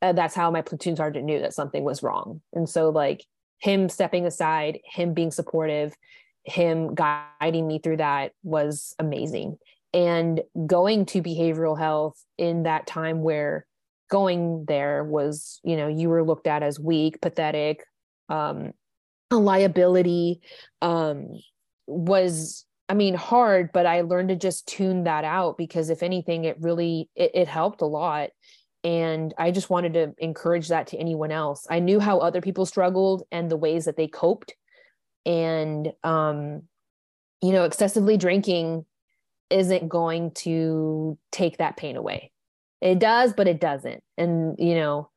uh, 0.00 0.12
that's 0.12 0.34
how 0.34 0.50
my 0.50 0.62
platoon 0.62 0.96
sergeant 0.96 1.24
knew 1.24 1.40
that 1.40 1.52
something 1.52 1.82
was 1.82 2.04
wrong. 2.04 2.40
And 2.52 2.68
so 2.68 2.88
like 2.88 3.24
him 3.58 3.88
stepping 3.88 4.26
aside 4.26 4.78
him 4.84 5.12
being 5.12 5.32
supportive 5.32 5.94
him 6.44 6.94
guiding 6.94 7.66
me 7.66 7.78
through 7.78 7.98
that 7.98 8.32
was 8.42 8.94
amazing. 8.98 9.58
And 9.92 10.42
going 10.66 11.06
to 11.06 11.22
behavioral 11.22 11.78
health 11.78 12.22
in 12.36 12.64
that 12.64 12.86
time 12.86 13.22
where 13.22 13.66
going 14.10 14.64
there 14.66 15.04
was 15.04 15.60
you 15.62 15.76
know 15.76 15.88
you 15.88 16.08
were 16.08 16.24
looked 16.24 16.46
at 16.46 16.62
as 16.62 16.80
weak 16.80 17.20
pathetic 17.20 17.84
um 18.30 18.72
a 19.30 19.36
liability 19.36 20.40
um 20.80 21.28
was 21.88 22.64
i 22.88 22.94
mean 22.94 23.14
hard 23.14 23.70
but 23.72 23.86
i 23.86 24.02
learned 24.02 24.28
to 24.28 24.36
just 24.36 24.66
tune 24.66 25.04
that 25.04 25.24
out 25.24 25.56
because 25.58 25.90
if 25.90 26.02
anything 26.02 26.44
it 26.44 26.60
really 26.60 27.10
it, 27.16 27.30
it 27.34 27.48
helped 27.48 27.80
a 27.80 27.86
lot 27.86 28.30
and 28.84 29.34
i 29.38 29.50
just 29.50 29.70
wanted 29.70 29.94
to 29.94 30.14
encourage 30.18 30.68
that 30.68 30.86
to 30.86 30.98
anyone 30.98 31.32
else 31.32 31.66
i 31.70 31.80
knew 31.80 31.98
how 31.98 32.18
other 32.18 32.40
people 32.40 32.66
struggled 32.66 33.24
and 33.32 33.50
the 33.50 33.56
ways 33.56 33.86
that 33.86 33.96
they 33.96 34.06
coped 34.06 34.54
and 35.26 35.92
um 36.04 36.62
you 37.42 37.52
know 37.52 37.64
excessively 37.64 38.16
drinking 38.16 38.84
isn't 39.50 39.88
going 39.88 40.32
to 40.32 41.18
take 41.32 41.58
that 41.58 41.76
pain 41.76 41.96
away. 41.96 42.30
It 42.80 42.98
does, 42.98 43.32
but 43.32 43.48
it 43.48 43.60
doesn't. 43.60 44.02
And, 44.16 44.56
you 44.58 44.74
know, 44.74 45.10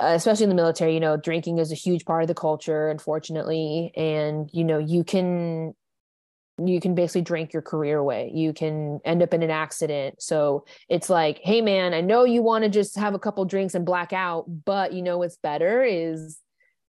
Uh, 0.00 0.14
especially 0.14 0.44
in 0.44 0.48
the 0.48 0.54
military, 0.54 0.94
you 0.94 1.00
know, 1.00 1.16
drinking 1.16 1.58
is 1.58 1.70
a 1.70 1.74
huge 1.76 2.04
part 2.04 2.22
of 2.22 2.28
the 2.28 2.34
culture, 2.34 2.88
unfortunately. 2.88 3.92
And, 3.96 4.48
you 4.52 4.64
know, 4.64 4.78
you 4.78 5.04
can 5.04 5.74
you 6.62 6.80
can 6.80 6.94
basically 6.94 7.22
drink 7.22 7.52
your 7.52 7.62
career 7.62 7.98
away. 7.98 8.30
You 8.34 8.52
can 8.52 9.00
end 9.04 9.22
up 9.22 9.32
in 9.32 9.42
an 9.42 9.50
accident. 9.50 10.20
So 10.20 10.66
it's 10.88 11.08
like, 11.08 11.40
hey 11.42 11.62
man, 11.62 11.94
I 11.94 12.00
know 12.02 12.24
you 12.24 12.42
want 12.42 12.64
to 12.64 12.70
just 12.70 12.96
have 12.96 13.14
a 13.14 13.18
couple 13.18 13.44
drinks 13.46 13.74
and 13.74 13.86
black 13.86 14.12
out, 14.12 14.44
but 14.64 14.92
you 14.92 15.02
know 15.02 15.18
what's 15.18 15.36
better 15.36 15.82
is 15.82 16.38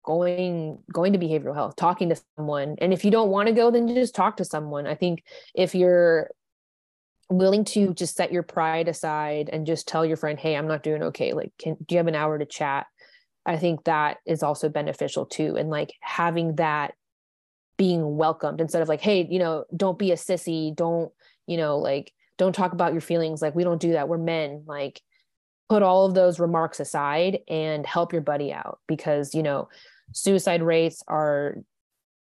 going 0.05 0.79
going 0.91 1.13
to 1.13 1.19
behavioral 1.19 1.53
health 1.53 1.75
talking 1.75 2.09
to 2.09 2.19
someone 2.37 2.75
and 2.79 2.93
if 2.93 3.03
you 3.03 3.11
don't 3.11 3.29
want 3.29 3.47
to 3.47 3.53
go 3.53 3.69
then 3.69 3.93
just 3.93 4.15
talk 4.15 4.37
to 4.37 4.45
someone 4.45 4.87
i 4.87 4.95
think 4.95 5.23
if 5.53 5.75
you're 5.75 6.31
willing 7.29 7.65
to 7.65 7.93
just 7.93 8.15
set 8.15 8.31
your 8.31 8.41
pride 8.41 8.87
aside 8.87 9.49
and 9.51 9.67
just 9.67 9.87
tell 9.87 10.05
your 10.05 10.15
friend 10.15 10.39
hey 10.39 10.55
i'm 10.55 10.67
not 10.67 10.83
doing 10.83 11.03
okay 11.03 11.33
like 11.33 11.51
can 11.59 11.75
do 11.85 11.95
you 11.95 11.97
have 11.97 12.07
an 12.07 12.15
hour 12.15 12.39
to 12.39 12.45
chat 12.45 12.87
i 13.45 13.57
think 13.57 13.83
that 13.83 14.17
is 14.25 14.43
also 14.43 14.69
beneficial 14.69 15.25
too 15.25 15.55
and 15.57 15.69
like 15.69 15.93
having 16.01 16.55
that 16.55 16.93
being 17.77 18.17
welcomed 18.17 18.59
instead 18.59 18.81
of 18.81 18.89
like 18.89 19.01
hey 19.01 19.27
you 19.29 19.39
know 19.39 19.63
don't 19.75 19.97
be 19.97 20.11
a 20.11 20.15
sissy 20.15 20.75
don't 20.75 21.11
you 21.47 21.57
know 21.57 21.77
like 21.77 22.11
don't 22.37 22.53
talk 22.53 22.73
about 22.73 22.91
your 22.91 23.01
feelings 23.01 23.41
like 23.41 23.55
we 23.55 23.63
don't 23.63 23.81
do 23.81 23.93
that 23.93 24.09
we're 24.09 24.17
men 24.17 24.63
like 24.65 25.01
put 25.69 25.83
all 25.83 26.05
of 26.05 26.13
those 26.13 26.39
remarks 26.39 26.79
aside 26.79 27.39
and 27.47 27.85
help 27.85 28.11
your 28.11 28.21
buddy 28.21 28.51
out 28.51 28.79
because 28.87 29.33
you 29.33 29.43
know 29.43 29.69
suicide 30.13 30.61
rates 30.61 31.03
are 31.07 31.55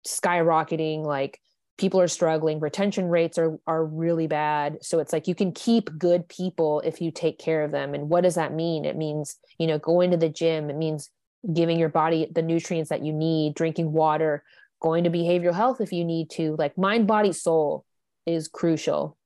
skyrocketing 0.05 1.05
like 1.05 1.39
people 1.77 1.99
are 1.99 2.07
struggling 2.07 2.59
retention 2.59 3.07
rates 3.07 3.37
are 3.37 3.57
are 3.67 3.85
really 3.85 4.27
bad. 4.27 4.77
So 4.81 4.99
it's 4.99 5.13
like 5.13 5.27
you 5.27 5.35
can 5.35 5.51
keep 5.51 5.97
good 5.97 6.27
people 6.27 6.81
if 6.81 7.01
you 7.01 7.11
take 7.11 7.39
care 7.39 7.63
of 7.63 7.71
them. 7.71 7.93
And 7.93 8.09
what 8.09 8.21
does 8.21 8.35
that 8.35 8.53
mean? 8.53 8.85
It 8.85 8.97
means 8.97 9.37
you 9.57 9.67
know 9.67 9.79
going 9.79 10.11
to 10.11 10.17
the 10.17 10.29
gym. 10.29 10.69
It 10.69 10.77
means 10.77 11.09
giving 11.53 11.79
your 11.79 11.89
body 11.89 12.27
the 12.31 12.43
nutrients 12.43 12.89
that 12.89 13.03
you 13.03 13.13
need 13.13 13.55
drinking 13.55 13.91
water 13.91 14.43
going 14.81 15.03
to 15.03 15.09
behavioral 15.09 15.55
health 15.55 15.81
if 15.81 15.91
you 15.91 16.03
need 16.03 16.29
to. 16.31 16.55
Like 16.57 16.77
mind 16.77 17.07
body 17.07 17.33
soul 17.33 17.85
is 18.25 18.47
crucial. 18.47 19.17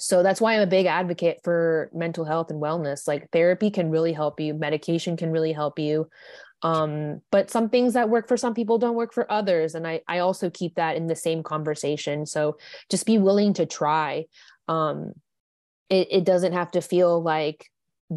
So 0.00 0.24
that's 0.24 0.40
why 0.40 0.54
i'm 0.54 0.62
a 0.62 0.66
big 0.66 0.86
advocate 0.86 1.40
for 1.44 1.88
mental 1.94 2.24
health 2.24 2.50
and 2.50 2.60
wellness. 2.60 3.06
Like 3.06 3.30
therapy 3.30 3.70
can 3.70 3.90
really 3.90 4.12
help 4.12 4.40
you. 4.40 4.54
Medication 4.54 5.16
can 5.16 5.30
really 5.30 5.52
help 5.52 5.78
you 5.78 6.08
um, 6.64 7.20
but 7.30 7.50
some 7.50 7.68
things 7.68 7.92
that 7.92 8.08
work 8.08 8.26
for 8.26 8.38
some 8.38 8.54
people 8.54 8.78
don't 8.78 8.96
work 8.96 9.12
for 9.12 9.30
others 9.30 9.74
and 9.74 9.86
i 9.86 10.00
i 10.08 10.18
also 10.18 10.50
keep 10.50 10.74
that 10.74 10.96
in 10.96 11.06
the 11.06 11.14
same 11.14 11.42
conversation 11.42 12.26
so 12.26 12.56
just 12.90 13.06
be 13.06 13.18
willing 13.18 13.52
to 13.54 13.66
try 13.66 14.24
um, 14.66 15.12
it, 15.90 16.08
it 16.10 16.24
doesn't 16.24 16.54
have 16.54 16.70
to 16.70 16.80
feel 16.80 17.22
like 17.22 17.70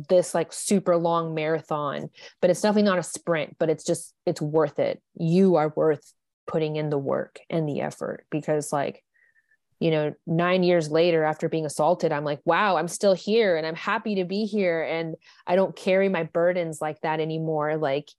this 0.10 0.34
like 0.34 0.52
super 0.52 0.98
long 0.98 1.34
marathon 1.34 2.10
but 2.42 2.50
it's 2.50 2.62
definitely 2.62 2.84
not 2.84 3.00
a 3.00 3.04
sprint 3.04 3.56
but 3.60 3.70
it's 3.70 3.84
just 3.84 4.14
it's 4.26 4.42
worth 4.42 4.80
it 4.80 5.02
you 5.16 5.56
are 5.56 5.74
worth 5.76 6.14
putting 6.46 6.76
in 6.76 6.90
the 6.90 6.98
work 6.98 7.40
and 7.50 7.68
the 7.68 7.82
effort 7.82 8.26
because 8.32 8.72
like 8.72 9.04
you 9.80 9.92
know, 9.92 10.14
nine 10.26 10.64
years 10.64 10.90
later 10.90 11.24
after 11.24 11.50
being 11.50 11.66
assaulted, 11.66 12.12
I'm 12.12 12.24
like, 12.24 12.40
wow, 12.46 12.78
I'm 12.78 12.88
still 12.88 13.14
here 13.14 13.58
and 13.58 13.66
I'm 13.68 13.76
happy 13.76 14.16
to 14.16 14.26
be 14.26 14.46
here. 14.46 14.82
And 14.82 15.16
I 15.46 15.56
don't 15.56 15.76
carry 15.76 16.10
my 16.10 16.24
burdens 16.24 16.82
like 16.82 17.00
that 17.02 17.20
anymore. 17.20 17.78
Like, 17.78 18.10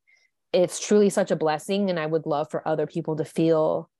it's 0.52 0.80
truly 0.80 1.10
such 1.10 1.30
a 1.30 1.36
blessing. 1.36 1.90
And 1.90 1.98
I 1.98 2.06
would 2.06 2.26
love 2.26 2.50
for 2.50 2.66
other 2.66 2.86
people 2.86 3.16
to 3.16 3.24
feel 3.24 3.90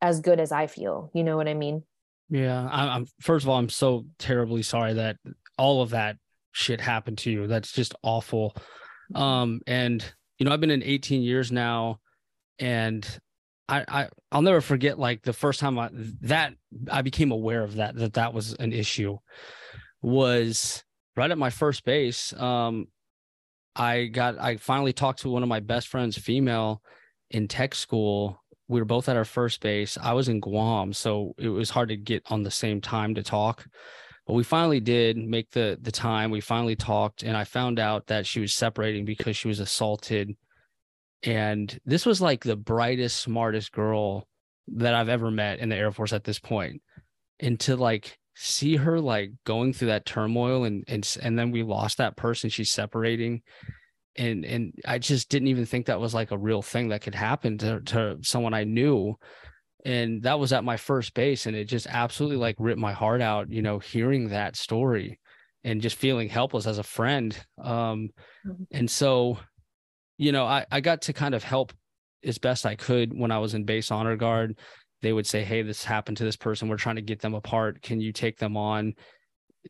as 0.00 0.20
good 0.20 0.40
as 0.40 0.52
I 0.52 0.66
feel. 0.66 1.10
You 1.14 1.24
know 1.24 1.36
what 1.36 1.48
I 1.48 1.54
mean? 1.54 1.82
Yeah. 2.28 2.68
I, 2.70 2.96
am 2.96 3.06
first 3.20 3.44
of 3.44 3.48
all, 3.48 3.58
I'm 3.58 3.68
so 3.68 4.06
terribly 4.18 4.62
sorry 4.62 4.94
that 4.94 5.16
all 5.58 5.82
of 5.82 5.90
that 5.90 6.16
shit 6.52 6.80
happened 6.80 7.18
to 7.18 7.30
you. 7.30 7.46
That's 7.46 7.72
just 7.72 7.94
awful. 8.02 8.54
Mm-hmm. 9.12 9.22
Um, 9.22 9.60
and, 9.66 10.04
you 10.38 10.46
know, 10.46 10.52
I've 10.52 10.60
been 10.60 10.70
in 10.70 10.82
18 10.82 11.22
years 11.22 11.52
now 11.52 12.00
and 12.58 13.06
I, 13.68 13.84
I 13.88 14.08
I'll 14.30 14.42
never 14.42 14.60
forget 14.60 14.98
like 14.98 15.22
the 15.22 15.32
first 15.32 15.60
time 15.60 15.78
I 15.78 15.90
that 16.22 16.54
I 16.90 17.02
became 17.02 17.32
aware 17.32 17.62
of 17.62 17.76
that 17.76 17.96
that 17.96 18.14
that 18.14 18.32
was 18.32 18.54
an 18.54 18.72
issue 18.72 19.18
was 20.02 20.84
right 21.16 21.30
at 21.30 21.38
my 21.38 21.50
first 21.50 21.84
base. 21.84 22.32
Um, 22.34 22.86
I 23.76 24.06
got 24.06 24.38
I 24.38 24.56
finally 24.56 24.92
talked 24.92 25.20
to 25.20 25.30
one 25.30 25.42
of 25.42 25.48
my 25.48 25.60
best 25.60 25.88
friends, 25.88 26.16
female, 26.16 26.82
in 27.30 27.48
tech 27.48 27.74
school. 27.74 28.42
We 28.68 28.80
were 28.80 28.86
both 28.86 29.08
at 29.08 29.16
our 29.16 29.24
first 29.24 29.60
base. 29.60 29.96
I 30.00 30.12
was 30.12 30.28
in 30.28 30.40
Guam, 30.40 30.92
so 30.92 31.34
it 31.38 31.48
was 31.48 31.70
hard 31.70 31.90
to 31.90 31.96
get 31.96 32.22
on 32.26 32.42
the 32.42 32.50
same 32.50 32.80
time 32.80 33.14
to 33.14 33.22
talk. 33.22 33.66
But 34.26 34.34
we 34.34 34.42
finally 34.42 34.80
did 34.80 35.16
make 35.16 35.50
the 35.50 35.78
the 35.80 35.92
time. 35.92 36.30
We 36.30 36.40
finally 36.40 36.76
talked, 36.76 37.22
and 37.22 37.36
I 37.36 37.44
found 37.44 37.78
out 37.78 38.06
that 38.06 38.26
she 38.26 38.40
was 38.40 38.54
separating 38.54 39.04
because 39.04 39.36
she 39.36 39.48
was 39.48 39.60
assaulted 39.60 40.36
and 41.22 41.78
this 41.84 42.06
was 42.06 42.20
like 42.20 42.44
the 42.44 42.56
brightest, 42.56 43.20
smartest 43.20 43.72
girl 43.72 44.28
that 44.68 44.94
I've 44.94 45.08
ever 45.08 45.30
met 45.30 45.58
in 45.58 45.68
the 45.68 45.76
Air 45.76 45.92
Force 45.92 46.12
at 46.12 46.24
this 46.24 46.38
point. 46.38 46.82
And 47.40 47.58
to 47.60 47.76
like 47.76 48.18
see 48.38 48.76
her 48.76 49.00
like 49.00 49.32
going 49.44 49.72
through 49.72 49.88
that 49.88 50.04
turmoil 50.04 50.64
and 50.64 50.84
and 50.88 51.16
and 51.22 51.38
then 51.38 51.50
we 51.50 51.62
lost 51.62 51.98
that 51.98 52.16
person 52.16 52.50
she's 52.50 52.70
separating. 52.70 53.42
And 54.16 54.44
and 54.44 54.74
I 54.86 54.98
just 54.98 55.30
didn't 55.30 55.48
even 55.48 55.64
think 55.64 55.86
that 55.86 56.00
was 56.00 56.14
like 56.14 56.30
a 56.30 56.38
real 56.38 56.62
thing 56.62 56.88
that 56.90 57.00
could 57.02 57.14
happen 57.14 57.56
to 57.58 57.80
to 57.80 58.18
someone 58.20 58.54
I 58.54 58.64
knew. 58.64 59.18
And 59.84 60.22
that 60.24 60.38
was 60.38 60.52
at 60.52 60.64
my 60.64 60.76
first 60.76 61.14
base 61.14 61.46
and 61.46 61.56
it 61.56 61.64
just 61.64 61.86
absolutely 61.86 62.36
like 62.36 62.56
ripped 62.58 62.80
my 62.80 62.92
heart 62.92 63.22
out 63.22 63.50
you 63.50 63.62
know 63.62 63.78
hearing 63.78 64.28
that 64.28 64.56
story 64.56 65.18
and 65.64 65.80
just 65.80 65.96
feeling 65.96 66.28
helpless 66.28 66.66
as 66.66 66.78
a 66.78 66.82
friend. 66.82 67.36
Um 67.62 68.10
mm-hmm. 68.46 68.64
and 68.70 68.90
so 68.90 69.38
you 70.18 70.32
know 70.32 70.44
I 70.44 70.66
I 70.70 70.80
got 70.80 71.02
to 71.02 71.14
kind 71.14 71.34
of 71.34 71.42
help 71.42 71.72
as 72.22 72.36
best 72.36 72.66
I 72.66 72.74
could 72.74 73.18
when 73.18 73.30
I 73.30 73.38
was 73.38 73.54
in 73.54 73.64
base 73.64 73.90
honor 73.90 74.16
guard 74.16 74.58
they 75.06 75.12
would 75.12 75.26
say 75.26 75.44
hey 75.44 75.62
this 75.62 75.84
happened 75.84 76.16
to 76.16 76.24
this 76.24 76.36
person 76.36 76.68
we're 76.68 76.76
trying 76.76 76.96
to 76.96 77.02
get 77.02 77.20
them 77.20 77.34
apart 77.34 77.80
can 77.80 78.00
you 78.00 78.12
take 78.12 78.36
them 78.38 78.56
on 78.56 78.92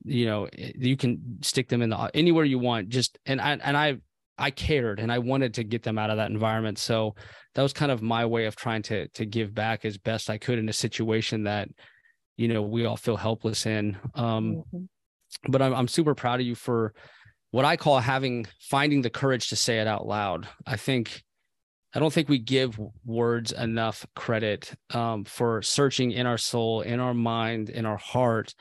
you 0.05 0.27
know 0.27 0.49
you 0.55 0.97
can 0.97 1.39
stick 1.43 1.69
them 1.69 1.83
in 1.83 1.91
the 1.91 2.11
anywhere 2.15 2.45
you 2.45 2.59
want 2.59 2.89
just 2.89 3.19
and 3.27 3.41
I 3.41 3.53
and 3.53 3.77
I 3.77 3.99
I 4.39 4.51
cared 4.51 5.01
and 5.01 5.11
I 5.11 5.19
wanted 5.19 5.55
to 5.55 5.65
get 5.65 5.83
them 5.83 5.99
out 5.99 6.11
of 6.11 6.19
that 6.19 6.31
environment. 6.31 6.79
So 6.79 7.15
that 7.55 7.63
was 7.63 7.73
kind 7.73 7.91
of 7.91 8.03
my 8.03 8.27
way 8.27 8.47
of 8.47 8.57
trying 8.57 8.83
to 8.83 9.09
to 9.09 9.25
give 9.25 9.55
back 9.55 9.85
as 9.85 9.99
best 9.99 10.29
I 10.29 10.39
could 10.39 10.59
in 10.59 10.69
a 10.69 10.75
situation 10.75 11.45
that 11.45 11.69
you 12.37 12.49
know 12.49 12.63
we 12.63 12.85
all 12.85 12.97
feel 12.97 13.17
helpless 13.17 13.67
in. 13.67 13.97
Um, 14.15 14.65
mm-hmm. 14.75 14.85
But 15.49 15.63
I'm 15.63 15.75
I'm 15.75 15.89
super 15.89 16.15
proud 16.15 16.41
of 16.41 16.47
you 16.47 16.55
for 16.55 16.93
what 17.51 17.65
I 17.65 17.77
call 17.77 17.99
having 18.01 18.47
finding 18.61 19.03
the 19.03 19.11
courage 19.11 19.49
to 19.49 19.57
say 19.57 19.81
it 19.81 19.87
out 19.87 20.07
loud. 20.07 20.47
I 20.67 20.77
think 20.77 21.23
I 21.95 21.99
don't 21.99 22.13
think 22.13 22.29
we 22.29 22.39
give 22.39 22.79
words 23.05 23.53
enough 23.53 24.05
credit 24.15 24.73
um, 24.93 25.25
for 25.25 25.63
searching 25.63 26.13
in 26.13 26.27
our 26.27 26.39
soul, 26.39 26.83
in 26.83 27.01
our 27.01 27.15
mind, 27.15 27.71
in 27.71 27.87
our 27.87 27.97
heart 27.97 28.55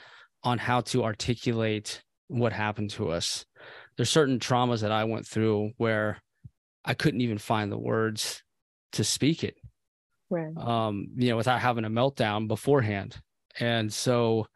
on 0.43 0.57
how 0.57 0.81
to 0.81 1.03
articulate 1.03 2.01
what 2.27 2.53
happened 2.53 2.91
to 2.91 3.09
us 3.09 3.45
there's 3.95 4.09
certain 4.09 4.39
traumas 4.39 4.81
that 4.81 4.91
I 4.91 5.03
went 5.05 5.25
through 5.25 5.71
where 5.77 6.21
I 6.83 6.93
couldn't 6.93 7.21
even 7.21 7.37
find 7.37 7.71
the 7.71 7.77
words 7.77 8.43
to 8.93 9.03
speak 9.03 9.43
it. 9.43 9.55
Right. 10.29 10.55
Um, 10.57 11.07
you 11.15 11.29
know, 11.29 11.37
without 11.37 11.61
having 11.61 11.85
a 11.85 11.89
meltdown 11.89 12.47
beforehand. 12.47 13.17
And 13.59 13.93
so 13.93 14.47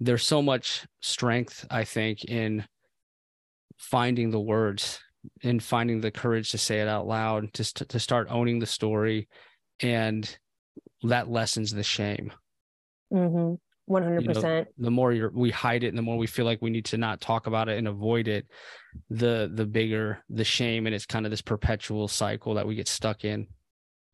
there's 0.00 0.26
so 0.26 0.42
much 0.42 0.86
strength, 1.00 1.64
I 1.70 1.84
think, 1.84 2.24
in 2.24 2.64
finding 3.78 4.30
the 4.30 4.40
words 4.40 5.00
and 5.42 5.62
finding 5.62 6.00
the 6.00 6.10
courage 6.10 6.50
to 6.50 6.58
say 6.58 6.80
it 6.80 6.88
out 6.88 7.06
loud, 7.06 7.52
to, 7.54 7.64
to 7.86 7.98
start 7.98 8.28
owning 8.30 8.58
the 8.58 8.66
story. 8.66 9.28
And 9.80 10.28
that 11.02 11.30
lessens 11.30 11.72
the 11.72 11.82
shame. 11.82 12.32
Mm-hmm. 13.12 13.54
100%. 13.90 14.22
You 14.22 14.42
know, 14.42 14.64
the 14.78 14.90
more 14.90 15.12
you're, 15.12 15.30
we 15.30 15.50
hide 15.50 15.84
it 15.84 15.88
and 15.88 15.98
the 15.98 16.02
more 16.02 16.16
we 16.16 16.26
feel 16.26 16.44
like 16.44 16.62
we 16.62 16.70
need 16.70 16.84
to 16.86 16.96
not 16.96 17.20
talk 17.20 17.46
about 17.46 17.68
it 17.68 17.78
and 17.78 17.88
avoid 17.88 18.28
it, 18.28 18.46
the 19.10 19.50
the 19.52 19.66
bigger 19.66 20.22
the 20.28 20.44
shame 20.44 20.86
and 20.86 20.94
it's 20.94 21.06
kind 21.06 21.26
of 21.26 21.30
this 21.30 21.42
perpetual 21.42 22.08
cycle 22.08 22.54
that 22.54 22.66
we 22.66 22.74
get 22.74 22.88
stuck 22.88 23.24
in. 23.24 23.46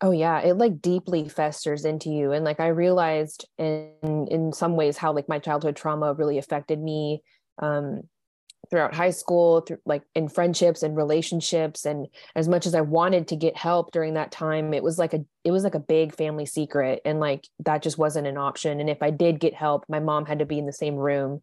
Oh 0.01 0.13
yeah, 0.13 0.41
it 0.41 0.55
like 0.55 0.81
deeply 0.81 1.29
festers 1.29 1.85
into 1.85 2.09
you 2.09 2.33
and 2.33 2.45
like 2.45 2.61
I 2.61 2.69
realized 2.69 3.47
in 3.59 4.27
in 4.31 4.53
some 4.53 4.77
ways 4.77 4.97
how 4.97 5.13
like 5.13 5.29
my 5.29 5.39
childhood 5.39 5.77
trauma 5.77 6.15
really 6.15 6.39
affected 6.39 6.81
me 6.81 7.23
um 7.61 8.03
throughout 8.71 8.95
high 8.95 9.11
school 9.11 9.61
through 9.61 9.79
like 9.87 10.03
in 10.15 10.29
friendships 10.29 10.83
and 10.83 10.97
relationships 10.97 11.85
and 11.85 12.07
as 12.35 12.49
much 12.49 12.67
as 12.67 12.75
i 12.75 12.81
wanted 12.81 13.29
to 13.29 13.37
get 13.37 13.57
help 13.57 13.93
during 13.93 14.15
that 14.15 14.31
time 14.31 14.75
it 14.75 14.83
was 14.83 14.99
like 14.99 15.15
a 15.15 15.25
it 15.45 15.51
was 15.51 15.65
like 15.65 15.75
a 15.75 15.81
big 15.81 16.15
family 16.15 16.47
secret 16.47 17.01
and 17.05 17.21
like 17.21 17.47
that 17.61 17.83
just 17.83 17.99
wasn't 17.99 18.27
an 18.27 18.37
option 18.37 18.81
and 18.81 18.91
if 18.91 19.03
i 19.03 19.11
did 19.11 19.41
get 19.41 19.55
help 19.55 19.85
my 19.89 20.01
mom 20.01 20.27
had 20.27 20.41
to 20.41 20.47
be 20.47 20.59
in 20.59 20.67
the 20.67 20.73
same 20.73 20.97
room 20.97 21.43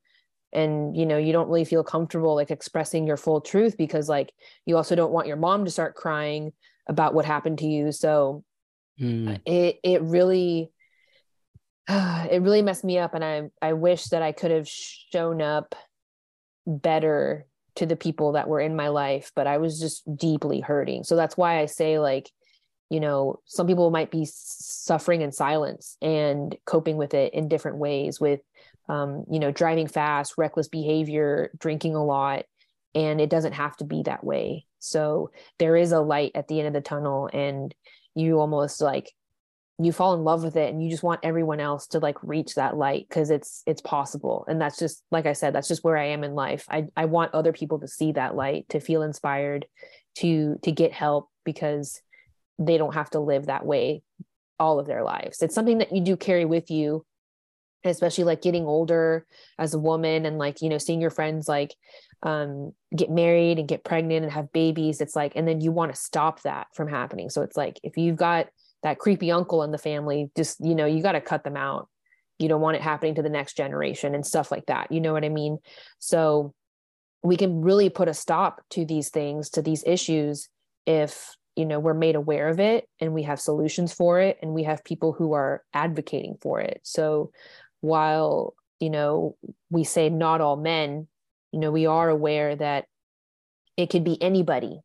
and 0.54 0.96
you 0.96 1.06
know 1.06 1.18
you 1.18 1.34
don't 1.34 1.48
really 1.48 1.66
feel 1.66 1.84
comfortable 1.84 2.36
like 2.36 2.52
expressing 2.52 3.06
your 3.06 3.18
full 3.18 3.42
truth 3.42 3.78
because 3.78 4.08
like 4.08 4.32
you 4.66 4.78
also 4.78 4.96
don't 4.96 5.12
want 5.12 5.28
your 5.28 5.38
mom 5.38 5.66
to 5.66 5.72
start 5.72 5.96
crying 5.96 6.54
about 6.88 7.14
what 7.14 7.26
happened 7.26 7.60
to 7.60 7.66
you 7.66 7.92
so 7.92 8.44
mm. 9.00 9.40
it 9.46 9.80
it 9.84 10.02
really 10.02 10.72
it 11.90 12.42
really 12.42 12.62
messed 12.62 12.84
me 12.84 12.98
up 12.98 13.14
and 13.14 13.24
i 13.24 13.44
i 13.62 13.74
wish 13.74 14.06
that 14.06 14.22
i 14.22 14.32
could 14.32 14.52
have 14.52 14.68
shown 14.68 15.42
up 15.42 15.76
better 16.66 17.46
to 17.76 17.86
the 17.86 17.96
people 17.96 18.34
that 18.34 18.48
were 18.48 18.60
in 18.60 18.76
my 18.76 18.88
life 18.88 19.32
but 19.36 19.48
i 19.48 19.58
was 19.58 19.80
just 19.80 20.04
deeply 20.18 20.60
hurting. 20.60 21.04
So 21.04 21.16
that's 21.16 21.38
why 21.38 21.60
i 21.60 21.66
say 21.66 22.00
like 22.00 22.32
you 22.90 23.00
know 23.00 23.40
some 23.46 23.68
people 23.68 23.90
might 23.92 24.12
be 24.12 24.28
suffering 24.30 25.22
in 25.22 25.32
silence 25.32 25.98
and 26.02 26.56
coping 26.66 26.98
with 26.98 27.14
it 27.14 27.34
in 27.34 27.48
different 27.48 27.78
ways 27.78 28.20
with 28.20 28.42
um, 28.88 29.26
you 29.30 29.40
know 29.40 29.52
driving 29.52 29.88
fast 29.88 30.36
reckless 30.38 30.68
behavior 30.68 31.52
drinking 31.58 31.96
a 31.96 32.04
lot 32.04 32.46
and 32.96 33.20
it 33.20 33.30
doesn't 33.30 33.54
have 33.54 33.76
to 33.78 33.84
be 33.84 34.04
that 34.04 34.24
way. 34.24 34.66
So 34.80 35.32
there 35.60 35.76
is 35.76 35.92
a 35.92 36.00
light 36.00 36.32
at 36.34 36.48
the 36.48 36.60
end 36.60 36.68
of 36.68 36.74
the 36.74 36.82
tunnel 36.82 37.30
and 37.32 37.76
you 38.16 38.40
almost 38.40 38.82
like 38.82 39.12
you 39.78 39.92
fall 39.92 40.14
in 40.14 40.24
love 40.24 40.44
with 40.44 40.56
it 40.56 40.72
and 40.72 40.82
you 40.82 40.90
just 40.90 41.04
want 41.04 41.20
everyone 41.24 41.60
else 41.60 41.88
to 41.88 42.00
like 42.00 42.18
reach 42.24 42.56
that 42.56 42.78
light 42.78 43.06
because 43.10 43.30
it's 43.30 43.62
it's 43.66 43.82
possible. 43.82 44.46
And 44.48 44.60
that's 44.60 44.80
just 44.80 45.04
like 45.12 45.26
i 45.26 45.34
said 45.34 45.54
that's 45.54 45.68
just 45.68 45.84
where 45.84 45.98
i 45.98 46.08
am 46.08 46.24
in 46.24 46.34
life. 46.34 46.66
I 46.70 46.88
i 46.96 47.06
want 47.06 47.34
other 47.34 47.52
people 47.52 47.80
to 47.80 47.88
see 47.88 48.14
that 48.14 48.36
light 48.36 48.70
to 48.70 48.80
feel 48.80 49.02
inspired 49.02 49.66
to 50.20 50.58
to 50.64 50.72
get 50.72 50.94
help 50.94 51.30
because 51.44 52.02
they 52.58 52.78
don't 52.78 52.94
have 52.94 53.10
to 53.12 53.20
live 53.20 53.48
that 53.48 53.66
way 53.66 54.02
all 54.58 54.80
of 54.80 54.88
their 54.88 55.04
lives. 55.04 55.42
It's 55.42 55.54
something 55.54 55.80
that 55.80 55.94
you 55.94 56.02
do 56.02 56.16
carry 56.16 56.46
with 56.46 56.72
you 56.72 57.06
especially 57.84 58.24
like 58.24 58.42
getting 58.42 58.66
older 58.66 59.28
as 59.60 59.76
a 59.76 59.80
woman 59.80 60.26
and 60.26 60.40
like 60.40 60.62
you 60.62 60.70
know 60.70 60.78
seeing 60.78 61.02
your 61.02 61.12
friends 61.12 61.48
like 61.48 61.76
um 62.24 62.72
get 62.96 63.12
married 63.12 63.60
and 63.60 63.68
get 63.68 63.84
pregnant 63.84 64.24
and 64.24 64.32
have 64.32 64.52
babies. 64.54 65.02
It's 65.02 65.18
like 65.18 65.34
and 65.36 65.48
then 65.48 65.60
you 65.60 65.74
want 65.74 65.94
to 65.94 66.00
stop 66.00 66.42
that 66.44 66.68
from 66.74 66.88
happening. 66.88 67.30
So 67.30 67.42
it's 67.42 67.58
like 67.58 67.80
if 67.84 67.98
you've 67.98 68.16
got 68.16 68.48
that 68.86 69.00
creepy 69.00 69.32
uncle 69.32 69.64
in 69.64 69.72
the 69.72 69.80
family 69.80 70.30
just 70.38 70.64
you 70.64 70.76
know 70.76 70.86
you 70.86 71.02
got 71.02 71.14
to 71.14 71.22
cut 71.22 71.44
them 71.44 71.58
out. 71.58 71.90
You 72.38 72.48
don't 72.48 72.62
want 72.62 72.76
it 72.76 72.84
happening 72.84 73.16
to 73.16 73.24
the 73.24 73.30
next 73.30 73.58
generation 73.58 74.14
and 74.14 74.24
stuff 74.24 74.52
like 74.52 74.68
that 74.68 74.92
you 74.92 75.02
know 75.02 75.12
what 75.12 75.26
i 75.26 75.30
mean? 75.30 75.58
So 76.00 76.54
we 77.24 77.36
can 77.36 77.62
really 77.62 77.90
put 77.90 78.08
a 78.08 78.14
stop 78.14 78.62
to 78.70 78.86
these 78.86 79.10
things 79.10 79.50
to 79.52 79.64
these 79.64 79.84
issues 79.88 80.48
if 80.86 81.36
you 81.56 81.66
know 81.66 81.80
we're 81.80 81.96
made 81.96 82.16
aware 82.16 82.48
of 82.48 82.60
it 82.60 82.88
and 83.02 83.12
we 83.12 83.24
have 83.24 83.40
solutions 83.40 83.92
for 83.92 84.20
it 84.20 84.38
and 84.44 84.54
we 84.54 84.64
have 84.64 84.84
people 84.84 85.14
who 85.14 85.34
are 85.34 85.64
advocating 85.74 86.38
for 86.40 86.62
it. 86.62 86.80
So 86.84 87.32
while 87.82 88.54
you 88.80 88.92
know 88.92 89.36
we 89.72 89.84
say 89.84 90.10
not 90.10 90.42
all 90.42 90.58
men 90.58 91.08
you 91.52 91.60
know 91.60 91.72
we 91.72 91.88
are 91.88 92.10
aware 92.10 92.56
that 92.56 92.86
it 93.78 93.90
could 93.90 94.04
be 94.04 94.22
anybody 94.22 94.80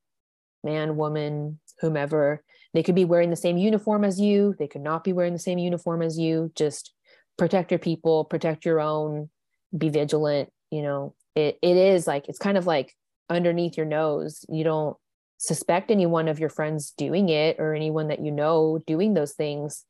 man 0.65 0.97
woman 0.97 1.61
whomever 1.81 2.43
they 2.73 2.83
could 2.83 2.95
be 2.95 3.05
wearing 3.05 3.31
the 3.31 3.37
same 3.37 3.57
uniform 3.57 4.05
as 4.05 4.21
you, 4.21 4.55
they 4.59 4.69
could 4.69 4.83
not 4.83 5.05
be 5.05 5.13
wearing 5.13 5.33
the 5.33 5.39
same 5.39 5.59
uniform 5.59 6.03
as 6.03 6.19
you. 6.19 6.53
Just 6.55 6.93
protect 7.37 7.71
your 7.71 7.79
people, 7.79 8.25
protect 8.25 8.65
your 8.65 8.81
own, 8.81 9.31
be 9.77 9.89
vigilant. 9.89 10.51
You 10.71 10.83
know, 10.83 11.15
it, 11.35 11.59
it 11.63 11.77
is 11.77 12.07
like 12.07 12.29
it's 12.29 12.39
kind 12.39 12.57
of 12.57 12.67
like 12.67 12.95
underneath 13.29 13.77
your 13.77 13.87
nose. 13.87 14.45
You 14.49 14.65
don't 14.65 14.97
suspect 15.39 15.91
anyone 15.91 16.29
of 16.29 16.39
your 16.39 16.51
friends 16.51 16.93
doing 16.97 17.29
it 17.29 17.57
or 17.59 17.75
anyone 17.75 18.09
that 18.09 18.23
you 18.23 18.31
know 18.31 18.83
doing 18.87 19.15
those 19.15 19.33
things. 19.33 19.85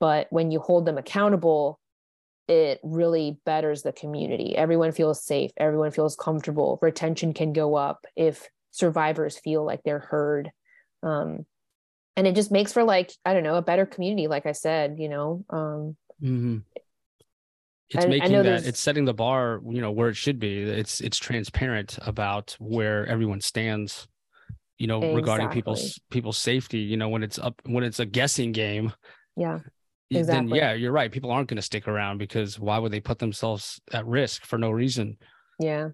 But 0.00 0.28
when 0.30 0.50
you 0.50 0.60
hold 0.60 0.86
them 0.86 0.98
accountable, 0.98 1.80
it 2.48 2.80
really 2.82 3.38
betters 3.44 3.82
the 3.82 3.92
community. 3.92 4.56
Everyone 4.56 4.92
feels 4.92 5.24
safe, 5.24 5.50
everyone 5.56 5.90
feels 5.90 6.16
comfortable. 6.16 6.78
Retention 6.80 7.32
can 7.34 7.52
go 7.52 7.74
up 7.74 8.06
if 8.16 8.48
survivors 8.70 9.38
feel 9.38 9.64
like 9.64 9.82
they're 9.84 9.98
heard. 9.98 10.50
Um, 11.02 11.46
and 12.16 12.26
it 12.26 12.34
just 12.34 12.50
makes 12.50 12.72
for 12.72 12.84
like 12.84 13.12
i 13.24 13.32
don't 13.32 13.42
know 13.42 13.56
a 13.56 13.62
better 13.62 13.86
community 13.86 14.26
like 14.28 14.46
i 14.46 14.52
said 14.52 14.96
you 14.98 15.08
know 15.08 15.44
um 15.50 15.96
mm-hmm. 16.22 16.58
it's 17.90 18.04
I, 18.04 18.08
making 18.08 18.36
I 18.36 18.42
that 18.42 18.66
it's 18.66 18.80
setting 18.80 19.04
the 19.04 19.14
bar 19.14 19.60
you 19.68 19.80
know 19.80 19.90
where 19.90 20.08
it 20.08 20.16
should 20.16 20.38
be 20.38 20.62
it's 20.62 21.00
it's 21.00 21.18
transparent 21.18 21.98
about 22.02 22.56
where 22.58 23.06
everyone 23.06 23.40
stands 23.40 24.06
you 24.78 24.86
know 24.86 24.98
exactly. 24.98 25.16
regarding 25.16 25.48
people's 25.50 26.00
people's 26.10 26.38
safety 26.38 26.78
you 26.78 26.96
know 26.96 27.08
when 27.08 27.22
it's 27.22 27.38
up 27.38 27.60
when 27.64 27.84
it's 27.84 28.00
a 28.00 28.06
guessing 28.06 28.52
game 28.52 28.92
yeah 29.36 29.58
exactly. 30.10 30.48
then 30.50 30.58
yeah 30.58 30.72
you're 30.72 30.92
right 30.92 31.12
people 31.12 31.30
aren't 31.30 31.48
going 31.48 31.56
to 31.56 31.62
stick 31.62 31.88
around 31.88 32.18
because 32.18 32.58
why 32.58 32.78
would 32.78 32.92
they 32.92 33.00
put 33.00 33.18
themselves 33.18 33.80
at 33.92 34.06
risk 34.06 34.44
for 34.44 34.58
no 34.58 34.70
reason 34.70 35.16
yeah 35.60 35.88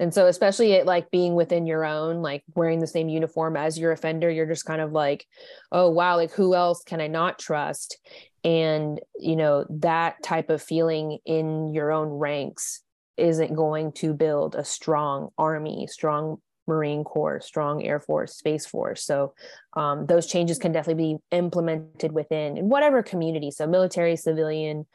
and 0.00 0.14
so 0.14 0.26
especially 0.26 0.72
it 0.72 0.86
like 0.86 1.10
being 1.10 1.34
within 1.34 1.66
your 1.66 1.84
own 1.84 2.22
like 2.22 2.42
wearing 2.54 2.78
the 2.78 2.86
same 2.86 3.08
uniform 3.08 3.56
as 3.56 3.78
your 3.78 3.92
offender 3.92 4.30
you're 4.30 4.46
just 4.46 4.64
kind 4.64 4.80
of 4.80 4.92
like 4.92 5.26
oh 5.72 5.90
wow 5.90 6.16
like 6.16 6.32
who 6.32 6.54
else 6.54 6.82
can 6.84 7.00
i 7.00 7.06
not 7.06 7.38
trust? 7.38 7.98
And 8.44 9.00
you 9.18 9.36
know 9.36 9.66
that 9.68 10.22
type 10.22 10.48
of 10.48 10.62
feeling 10.62 11.18
in 11.26 11.74
your 11.74 11.90
own 11.90 12.08
ranks 12.08 12.82
isn't 13.16 13.54
going 13.54 13.92
to 13.92 14.14
build 14.14 14.54
a 14.54 14.64
strong 14.64 15.30
army 15.36 15.88
strong 15.90 16.38
marine 16.68 17.02
corps 17.02 17.40
strong 17.40 17.82
air 17.82 17.98
force 17.98 18.36
space 18.36 18.64
force. 18.64 19.04
So 19.04 19.34
um, 19.74 20.06
those 20.06 20.26
changes 20.26 20.58
can 20.58 20.70
definitely 20.70 21.14
be 21.14 21.36
implemented 21.36 22.12
within 22.12 22.56
in 22.56 22.68
whatever 22.68 23.02
community 23.02 23.50
so 23.50 23.66
military 23.66 24.16
civilian 24.16 24.86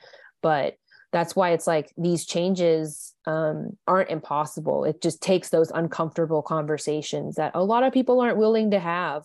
but 0.42 0.76
that's 1.14 1.36
why 1.36 1.52
it's 1.52 1.68
like 1.68 1.94
these 1.96 2.26
changes 2.26 3.14
um, 3.26 3.78
aren't 3.88 4.10
impossible. 4.10 4.84
It 4.84 5.02
just 5.02 5.22
takes 5.22 5.50
those 5.50 5.72
uncomfortable 5.72 6.42
conversations 6.42 7.36
that 7.36 7.52
a 7.54 7.64
lot 7.64 7.84
of 7.84 7.94
people 7.94 8.20
aren't 8.20 8.38
willing 8.38 8.72
to 8.72 8.80
have 8.80 9.24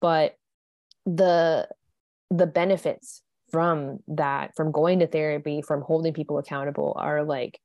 but 0.00 0.34
the 1.06 1.68
the 2.30 2.46
benefits 2.46 3.22
from 3.50 3.98
that 4.08 4.54
from 4.54 4.70
going 4.70 5.00
to 5.00 5.06
therapy 5.06 5.62
from 5.62 5.82
holding 5.82 6.12
people 6.12 6.38
accountable 6.38 6.94
are 6.96 7.24
like 7.24 7.58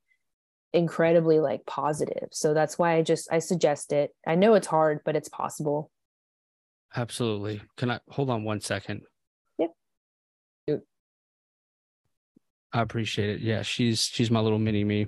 incredibly 0.74 1.40
like 1.40 1.66
positive. 1.66 2.28
So 2.32 2.54
that's 2.54 2.78
why 2.78 2.96
i 2.96 3.02
just 3.02 3.32
i 3.32 3.40
suggest 3.40 3.94
it. 3.94 4.12
I 4.28 4.36
know 4.36 4.56
it's 4.56 4.68
hard 4.68 5.00
but 5.06 5.16
it's 5.16 5.30
possible. 5.30 5.92
Absolutely. 6.96 7.62
Can 7.78 7.92
i 7.92 8.00
hold 8.10 8.30
on 8.30 8.44
one 8.44 8.62
second 8.62 9.02
i 12.76 12.82
appreciate 12.82 13.30
it. 13.30 13.42
Yeah 13.42 13.62
she's 13.62 14.04
she's 14.04 14.30
my 14.30 14.40
little 14.40 14.60
mini 14.60 14.84
me. 14.84 15.08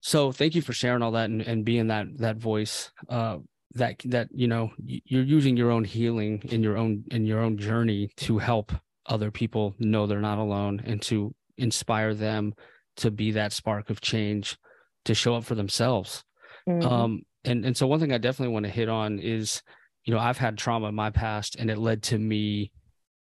So 0.00 0.32
thank 0.32 0.54
you 0.54 0.62
for 0.62 0.72
sharing 0.72 1.02
all 1.02 1.12
that 1.12 1.28
and, 1.28 1.42
and 1.42 1.64
being 1.64 1.88
that 1.88 2.06
that 2.18 2.36
voice 2.36 2.90
uh 3.08 3.38
that 3.74 3.96
that 4.06 4.28
you 4.32 4.48
know 4.48 4.70
you're 4.78 5.22
using 5.22 5.56
your 5.56 5.70
own 5.70 5.84
healing 5.84 6.42
in 6.50 6.62
your 6.62 6.76
own 6.76 7.04
in 7.10 7.26
your 7.26 7.40
own 7.40 7.58
journey 7.58 8.10
to 8.16 8.38
help 8.38 8.72
other 9.06 9.30
people 9.30 9.74
know 9.78 10.06
they're 10.06 10.20
not 10.20 10.38
alone 10.38 10.80
and 10.84 11.02
to 11.02 11.34
inspire 11.56 12.14
them 12.14 12.54
to 12.96 13.10
be 13.10 13.32
that 13.32 13.52
spark 13.52 13.90
of 13.90 14.00
change 14.00 14.56
to 15.04 15.14
show 15.14 15.34
up 15.34 15.44
for 15.44 15.54
themselves. 15.54 16.24
Mm-hmm. 16.68 16.86
um 16.86 17.22
and 17.44 17.64
and 17.64 17.76
so 17.76 17.86
one 17.86 17.98
thing 18.00 18.12
i 18.12 18.18
definitely 18.18 18.52
want 18.52 18.66
to 18.66 18.72
hit 18.72 18.88
on 18.88 19.18
is 19.18 19.62
you 20.04 20.12
know 20.12 20.20
i've 20.20 20.38
had 20.38 20.58
trauma 20.58 20.88
in 20.88 20.94
my 20.94 21.10
past 21.10 21.56
and 21.56 21.70
it 21.70 21.78
led 21.78 22.02
to 22.04 22.18
me 22.18 22.70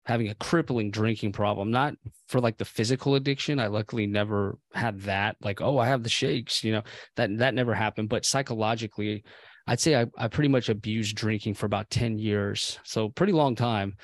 having 0.06 0.28
a 0.28 0.34
crippling 0.34 0.90
drinking 0.90 1.32
problem 1.32 1.70
not 1.70 1.94
for 2.26 2.40
like 2.40 2.58
the 2.58 2.64
physical 2.64 3.14
addiction 3.14 3.58
i 3.58 3.66
luckily 3.66 4.06
never 4.06 4.58
had 4.74 5.00
that 5.00 5.36
like 5.40 5.60
oh 5.60 5.78
i 5.78 5.86
have 5.86 6.02
the 6.02 6.08
shakes 6.08 6.62
you 6.62 6.72
know 6.72 6.82
that 7.16 7.36
that 7.38 7.54
never 7.54 7.74
happened 7.74 8.08
but 8.08 8.24
psychologically 8.24 9.24
I'd 9.66 9.80
say 9.80 9.98
I, 9.98 10.06
I 10.18 10.28
pretty 10.28 10.48
much 10.48 10.68
abused 10.68 11.16
drinking 11.16 11.54
for 11.54 11.66
about 11.66 11.90
10 11.90 12.18
years. 12.18 12.78
So 12.84 13.08
pretty 13.08 13.32
long 13.32 13.54
time. 13.54 13.96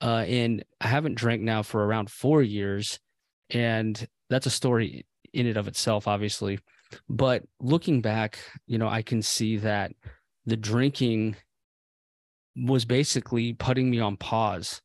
Uh, 0.00 0.24
and 0.28 0.64
I 0.80 0.88
haven't 0.88 1.16
drank 1.16 1.42
now 1.42 1.62
for 1.62 1.84
around 1.84 2.10
four 2.10 2.42
years. 2.42 3.00
And 3.50 4.06
that's 4.30 4.46
a 4.46 4.50
story 4.50 5.06
in 5.32 5.46
and 5.46 5.56
of 5.56 5.66
itself, 5.66 6.06
obviously. 6.06 6.60
But 7.08 7.42
looking 7.60 8.00
back, 8.00 8.38
you 8.66 8.78
know, 8.78 8.88
I 8.88 9.02
can 9.02 9.22
see 9.22 9.56
that 9.58 9.92
the 10.46 10.56
drinking 10.56 11.36
was 12.56 12.84
basically 12.84 13.52
putting 13.54 13.90
me 13.90 14.00
on 14.00 14.16
pause 14.16 14.80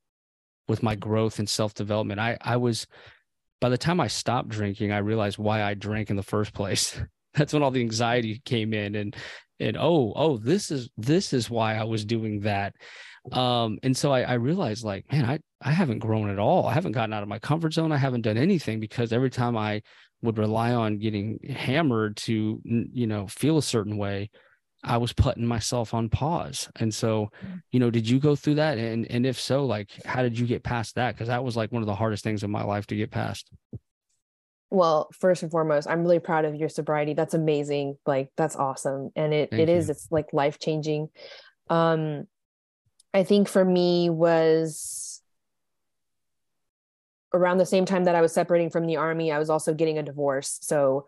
with 0.68 0.84
my 0.84 0.96
growth 0.96 1.40
and 1.40 1.50
self-development. 1.50 2.20
I 2.20 2.38
I 2.42 2.58
was 2.58 2.88
by 3.62 3.70
the 3.70 3.78
time 3.78 4.00
I 4.00 4.08
stopped 4.08 4.50
drinking, 4.50 4.92
I 4.92 4.98
realized 4.98 5.38
why 5.38 5.64
I 5.64 5.74
drank 5.74 6.10
in 6.10 6.16
the 6.16 6.24
first 6.24 6.54
place. 6.54 7.00
That's 7.34 7.54
when 7.54 7.64
all 7.64 7.72
the 7.72 7.82
anxiety 7.82 8.42
came 8.46 8.74
in 8.74 8.96
and 8.96 9.16
and 9.60 9.78
oh 9.78 10.14
oh 10.16 10.38
this 10.38 10.72
is 10.72 10.90
this 10.98 11.34
is 11.34 11.50
why 11.50 11.76
i 11.76 11.84
was 11.84 12.06
doing 12.06 12.42
that 12.42 12.74
um 13.32 13.78
and 13.84 13.96
so 13.96 14.12
I, 14.12 14.22
I 14.22 14.34
realized 14.34 14.84
like 14.84 15.06
man 15.12 15.26
i 15.26 15.40
i 15.62 15.72
haven't 15.72 16.00
grown 16.00 16.30
at 16.30 16.40
all 16.40 16.68
i 16.68 16.74
haven't 16.74 16.92
gotten 16.92 17.14
out 17.14 17.24
of 17.24 17.30
my 17.30 17.40
comfort 17.40 17.74
zone 17.74 17.92
i 17.92 17.98
haven't 17.98 18.22
done 18.22 18.38
anything 18.38 18.80
because 18.80 19.14
every 19.14 19.30
time 19.30 19.56
i 19.56 19.82
would 20.22 20.38
rely 20.38 20.74
on 20.74 20.98
getting 20.98 21.40
hammered 21.50 22.18
to 22.18 22.62
you 22.64 23.08
know 23.08 23.28
feel 23.28 23.58
a 23.58 23.64
certain 23.64 23.98
way 23.98 24.30
i 24.84 24.98
was 24.98 25.14
putting 25.14 25.46
myself 25.46 25.94
on 25.94 26.10
pause. 26.10 26.70
And 26.76 26.94
so 26.94 27.32
mm. 27.46 27.62
you 27.72 27.80
know 27.80 27.90
did 27.90 28.08
you 28.08 28.20
go 28.20 28.36
through 28.36 28.56
that? 28.56 28.78
And 28.78 29.10
and 29.10 29.26
if 29.26 29.40
so 29.40 29.66
like 29.66 29.90
how 30.06 30.22
did 30.22 30.38
you 30.38 30.46
get 30.46 30.64
past 30.64 30.96
that? 30.96 31.16
Because 31.16 31.28
that 31.28 31.44
was 31.44 31.56
like 31.56 31.72
one 31.72 31.82
of 31.82 31.88
the 31.88 31.96
hardest 31.96 32.24
things 32.24 32.44
in 32.44 32.52
my 32.52 32.64
life 32.64 32.88
to 32.88 32.96
get 32.96 33.12
past. 33.12 33.50
Well 34.70 35.10
first 35.14 35.44
and 35.44 35.52
foremost 35.52 35.88
i'm 35.88 36.02
really 36.02 36.20
proud 36.20 36.46
of 36.46 36.56
your 36.56 36.70
sobriety. 36.70 37.14
That's 37.14 37.34
amazing. 37.34 37.98
Like 38.06 38.30
that's 38.36 38.56
awesome. 38.56 39.12
And 39.16 39.34
it 39.34 39.52
Thank 39.52 39.64
it 39.64 39.70
is. 39.70 39.90
it's 39.90 40.08
like 40.12 40.34
life 40.34 40.60
changing 40.60 41.10
um 41.70 42.28
i 43.14 43.24
think 43.24 43.48
for 43.48 43.64
me 43.64 44.10
was 44.10 45.22
around 47.34 47.58
the 47.58 47.66
same 47.66 47.86
time 47.86 48.04
that 48.04 48.16
i 48.16 48.22
was 48.22 48.34
separating 48.34 48.70
from 48.70 48.86
the 48.86 48.98
army 48.98 49.32
i 49.32 49.40
was 49.40 49.50
also 49.50 49.74
getting 49.74 49.98
a 49.98 50.04
divorce. 50.04 50.60
So 50.62 51.06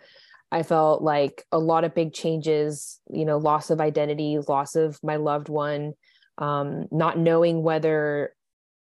i 0.55 0.63
felt 0.63 1.01
like 1.01 1.43
a 1.51 1.59
lot 1.59 1.83
of 1.83 1.93
big 1.93 2.13
changes 2.13 2.99
you 3.11 3.25
know 3.25 3.37
loss 3.37 3.69
of 3.69 3.81
identity 3.81 4.37
loss 4.47 4.75
of 4.75 4.99
my 5.03 5.17
loved 5.17 5.49
one 5.49 5.93
um 6.37 6.87
not 6.91 7.17
knowing 7.17 7.61
whether 7.63 8.33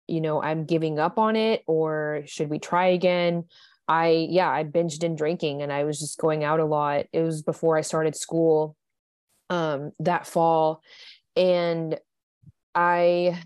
you 0.07 0.21
know 0.21 0.41
i'm 0.41 0.65
giving 0.65 0.99
up 0.99 1.17
on 1.17 1.35
it 1.35 1.63
or 1.67 2.23
should 2.25 2.49
we 2.49 2.59
try 2.59 2.87
again 2.87 3.45
I 3.89 4.27
yeah, 4.29 4.47
I 4.47 4.63
binged 4.63 5.03
in 5.03 5.15
drinking 5.15 5.63
and 5.63 5.73
I 5.73 5.83
was 5.83 5.99
just 5.99 6.19
going 6.19 6.43
out 6.43 6.59
a 6.59 6.65
lot. 6.65 7.07
It 7.11 7.21
was 7.21 7.41
before 7.41 7.75
I 7.75 7.81
started 7.81 8.15
school 8.15 8.75
um 9.49 9.91
that 9.99 10.27
fall 10.27 10.83
and 11.35 11.99
I 12.75 13.41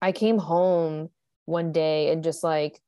I 0.00 0.12
came 0.12 0.38
home 0.38 1.10
one 1.44 1.70
day 1.72 2.10
and 2.10 2.24
just 2.24 2.42
like 2.42 2.80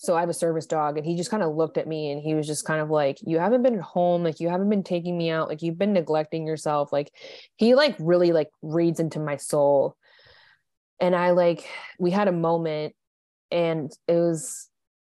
so 0.00 0.16
I 0.16 0.20
have 0.20 0.28
a 0.28 0.34
service 0.34 0.66
dog 0.66 0.96
and 0.96 1.04
he 1.04 1.16
just 1.16 1.30
kind 1.30 1.42
of 1.42 1.56
looked 1.56 1.76
at 1.76 1.88
me 1.88 2.12
and 2.12 2.22
he 2.22 2.34
was 2.34 2.46
just 2.46 2.64
kind 2.64 2.80
of 2.80 2.88
like 2.88 3.18
you 3.26 3.40
haven't 3.40 3.64
been 3.64 3.74
at 3.74 3.80
home 3.80 4.22
like 4.22 4.38
you 4.38 4.48
haven't 4.48 4.70
been 4.70 4.84
taking 4.84 5.18
me 5.18 5.28
out 5.28 5.48
like 5.48 5.60
you've 5.60 5.76
been 5.76 5.92
neglecting 5.92 6.46
yourself 6.46 6.92
like 6.92 7.12
he 7.56 7.74
like 7.74 7.96
really 7.98 8.30
like 8.30 8.48
reads 8.62 9.00
into 9.00 9.18
my 9.18 9.36
soul. 9.36 9.96
And 11.00 11.16
I 11.16 11.30
like 11.32 11.68
we 11.98 12.12
had 12.12 12.28
a 12.28 12.32
moment 12.32 12.94
and 13.50 13.90
it 14.06 14.14
was 14.14 14.68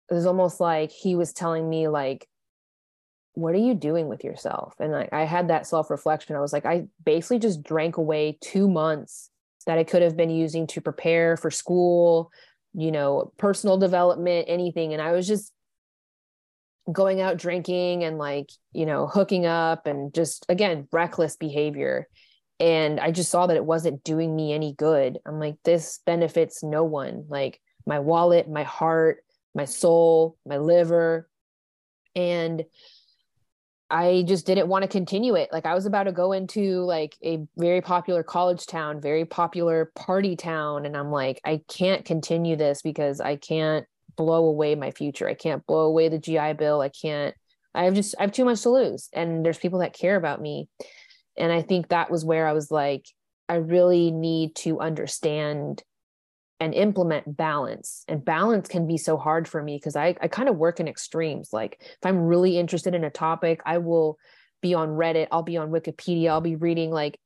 it 0.08 0.14
was 0.14 0.26
almost 0.26 0.60
like 0.60 0.92
he 0.92 1.16
was 1.16 1.32
telling 1.32 1.68
me 1.68 1.88
like 1.88 2.28
what 3.32 3.54
are 3.54 3.58
you 3.58 3.74
doing 3.74 4.08
with 4.08 4.24
yourself? 4.24 4.74
And 4.78 4.92
like 4.92 5.12
i 5.12 5.24
had 5.24 5.48
that 5.48 5.66
self 5.66 5.90
reflection 5.90 6.36
i 6.36 6.40
was 6.40 6.52
like 6.52 6.64
i 6.64 6.86
basically 7.04 7.38
just 7.38 7.62
drank 7.62 7.96
away 7.96 8.38
2 8.40 8.68
months 8.68 9.30
that 9.66 9.78
i 9.78 9.84
could 9.84 10.02
have 10.02 10.16
been 10.16 10.30
using 10.30 10.66
to 10.68 10.80
prepare 10.80 11.36
for 11.36 11.50
school 11.50 12.30
you 12.76 12.92
know 12.92 13.32
personal 13.38 13.78
development 13.78 14.46
anything. 14.48 14.92
And 14.92 15.02
i 15.02 15.12
was 15.12 15.26
just 15.26 15.52
going 16.92 17.20
out 17.20 17.36
drinking 17.36 18.04
and 18.04 18.16
like 18.16 18.48
you 18.72 18.86
know 18.86 19.08
hooking 19.08 19.44
up 19.44 19.86
and 19.86 20.14
just 20.14 20.46
again 20.48 20.86
reckless 20.92 21.36
behavior. 21.36 22.06
And 22.60 23.00
i 23.00 23.10
just 23.10 23.30
saw 23.30 23.46
that 23.46 23.56
it 23.56 23.64
wasn't 23.64 24.04
doing 24.04 24.34
me 24.36 24.52
any 24.52 24.74
good. 24.74 25.18
I'm 25.26 25.40
like 25.40 25.56
this 25.64 26.00
benefits 26.06 26.62
no 26.62 26.84
one. 26.84 27.24
Like 27.28 27.60
my 27.86 27.98
wallet, 27.98 28.48
my 28.48 28.64
heart, 28.64 29.18
my 29.54 29.64
soul, 29.64 30.36
my 30.44 30.58
liver. 30.58 31.28
And 32.14 32.64
I 33.88 34.24
just 34.26 34.46
didn't 34.46 34.68
want 34.68 34.82
to 34.82 34.88
continue 34.88 35.36
it. 35.36 35.50
Like 35.52 35.64
I 35.66 35.74
was 35.74 35.86
about 35.86 36.04
to 36.04 36.12
go 36.12 36.32
into 36.32 36.80
like 36.80 37.16
a 37.22 37.46
very 37.56 37.80
popular 37.80 38.22
college 38.22 38.66
town, 38.66 39.00
very 39.00 39.24
popular 39.24 39.92
party 39.94 40.34
town. 40.34 40.86
And 40.86 40.96
I'm 40.96 41.12
like, 41.12 41.40
I 41.44 41.62
can't 41.68 42.04
continue 42.04 42.56
this 42.56 42.82
because 42.82 43.20
I 43.20 43.36
can't 43.36 43.86
blow 44.16 44.46
away 44.46 44.74
my 44.74 44.90
future. 44.90 45.28
I 45.28 45.34
can't 45.34 45.64
blow 45.66 45.86
away 45.86 46.08
the 46.08 46.18
GI 46.18 46.54
Bill. 46.54 46.80
I 46.80 46.88
can't, 46.88 47.34
I 47.74 47.84
have 47.84 47.94
just, 47.94 48.16
I 48.18 48.22
have 48.22 48.32
too 48.32 48.44
much 48.44 48.62
to 48.62 48.70
lose. 48.70 49.08
And 49.12 49.44
there's 49.44 49.58
people 49.58 49.78
that 49.80 49.92
care 49.92 50.16
about 50.16 50.40
me. 50.40 50.68
And 51.36 51.52
I 51.52 51.62
think 51.62 51.88
that 51.88 52.10
was 52.10 52.24
where 52.24 52.48
I 52.48 52.54
was 52.54 52.70
like, 52.70 53.06
I 53.48 53.56
really 53.56 54.10
need 54.10 54.56
to 54.56 54.80
understand 54.80 55.84
and 56.60 56.74
implement 56.74 57.36
balance. 57.36 58.04
And 58.08 58.24
balance 58.24 58.68
can 58.68 58.86
be 58.86 58.96
so 58.96 59.16
hard 59.16 59.46
for 59.46 59.62
me 59.62 59.76
because 59.76 59.96
I, 59.96 60.16
I 60.20 60.28
kind 60.28 60.48
of 60.48 60.56
work 60.56 60.80
in 60.80 60.88
extremes. 60.88 61.50
Like 61.52 61.76
if 61.80 61.98
I'm 62.04 62.18
really 62.18 62.58
interested 62.58 62.94
in 62.94 63.04
a 63.04 63.10
topic, 63.10 63.60
I 63.66 63.78
will 63.78 64.18
be 64.62 64.74
on 64.74 64.88
Reddit, 64.88 65.28
I'll 65.30 65.42
be 65.42 65.58
on 65.58 65.70
Wikipedia, 65.70 66.30
I'll 66.30 66.40
be 66.40 66.56
reading 66.56 66.90
like 66.90 67.18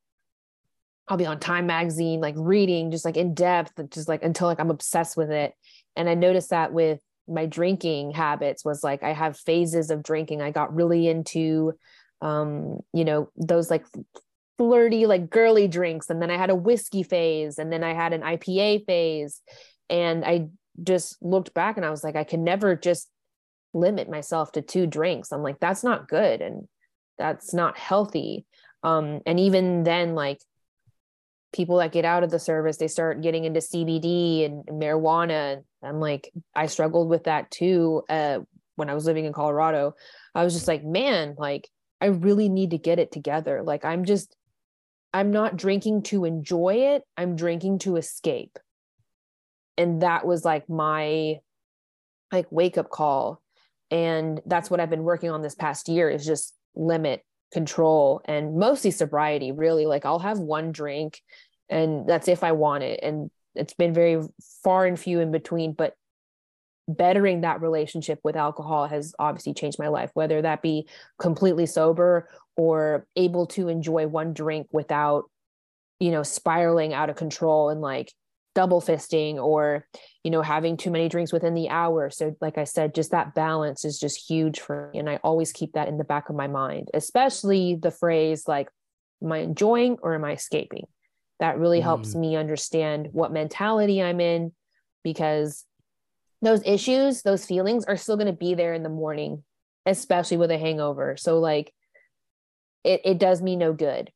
I'll 1.09 1.17
be 1.17 1.27
on 1.27 1.41
Time 1.41 1.67
magazine, 1.67 2.21
like 2.21 2.37
reading 2.37 2.91
just 2.91 3.05
like 3.05 3.17
in 3.17 3.35
depth, 3.35 3.73
just 3.91 4.09
like 4.09 4.23
until 4.23 4.47
like 4.47 4.61
I'm 4.61 4.71
obsessed 4.71 5.17
with 5.17 5.31
it. 5.31 5.55
And 5.97 6.09
I 6.09 6.15
noticed 6.15 6.51
that 6.51 6.73
with 6.73 7.01
my 7.29 7.47
drinking 7.47 8.13
habits 8.13 8.65
was 8.65 8.85
like 8.85 9.03
I 9.03 9.13
have 9.13 9.39
phases 9.39 9.91
of 9.91 10.03
drinking. 10.03 10.41
I 10.41 10.51
got 10.51 10.75
really 10.75 11.09
into 11.09 11.75
um, 12.23 12.81
you 12.93 13.05
know, 13.05 13.31
those 13.37 13.71
like 13.71 13.87
flirty, 14.61 15.07
like 15.07 15.31
girly 15.31 15.69
drinks. 15.69 16.11
And 16.11 16.21
then 16.21 16.31
I 16.31 16.37
had 16.37 16.51
a 16.51 16.55
whiskey 16.55 17.03
phase, 17.03 17.59
and 17.59 17.73
then 17.73 17.83
I 17.83 17.95
had 17.95 18.13
an 18.13 18.21
IPA 18.21 18.85
phase. 18.85 19.41
And 19.89 20.23
I 20.23 20.49
just 20.83 21.17
looked 21.23 21.55
back 21.55 21.79
and 21.79 21.87
I 21.87 21.91
was 21.91 22.05
like, 22.05 22.15
I 22.15 22.25
can 22.25 22.45
never 22.45 22.77
just 22.77 23.09
limit 23.73 24.11
myself 24.11 24.53
to 24.53 24.61
two 24.61 24.87
drinks. 24.87 25.33
I'm 25.33 25.43
like, 25.43 25.61
that's 25.61 25.83
not 25.83 26.09
good. 26.09 26.43
And 26.43 26.69
that's 27.17 27.55
not 27.55 27.79
healthy. 27.79 28.45
Um, 28.83 29.21
and 29.25 29.41
even 29.41 29.83
then, 29.83 30.15
like 30.15 30.41
people 31.55 31.79
that 31.79 31.93
get 31.93 32.05
out 32.05 32.23
of 32.23 32.31
the 32.31 32.39
service, 32.39 32.77
they 32.77 32.89
start 32.89 33.23
getting 33.23 33.45
into 33.45 33.61
CBD 33.61 34.45
and 34.45 34.65
marijuana. 34.67 35.63
I'm 35.83 36.01
like, 36.01 36.31
I 36.55 36.67
struggled 36.67 37.09
with 37.09 37.25
that 37.25 37.51
too. 37.51 38.03
Uh, 38.11 38.41
when 38.77 38.91
I 38.91 38.95
was 38.95 39.07
living 39.07 39.25
in 39.25 39.33
Colorado, 39.33 39.95
I 40.35 40.45
was 40.45 40.53
just 40.53 40.69
like, 40.69 40.85
man, 40.85 41.35
like 41.39 41.67
I 41.99 42.07
really 42.07 42.51
need 42.51 42.73
to 42.73 42.79
get 42.79 42.99
it 42.99 43.11
together. 43.11 43.63
Like 43.63 43.87
I'm 43.87 44.05
just 44.05 44.37
I'm 45.13 45.31
not 45.31 45.57
drinking 45.57 46.03
to 46.05 46.25
enjoy 46.25 46.95
it, 46.95 47.03
I'm 47.17 47.37
drinking 47.37 47.81
to 47.81 47.97
escape. 47.97 48.59
And 49.77 50.03
that 50.03 50.27
was 50.27 50.45
like 50.45 50.69
my 50.69 51.41
like 52.33 52.47
wake 52.51 52.79
up 52.79 52.91
call. 52.91 53.43
And 53.91 54.41
that's 54.47 54.71
what 54.71 54.79
i've 54.79 54.91
been 54.91 55.03
working 55.03 55.31
on 55.31 55.43
this 55.43 55.55
past 55.55 55.89
year 55.89 56.09
is 56.09 56.25
just 56.25 56.55
limit 56.77 57.25
control 57.53 58.23
and 58.25 58.57
mostly 58.57 58.91
sobriety 58.91 59.53
really. 59.53 59.87
Like 59.87 60.05
i'll 60.05 60.21
have 60.21 60.39
one 60.39 60.71
drink 60.73 61.21
and 61.69 62.07
that's 62.09 62.29
if 62.29 62.45
i 62.45 62.53
want 62.53 62.85
it. 62.85 63.01
And 63.03 63.31
it's 63.55 63.75
been 63.75 63.93
very 63.93 64.23
far 64.63 64.87
and 64.87 64.99
few 64.99 65.21
in 65.21 65.33
between 65.33 65.73
but 65.73 65.95
bettering 66.97 67.41
that 67.43 67.61
relationship 67.61 68.19
with 68.25 68.37
alcohol 68.37 68.87
has 68.87 69.15
obviously 69.19 69.55
changed 69.55 69.79
my 69.79 69.89
life 69.89 70.11
whether 70.15 70.43
that 70.43 70.63
be 70.63 70.89
completely 71.19 71.67
sober 71.67 72.29
or 72.57 73.07
able 73.17 73.47
to 73.47 73.69
enjoy 73.69 74.07
one 74.07 74.33
drink 74.33 74.67
without 74.73 75.31
you 75.99 76.11
know 76.11 76.23
spiraling 76.23 76.93
out 76.93 77.11
of 77.11 77.17
control 77.17 77.71
and 77.71 77.81
like 77.81 78.13
double 78.55 78.81
fisting 78.81 79.37
or 79.37 79.87
you 80.25 80.31
know 80.31 80.43
having 80.43 80.77
too 80.77 80.91
many 80.91 81.09
drinks 81.09 81.33
within 81.33 81.55
the 81.55 81.69
hour 81.69 82.11
so 82.11 82.35
like 82.41 82.59
i 82.59 82.65
said 82.65 82.95
just 82.95 83.13
that 83.13 83.35
balance 83.35 83.85
is 83.85 83.99
just 83.99 84.29
huge 84.29 84.59
for 84.59 84.91
me 84.93 84.99
and 84.99 85.09
i 85.09 85.17
always 85.23 85.53
keep 85.53 85.73
that 85.73 85.89
in 85.89 85.99
the 85.99 86.05
back 86.05 86.29
of 86.29 86.37
my 86.37 86.49
mind 86.49 86.89
especially 86.93 87.77
the 87.77 87.93
phrase 87.93 88.49
like 88.49 88.69
am 89.23 89.31
i 89.31 89.39
enjoying 89.39 89.97
or 90.03 90.15
am 90.15 90.25
i 90.25 90.33
escaping 90.33 90.87
that 91.39 91.59
really 91.59 91.79
mm. 91.79 91.85
helps 91.85 92.15
me 92.15 92.35
understand 92.35 93.09
what 93.13 93.33
mentality 93.33 94.03
i'm 94.03 94.21
in 94.21 94.53
because 95.05 95.65
those 96.43 96.63
issues 96.65 97.23
those 97.23 97.45
feelings 97.45 97.85
are 97.85 97.97
still 97.97 98.17
going 98.17 98.27
to 98.27 98.33
be 98.33 98.55
there 98.55 98.75
in 98.75 98.83
the 98.83 98.89
morning 98.89 99.43
especially 99.87 100.37
with 100.37 100.51
a 100.51 100.59
hangover. 100.59 101.17
So 101.17 101.39
like 101.39 101.73
it, 102.85 103.03
it 103.05 103.19
does 103.19 103.43
me 103.43 103.57
no 103.57 103.73
good. 103.73 104.11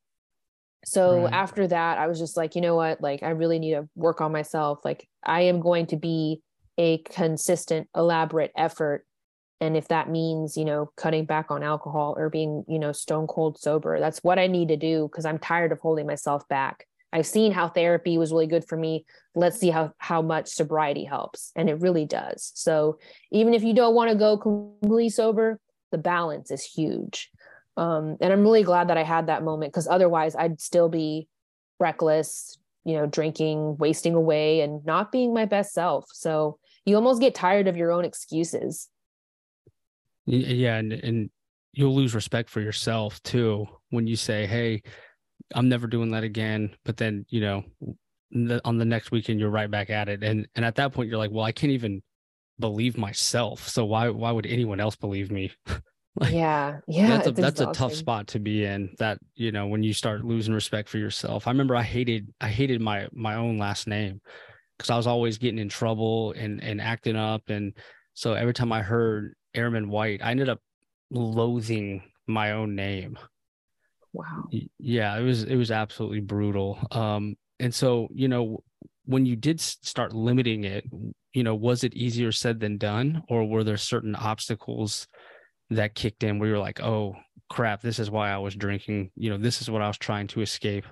So 0.87 1.25
right. 1.25 1.33
after 1.33 1.67
that 1.67 1.99
i 1.99 2.07
was 2.07 2.19
just 2.19 2.37
like 2.37 2.55
you 2.55 2.61
know 2.61 2.77
what? 2.77 3.01
Like 3.01 3.23
i 3.23 3.31
really 3.31 3.59
need 3.59 3.73
to 3.73 3.89
work 3.95 4.21
on 4.21 4.33
myself. 4.33 4.81
Like 4.85 5.09
i 5.25 5.43
am 5.43 5.61
going 5.61 5.87
to 5.87 5.97
be 5.97 6.43
a 6.79 6.99
consistent 6.99 7.89
elaborate 7.97 8.53
effort. 8.57 9.07
And 9.61 9.77
if 9.77 9.89
that 9.89 10.11
means 10.11 10.57
you 10.57 10.65
know 10.65 10.91
cutting 10.97 11.25
back 11.25 11.51
on 11.51 11.63
alcohol 11.63 12.15
or 12.19 12.29
being 12.29 12.65
you 12.69 12.79
know 12.79 12.93
stone 12.93 13.27
cold 13.27 13.59
sober 13.59 13.99
that's 13.99 14.19
what 14.19 14.39
i 14.39 14.47
need 14.47 14.69
to 14.69 14.77
do 14.77 15.09
because 15.09 15.25
i'm 15.25 15.39
tired 15.39 15.73
of 15.73 15.79
holding 15.79 16.07
myself 16.07 16.47
back 16.49 16.87
i've 17.15 17.27
seen 17.27 17.53
how 17.53 17.69
therapy 17.69 18.19
was 18.19 18.33
really 18.33 18.49
good 18.49 18.67
for 18.67 18.77
me. 18.77 19.07
Let's 19.35 19.59
see 19.59 19.71
how 19.71 19.93
how 19.97 20.21
much 20.21 20.49
sobriety 20.49 21.05
helps 21.05 21.53
and 21.57 21.71
it 21.71 21.81
really 21.81 22.05
does. 22.05 22.53
So 22.55 22.99
even 23.31 23.55
if 23.55 23.63
you 23.63 23.73
don't 23.73 23.95
want 23.95 24.11
to 24.11 24.17
go 24.17 24.37
completely 24.37 25.09
sober 25.09 25.59
the 25.91 25.99
balance 25.99 26.51
is 26.51 26.65
huge. 26.65 27.31
Um, 27.77 28.17
and 28.21 28.33
i'm 28.33 28.43
really 28.43 28.63
glad 28.63 28.89
that 28.89 28.99
i 28.99 29.03
had 29.03 29.27
that 29.27 29.43
moment 29.43 29.73
because 29.73 29.89
otherwise 29.89 30.37
i'd 30.37 30.61
still 30.61 30.89
be 30.89 31.27
reckless 31.81 32.57
you 32.85 32.95
know 32.95 33.07
drinking 33.07 33.77
wasting 33.79 34.15
away 34.15 34.61
and 34.61 34.85
not 34.85 35.11
being 35.11 35.33
my 35.33 35.45
best 35.45 35.73
self. 35.73 36.07
So 36.13 36.59
you 36.85 36.97
almost 36.97 37.21
get 37.21 37.35
tired 37.35 37.67
of 37.67 37.77
your 37.77 37.91
own 37.91 38.05
excuses. 38.05 38.89
Yeah 40.27 40.77
and, 40.77 40.93
and 40.93 41.31
you'll 41.73 41.95
lose 41.95 42.15
respect 42.15 42.49
for 42.51 42.61
yourself 42.61 43.23
too 43.23 43.67
when 43.91 44.07
you 44.07 44.17
say 44.17 44.47
hey 44.47 44.83
i'm 45.55 45.69
never 45.69 45.87
doing 45.87 46.11
that 46.11 46.25
again 46.25 46.75
but 46.85 46.97
then 46.97 47.25
you 47.29 47.41
know 47.41 47.65
the, 48.31 48.61
on 48.65 48.79
the 48.79 48.85
next 48.85 49.11
weekend 49.11 49.39
you're 49.41 49.51
right 49.51 49.71
back 49.71 49.91
at 49.91 50.09
it 50.09 50.23
and 50.23 50.47
and 50.55 50.65
at 50.65 50.75
that 50.75 50.93
point 50.93 51.09
you're 51.09 51.19
like 51.19 51.31
well 51.31 51.45
i 51.45 51.53
can't 51.53 51.73
even 51.73 52.03
believe 52.59 52.97
myself 52.97 53.69
so 53.69 53.85
why 53.85 54.09
why 54.09 54.31
would 54.31 54.47
anyone 54.47 54.81
else 54.81 54.97
believe 54.97 55.31
me 55.31 55.51
Like, 56.17 56.33
yeah, 56.33 56.79
yeah, 56.87 57.09
that's 57.09 57.27
a 57.27 57.33
that's 57.33 57.61
a 57.61 57.73
tough 57.73 57.93
spot 57.93 58.29
to 58.29 58.39
be 58.39 58.65
in. 58.65 58.95
That 58.99 59.19
you 59.35 59.51
know 59.51 59.67
when 59.67 59.83
you 59.83 59.93
start 59.93 60.25
losing 60.25 60.55
respect 60.55 60.89
for 60.89 60.99
yourself. 60.99 61.49
I 61.49 61.51
remember 61.51 61.75
I 61.75 61.83
hated 61.83 62.33
I 62.41 62.49
hated 62.49 62.81
my 62.81 63.09
my 63.13 63.35
own 63.35 63.59
last 63.59 63.89
name 63.89 64.21
because 64.77 64.91
I 64.91 64.97
was 64.97 65.09
always 65.09 65.39
getting 65.39 65.59
in 65.59 65.69
trouble 65.69 66.33
and 66.37 66.63
and 66.63 66.81
acting 66.81 67.17
up, 67.17 67.49
and 67.49 67.77
so 68.13 68.35
every 68.35 68.55
time 68.55 68.71
I 68.71 68.83
heard 68.83 69.35
Airman 69.57 69.89
White, 69.89 70.23
I 70.23 70.31
ended 70.31 70.49
up 70.49 70.61
loathing 71.11 72.05
my 72.29 72.53
own 72.53 72.77
name. 72.77 73.19
Wow. 74.15 74.49
Yeah, 74.79 75.19
it 75.19 75.23
was 75.23 75.43
it 75.45 75.57
was 75.57 75.71
absolutely 75.71 76.21
brutal. 76.21 76.79
Um, 76.91 77.37
and 77.61 77.75
so 77.75 78.09
you 78.13 78.29
know 78.29 78.63
when 79.05 79.27
you 79.27 79.37
did 79.37 79.61
start 79.61 80.15
limiting 80.15 80.65
it, 80.65 80.85
you 81.35 81.43
know, 81.43 81.55
was 81.55 81.85
it 81.85 81.93
easier 81.93 82.33
said 82.33 82.61
than 82.61 82.79
done, 82.79 83.23
or 83.29 83.45
were 83.45 83.65
there 83.65 83.77
certain 83.77 84.15
obstacles? 84.15 85.07
that 85.71 85.95
kicked 85.95 86.23
in 86.23 86.39
where 86.39 86.49
you're 86.49 86.59
like, 86.59 86.81
oh 86.81 87.17
crap, 87.51 87.81
this 87.81 87.99
is 87.99 88.11
why 88.11 88.31
I 88.31 88.39
was 88.39 88.55
drinking. 88.55 89.11
You 89.17 89.31
know, 89.31 89.39
this 89.39 89.61
is 89.61 89.71
what 89.71 89.83
I 89.83 89.89
was 89.89 89.99
trying 89.99 90.27
to 90.29 90.41
escape. 90.41 90.85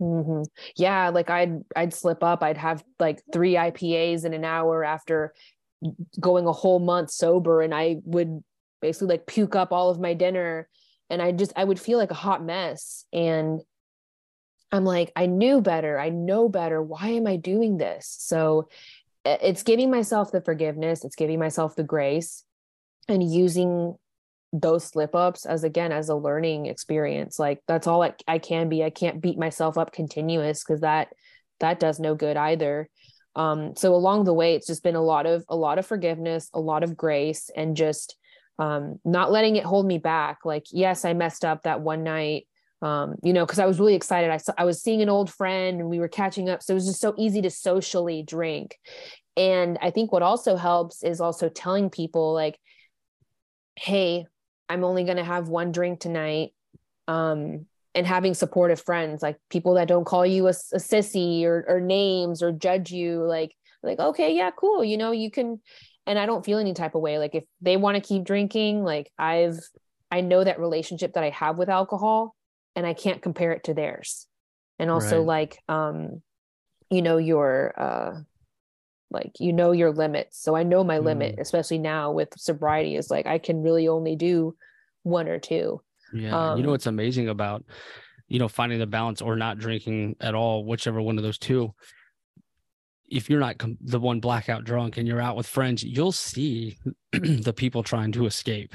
Mm-hmm. 0.00 0.42
Yeah, 0.76 1.08
like 1.08 1.30
I'd 1.30 1.60
I'd 1.74 1.92
slip 1.92 2.22
up. 2.22 2.42
I'd 2.42 2.56
have 2.56 2.84
like 3.00 3.22
three 3.32 3.54
IPAs 3.54 4.24
in 4.24 4.32
an 4.32 4.44
hour 4.44 4.84
after 4.84 5.34
going 6.20 6.46
a 6.46 6.52
whole 6.52 6.78
month 6.78 7.10
sober, 7.10 7.62
and 7.62 7.74
I 7.74 7.96
would 8.04 8.42
basically 8.80 9.08
like 9.08 9.26
puke 9.26 9.56
up 9.56 9.72
all 9.72 9.90
of 9.90 9.98
my 9.98 10.14
dinner, 10.14 10.68
and 11.10 11.22
I 11.22 11.32
just 11.32 11.52
I 11.56 11.64
would 11.64 11.80
feel 11.80 11.98
like 11.98 12.10
a 12.10 12.14
hot 12.14 12.44
mess. 12.44 13.04
And 13.12 13.60
I'm 14.70 14.84
like, 14.84 15.12
I 15.16 15.26
knew 15.26 15.60
better. 15.60 15.98
I 15.98 16.10
know 16.10 16.48
better. 16.48 16.82
Why 16.82 17.08
am 17.08 17.26
I 17.26 17.36
doing 17.36 17.78
this? 17.78 18.14
So 18.20 18.68
it's 19.24 19.62
giving 19.62 19.90
myself 19.90 20.30
the 20.32 20.40
forgiveness. 20.40 21.04
It's 21.04 21.16
giving 21.16 21.38
myself 21.38 21.74
the 21.74 21.84
grace, 21.84 22.44
and 23.08 23.22
using 23.22 23.96
those 24.52 24.84
slip 24.84 25.14
ups 25.14 25.44
as 25.44 25.64
again 25.64 25.92
as 25.92 26.08
a 26.08 26.14
learning 26.14 26.66
experience 26.66 27.38
like 27.38 27.60
that's 27.68 27.86
all 27.86 28.02
I, 28.02 28.14
I 28.26 28.38
can 28.38 28.70
be 28.70 28.82
i 28.82 28.88
can't 28.88 29.20
beat 29.20 29.38
myself 29.38 29.76
up 29.76 29.92
continuous 29.92 30.64
because 30.64 30.80
that 30.80 31.08
that 31.60 31.78
does 31.78 32.00
no 32.00 32.14
good 32.14 32.38
either 32.38 32.88
um 33.36 33.76
so 33.76 33.94
along 33.94 34.24
the 34.24 34.32
way 34.32 34.54
it's 34.54 34.66
just 34.66 34.82
been 34.82 34.94
a 34.94 35.02
lot 35.02 35.26
of 35.26 35.44
a 35.50 35.56
lot 35.56 35.78
of 35.78 35.84
forgiveness 35.84 36.48
a 36.54 36.60
lot 36.60 36.82
of 36.82 36.96
grace 36.96 37.50
and 37.54 37.76
just 37.76 38.16
um 38.58 38.98
not 39.04 39.30
letting 39.30 39.56
it 39.56 39.64
hold 39.64 39.86
me 39.86 39.98
back 39.98 40.38
like 40.44 40.64
yes 40.70 41.04
i 41.04 41.12
messed 41.12 41.44
up 41.44 41.62
that 41.62 41.80
one 41.80 42.02
night 42.02 42.46
um 42.82 43.14
you 43.22 43.32
know 43.32 43.44
because 43.44 43.58
i 43.58 43.66
was 43.66 43.78
really 43.78 43.94
excited 43.94 44.30
I, 44.30 44.36
saw, 44.36 44.52
I 44.58 44.64
was 44.64 44.82
seeing 44.82 45.02
an 45.02 45.08
old 45.08 45.30
friend 45.30 45.80
and 45.80 45.88
we 45.88 45.98
were 45.98 46.08
catching 46.08 46.48
up 46.48 46.62
so 46.62 46.72
it 46.72 46.74
was 46.74 46.86
just 46.86 47.00
so 47.00 47.14
easy 47.16 47.42
to 47.42 47.50
socially 47.50 48.22
drink 48.22 48.76
and 49.36 49.78
i 49.80 49.90
think 49.90 50.12
what 50.12 50.22
also 50.22 50.56
helps 50.56 51.02
is 51.02 51.20
also 51.20 51.48
telling 51.48 51.90
people 51.90 52.32
like 52.32 52.58
hey 53.76 54.26
I'm 54.68 54.84
only 54.84 55.04
going 55.04 55.16
to 55.16 55.24
have 55.24 55.48
one 55.48 55.72
drink 55.72 56.00
tonight. 56.00 56.50
Um, 57.06 57.66
and 57.94 58.06
having 58.06 58.34
supportive 58.34 58.80
friends, 58.80 59.22
like 59.22 59.38
people 59.50 59.74
that 59.74 59.88
don't 59.88 60.04
call 60.04 60.24
you 60.24 60.46
a, 60.46 60.50
a 60.50 60.78
sissy 60.78 61.44
or, 61.44 61.64
or 61.66 61.80
names 61.80 62.42
or 62.42 62.52
judge 62.52 62.92
you, 62.92 63.22
like, 63.22 63.52
like, 63.82 63.98
okay, 63.98 64.36
yeah, 64.36 64.50
cool. 64.50 64.84
You 64.84 64.98
know, 64.98 65.10
you 65.10 65.30
can, 65.30 65.60
and 66.08 66.18
I 66.18 66.26
don't 66.26 66.44
feel 66.44 66.58
any 66.58 66.72
type 66.72 66.94
of 66.94 67.02
way. 67.02 67.18
Like 67.18 67.34
if 67.34 67.44
they 67.60 67.76
want 67.76 67.96
to 67.96 68.00
keep 68.00 68.24
drinking, 68.24 68.82
like 68.82 69.12
I've, 69.18 69.60
I 70.10 70.22
know 70.22 70.42
that 70.42 70.58
relationship 70.58 71.12
that 71.12 71.22
I 71.22 71.30
have 71.30 71.58
with 71.58 71.68
alcohol 71.68 72.34
and 72.74 72.86
I 72.86 72.94
can't 72.94 73.20
compare 73.20 73.52
it 73.52 73.64
to 73.64 73.74
theirs. 73.74 74.26
And 74.78 74.90
also 74.90 75.18
right. 75.18 75.26
like, 75.26 75.58
um, 75.68 76.22
you 76.90 77.02
know, 77.02 77.18
your, 77.18 77.74
uh, 77.76 78.20
like 79.10 79.32
you 79.38 79.54
know 79.54 79.72
your 79.72 79.90
limits 79.90 80.38
so 80.38 80.54
i 80.54 80.62
know 80.62 80.84
my 80.84 80.98
mm. 80.98 81.04
limit 81.04 81.36
especially 81.38 81.78
now 81.78 82.12
with 82.12 82.28
sobriety 82.36 82.94
is 82.94 83.10
like 83.10 83.26
i 83.26 83.38
can 83.38 83.62
really 83.62 83.88
only 83.88 84.16
do 84.16 84.54
one 85.02 85.28
or 85.28 85.38
two 85.38 85.80
yeah 86.12 86.50
um, 86.50 86.58
you 86.58 86.62
know 86.62 86.68
um, 86.68 86.72
what's 86.72 86.86
amazing 86.86 87.30
about 87.30 87.64
you 88.26 88.38
know 88.38 88.48
finding 88.48 88.78
the 88.78 88.86
balance 88.86 89.22
or 89.22 89.34
not 89.34 89.58
drinking 89.58 90.14
at 90.20 90.34
all 90.34 90.62
whichever 90.62 91.00
one 91.00 91.16
of 91.16 91.24
those 91.24 91.38
two 91.38 91.72
if 93.10 93.28
you're 93.30 93.40
not 93.40 93.58
com- 93.58 93.78
the 93.80 94.00
one 94.00 94.20
blackout 94.20 94.64
drunk 94.64 94.96
and 94.96 95.06
you're 95.06 95.20
out 95.20 95.36
with 95.36 95.46
friends 95.46 95.82
you'll 95.82 96.12
see 96.12 96.76
the 97.12 97.54
people 97.54 97.82
trying 97.82 98.12
to 98.12 98.26
escape. 98.26 98.74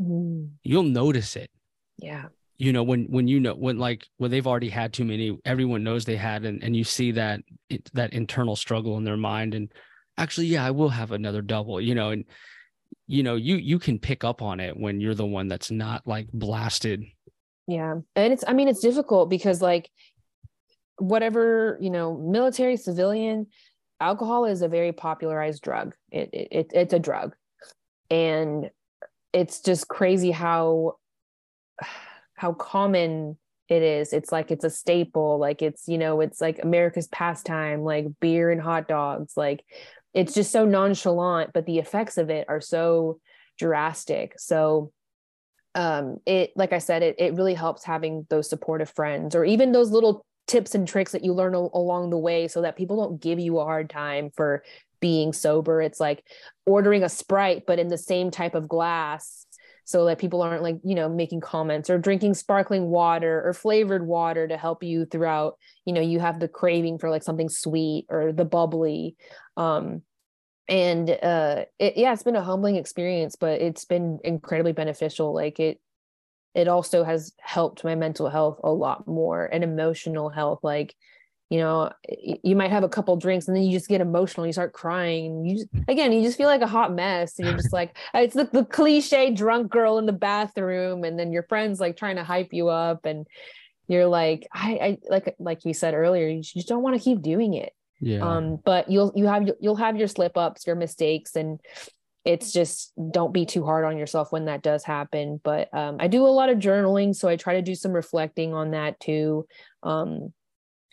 Mm. 0.00 0.50
you'll 0.62 0.82
notice 0.82 1.36
it. 1.36 1.50
Yeah. 1.98 2.26
You 2.58 2.72
know 2.72 2.82
when 2.82 3.04
when 3.04 3.28
you 3.28 3.40
know 3.40 3.54
when 3.54 3.78
like 3.78 4.06
when 4.16 4.30
they've 4.30 4.46
already 4.46 4.68
had 4.68 4.92
too 4.92 5.04
many 5.04 5.38
everyone 5.44 5.84
knows 5.84 6.04
they 6.04 6.16
had 6.16 6.44
and, 6.44 6.62
and 6.62 6.74
you 6.74 6.84
see 6.84 7.12
that 7.12 7.40
that 7.92 8.12
internal 8.12 8.56
struggle 8.56 8.96
in 8.96 9.04
their 9.04 9.16
mind 9.16 9.54
and 9.54 9.70
actually 10.16 10.46
yeah 10.46 10.64
i 10.64 10.70
will 10.70 10.88
have 10.88 11.12
another 11.12 11.42
double 11.42 11.78
you 11.78 11.94
know 11.94 12.10
and 12.10 12.24
you 13.06 13.22
know 13.22 13.36
you 13.36 13.56
you 13.56 13.78
can 13.78 13.98
pick 13.98 14.24
up 14.24 14.42
on 14.42 14.60
it 14.60 14.76
when 14.76 15.00
you're 15.00 15.14
the 15.14 15.26
one 15.26 15.48
that's 15.48 15.70
not 15.70 16.06
like 16.06 16.28
blasted. 16.32 17.04
Yeah. 17.66 17.96
And 18.14 18.32
it's 18.32 18.44
i 18.46 18.52
mean 18.52 18.68
it's 18.68 18.80
difficult 18.80 19.28
because 19.30 19.60
like 19.60 19.90
whatever 20.98 21.78
you 21.80 21.90
know 21.90 22.16
military 22.16 22.76
civilian 22.76 23.46
alcohol 24.00 24.44
is 24.44 24.62
a 24.62 24.68
very 24.68 24.92
popularized 24.92 25.62
drug. 25.62 25.94
It, 26.10 26.30
it, 26.32 26.48
it 26.50 26.70
it's 26.72 26.94
a 26.94 26.98
drug. 26.98 27.34
And 28.10 28.70
it's 29.32 29.60
just 29.60 29.88
crazy 29.88 30.30
how 30.30 30.96
how 32.34 32.52
common 32.52 33.36
it 33.68 33.82
is. 33.82 34.12
It's 34.12 34.30
like 34.30 34.50
it's 34.50 34.64
a 34.64 34.70
staple. 34.70 35.38
Like 35.38 35.62
it's 35.62 35.88
you 35.88 35.98
know 35.98 36.20
it's 36.20 36.40
like 36.40 36.60
america's 36.62 37.08
pastime 37.08 37.82
like 37.82 38.06
beer 38.20 38.50
and 38.50 38.60
hot 38.60 38.88
dogs. 38.88 39.36
Like 39.36 39.64
it's 40.14 40.34
just 40.34 40.52
so 40.52 40.64
nonchalant 40.64 41.50
but 41.52 41.66
the 41.66 41.78
effects 41.78 42.16
of 42.16 42.30
it 42.30 42.46
are 42.48 42.60
so 42.60 43.18
drastic. 43.58 44.38
So 44.38 44.92
um 45.74 46.16
it 46.24 46.52
like 46.56 46.72
i 46.72 46.78
said 46.78 47.02
it, 47.02 47.16
it 47.18 47.34
really 47.34 47.52
helps 47.52 47.84
having 47.84 48.26
those 48.30 48.48
supportive 48.48 48.88
friends 48.88 49.34
or 49.34 49.44
even 49.44 49.72
those 49.72 49.90
little 49.90 50.24
tips 50.46 50.74
and 50.74 50.86
tricks 50.86 51.12
that 51.12 51.24
you 51.24 51.32
learn 51.32 51.54
along 51.54 52.10
the 52.10 52.18
way 52.18 52.48
so 52.48 52.62
that 52.62 52.76
people 52.76 52.96
don't 52.96 53.20
give 53.20 53.38
you 53.38 53.58
a 53.58 53.64
hard 53.64 53.90
time 53.90 54.30
for 54.34 54.62
being 55.00 55.32
sober. 55.32 55.80
It's 55.80 56.00
like 56.00 56.24
ordering 56.64 57.02
a 57.02 57.08
Sprite, 57.08 57.64
but 57.66 57.78
in 57.78 57.88
the 57.88 57.98
same 57.98 58.30
type 58.30 58.54
of 58.54 58.68
glass 58.68 59.46
so 59.86 60.04
that 60.06 60.18
people 60.18 60.42
aren't 60.42 60.64
like 60.64 60.78
you 60.84 60.94
know 60.94 61.08
making 61.08 61.40
comments 61.40 61.88
or 61.88 61.96
drinking 61.96 62.34
sparkling 62.34 62.88
water 62.88 63.42
or 63.46 63.54
flavored 63.54 64.04
water 64.04 64.46
to 64.46 64.56
help 64.56 64.82
you 64.82 65.06
throughout 65.06 65.56
you 65.86 65.92
know 65.92 66.00
you 66.00 66.18
have 66.18 66.40
the 66.40 66.48
craving 66.48 66.98
for 66.98 67.08
like 67.08 67.22
something 67.22 67.48
sweet 67.48 68.04
or 68.10 68.32
the 68.32 68.44
bubbly 68.44 69.16
um 69.56 70.02
and 70.68 71.08
uh 71.08 71.64
it, 71.78 71.96
yeah 71.96 72.12
it's 72.12 72.24
been 72.24 72.36
a 72.36 72.42
humbling 72.42 72.74
experience 72.76 73.36
but 73.36 73.60
it's 73.62 73.84
been 73.84 74.18
incredibly 74.24 74.72
beneficial 74.72 75.32
like 75.32 75.60
it 75.60 75.80
it 76.56 76.68
also 76.68 77.04
has 77.04 77.32
helped 77.38 77.84
my 77.84 77.94
mental 77.94 78.30
health 78.30 78.58
a 78.64 78.72
lot 78.72 79.06
more 79.06 79.44
and 79.44 79.62
emotional 79.62 80.30
health 80.30 80.58
like 80.62 80.96
you 81.50 81.58
know 81.58 81.92
you 82.08 82.56
might 82.56 82.72
have 82.72 82.82
a 82.82 82.88
couple 82.88 83.14
drinks 83.16 83.46
and 83.46 83.56
then 83.56 83.62
you 83.62 83.70
just 83.70 83.88
get 83.88 84.00
emotional 84.00 84.46
you 84.46 84.52
start 84.52 84.72
crying 84.72 85.44
you 85.44 85.58
just, 85.58 85.68
again 85.86 86.12
you 86.12 86.22
just 86.22 86.38
feel 86.38 86.48
like 86.48 86.62
a 86.62 86.66
hot 86.66 86.92
mess 86.92 87.38
and 87.38 87.46
you're 87.46 87.56
just 87.56 87.72
like 87.72 87.96
it's 88.14 88.34
the, 88.34 88.44
the 88.52 88.64
cliche 88.64 89.30
drunk 89.30 89.70
girl 89.70 89.98
in 89.98 90.06
the 90.06 90.12
bathroom 90.12 91.04
and 91.04 91.18
then 91.18 91.30
your 91.30 91.44
friends 91.44 91.78
like 91.78 91.96
trying 91.96 92.16
to 92.16 92.24
hype 92.24 92.52
you 92.52 92.68
up 92.68 93.04
and 93.04 93.26
you're 93.86 94.06
like 94.06 94.48
i, 94.52 94.72
I 94.72 94.98
like 95.08 95.36
like 95.38 95.64
you 95.64 95.74
said 95.74 95.94
earlier 95.94 96.26
you 96.26 96.42
just 96.42 96.66
don't 96.66 96.82
want 96.82 96.96
to 96.96 97.02
keep 97.02 97.22
doing 97.22 97.54
it. 97.54 97.72
Yeah. 98.00 98.28
Um 98.28 98.58
but 98.64 98.90
you'll 98.90 99.12
you 99.14 99.26
have 99.26 99.48
you'll 99.60 99.76
have 99.76 99.96
your 99.96 100.08
slip 100.08 100.36
ups 100.36 100.66
your 100.66 100.76
mistakes 100.76 101.36
and 101.36 101.60
it's 102.26 102.52
just 102.52 102.92
don't 103.12 103.32
be 103.32 103.46
too 103.46 103.64
hard 103.64 103.84
on 103.84 103.96
yourself 103.96 104.32
when 104.32 104.46
that 104.46 104.62
does 104.62 104.84
happen 104.84 105.40
but 105.42 105.72
um, 105.72 105.96
i 106.00 106.08
do 106.08 106.26
a 106.26 106.28
lot 106.28 106.50
of 106.50 106.58
journaling 106.58 107.14
so 107.14 107.28
i 107.28 107.36
try 107.36 107.54
to 107.54 107.62
do 107.62 107.74
some 107.74 107.92
reflecting 107.92 108.52
on 108.52 108.72
that 108.72 108.98
too 109.00 109.46
um, 109.84 110.32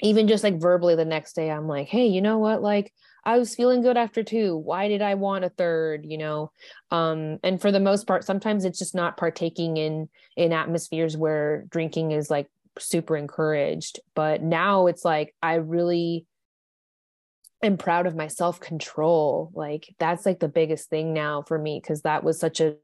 even 0.01 0.27
just 0.27 0.43
like 0.43 0.61
verbally 0.61 0.95
the 0.95 1.03
next 1.03 1.33
day 1.33 1.49
i'm 1.49 1.67
like 1.67 1.87
hey 1.87 2.07
you 2.07 2.21
know 2.21 2.37
what? 2.37 2.61
Like 2.61 2.93
i 3.25 3.37
was 3.37 3.55
feeling 3.55 3.81
good 3.81 3.97
after 3.97 4.23
two. 4.23 4.55
Why 4.55 4.87
did 4.87 5.01
i 5.01 5.15
want 5.15 5.45
a 5.45 5.49
third? 5.49 6.05
You 6.05 6.17
know 6.17 6.51
um 6.91 7.39
and 7.43 7.59
for 7.59 7.71
the 7.71 7.79
most 7.79 8.05
part 8.05 8.23
sometimes 8.23 8.63
it's 8.63 8.79
just 8.79 8.95
not 8.95 9.17
partaking 9.17 9.77
in 9.77 10.09
in 10.37 10.53
atmospheres 10.53 11.17
where 11.17 11.65
drinking 11.69 12.11
is 12.11 12.29
like 12.29 12.47
super 12.79 13.15
encouraged 13.15 13.99
but 14.15 14.41
now 14.41 14.87
it's 14.87 15.05
like 15.05 15.35
i 15.43 15.55
really 15.55 16.25
am 17.63 17.77
proud 17.77 18.05
of 18.05 18.15
my 18.15 18.27
self 18.27 18.59
control 18.59 19.51
like 19.53 19.93
that's 19.99 20.25
like 20.25 20.39
the 20.39 20.47
biggest 20.47 20.89
thing 20.89 21.13
now 21.13 21.43
for 21.47 21.57
me 21.57 21.79
because 21.81 22.01
that 22.01 22.23
was 22.23 22.39
such 22.39 22.59
a 22.59 22.75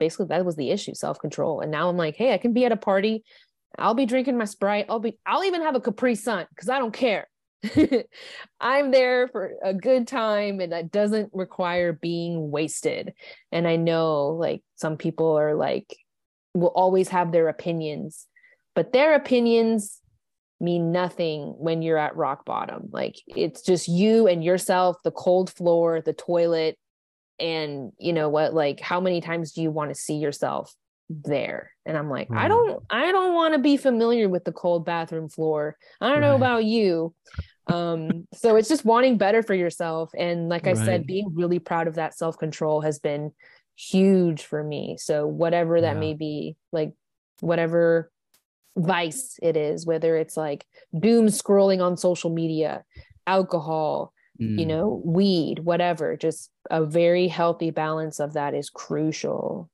basically 0.00 0.26
that 0.26 0.44
was 0.44 0.56
the 0.56 0.70
issue 0.70 0.94
self 0.94 1.18
control 1.18 1.60
and 1.60 1.70
now 1.70 1.88
i'm 1.88 1.96
like 1.96 2.16
hey 2.16 2.32
i 2.34 2.38
can 2.38 2.52
be 2.52 2.64
at 2.64 2.72
a 2.72 2.76
party 2.76 3.22
I'll 3.78 3.94
be 3.94 4.06
drinking 4.06 4.38
my 4.38 4.44
Sprite. 4.44 4.86
I'll 4.88 5.00
be 5.00 5.18
I'll 5.26 5.44
even 5.44 5.62
have 5.62 5.74
a 5.74 5.80
Capri 5.80 6.14
Sun 6.14 6.46
because 6.50 6.68
I 6.68 6.78
don't 6.78 6.92
care. 6.92 7.28
I'm 8.60 8.90
there 8.90 9.28
for 9.28 9.52
a 9.62 9.72
good 9.72 10.08
time 10.08 10.60
and 10.60 10.72
that 10.72 10.90
doesn't 10.90 11.30
require 11.32 11.92
being 11.92 12.50
wasted. 12.50 13.14
And 13.50 13.68
I 13.68 13.76
know 13.76 14.28
like 14.28 14.62
some 14.74 14.96
people 14.96 15.38
are 15.38 15.54
like 15.54 15.96
will 16.54 16.72
always 16.74 17.08
have 17.08 17.32
their 17.32 17.48
opinions, 17.48 18.26
but 18.74 18.92
their 18.92 19.14
opinions 19.14 20.00
mean 20.62 20.92
nothing 20.92 21.54
when 21.58 21.82
you're 21.82 21.98
at 21.98 22.16
rock 22.16 22.44
bottom. 22.44 22.88
Like 22.90 23.16
it's 23.26 23.62
just 23.62 23.88
you 23.88 24.28
and 24.28 24.42
yourself, 24.42 24.96
the 25.02 25.10
cold 25.10 25.52
floor, 25.52 26.00
the 26.00 26.12
toilet, 26.12 26.78
and 27.38 27.92
you 27.98 28.12
know 28.12 28.28
what, 28.28 28.54
like 28.54 28.80
how 28.80 29.00
many 29.00 29.20
times 29.20 29.52
do 29.52 29.60
you 29.62 29.70
want 29.70 29.90
to 29.90 29.94
see 29.94 30.14
yourself 30.14 30.74
there 31.24 31.72
and 31.84 31.96
i'm 31.96 32.08
like 32.08 32.28
i 32.30 32.48
don't 32.48 32.82
i 32.88 33.12
don't 33.12 33.34
want 33.34 33.52
to 33.52 33.58
be 33.58 33.76
familiar 33.76 34.28
with 34.28 34.44
the 34.44 34.52
cold 34.52 34.84
bathroom 34.84 35.28
floor 35.28 35.76
i 36.00 36.08
don't 36.08 36.20
right. 36.20 36.28
know 36.28 36.36
about 36.36 36.64
you 36.64 37.14
um 37.66 38.26
so 38.34 38.56
it's 38.56 38.68
just 38.68 38.84
wanting 38.84 39.18
better 39.18 39.42
for 39.42 39.54
yourself 39.54 40.10
and 40.16 40.48
like 40.48 40.66
i 40.66 40.72
right. 40.72 40.84
said 40.84 41.06
being 41.06 41.34
really 41.34 41.58
proud 41.58 41.86
of 41.86 41.96
that 41.96 42.16
self 42.16 42.38
control 42.38 42.80
has 42.80 42.98
been 42.98 43.30
huge 43.76 44.42
for 44.42 44.62
me 44.62 44.96
so 44.98 45.26
whatever 45.26 45.80
that 45.80 45.94
yeah. 45.94 46.00
may 46.00 46.14
be 46.14 46.56
like 46.72 46.92
whatever 47.40 48.10
vice 48.76 49.38
it 49.42 49.56
is 49.56 49.86
whether 49.86 50.16
it's 50.16 50.36
like 50.36 50.66
doom 50.98 51.26
scrolling 51.26 51.82
on 51.82 51.96
social 51.96 52.30
media 52.30 52.84
alcohol 53.26 54.12
mm. 54.40 54.58
you 54.58 54.64
know 54.64 55.02
weed 55.04 55.58
whatever 55.58 56.16
just 56.16 56.50
a 56.70 56.84
very 56.84 57.28
healthy 57.28 57.70
balance 57.70 58.18
of 58.18 58.32
that 58.32 58.54
is 58.54 58.70
crucial 58.70 59.68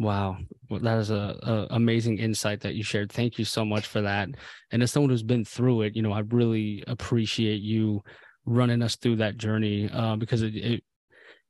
Wow, 0.00 0.38
well, 0.70 0.80
that 0.80 0.96
is 0.96 1.10
a, 1.10 1.38
a, 1.42 1.74
amazing 1.74 2.16
insight 2.16 2.60
that 2.62 2.74
you 2.74 2.82
shared. 2.82 3.12
Thank 3.12 3.38
you 3.38 3.44
so 3.44 3.66
much 3.66 3.86
for 3.86 4.00
that. 4.00 4.30
And 4.72 4.82
as 4.82 4.90
someone 4.90 5.10
who's 5.10 5.22
been 5.22 5.44
through 5.44 5.82
it, 5.82 5.94
you 5.94 6.00
know, 6.00 6.12
I 6.12 6.20
really 6.20 6.82
appreciate 6.86 7.60
you 7.60 8.02
running 8.46 8.80
us 8.80 8.96
through 8.96 9.16
that 9.16 9.36
journey 9.36 9.90
uh, 9.92 10.16
because 10.16 10.40
it, 10.40 10.56
it 10.56 10.84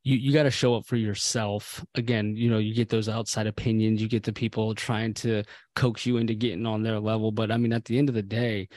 you 0.02 0.16
you 0.16 0.32
got 0.32 0.44
to 0.44 0.50
show 0.50 0.74
up 0.74 0.86
for 0.86 0.96
yourself. 0.96 1.84
Again, 1.94 2.36
you 2.36 2.50
know, 2.50 2.58
you 2.58 2.74
get 2.74 2.88
those 2.88 3.08
outside 3.08 3.46
opinions, 3.46 4.00
you 4.00 4.08
get 4.08 4.22
the 4.22 4.32
people 4.32 4.74
trying 4.74 5.14
to 5.14 5.42
coax 5.74 6.06
you 6.06 6.16
into 6.16 6.34
getting 6.34 6.66
on 6.66 6.82
their 6.82 7.00
level, 7.00 7.32
but 7.32 7.50
I 7.50 7.56
mean, 7.56 7.72
at 7.72 7.84
the 7.84 7.98
end 7.98 8.08
of 8.08 8.14
the 8.14 8.22
day, 8.22 8.68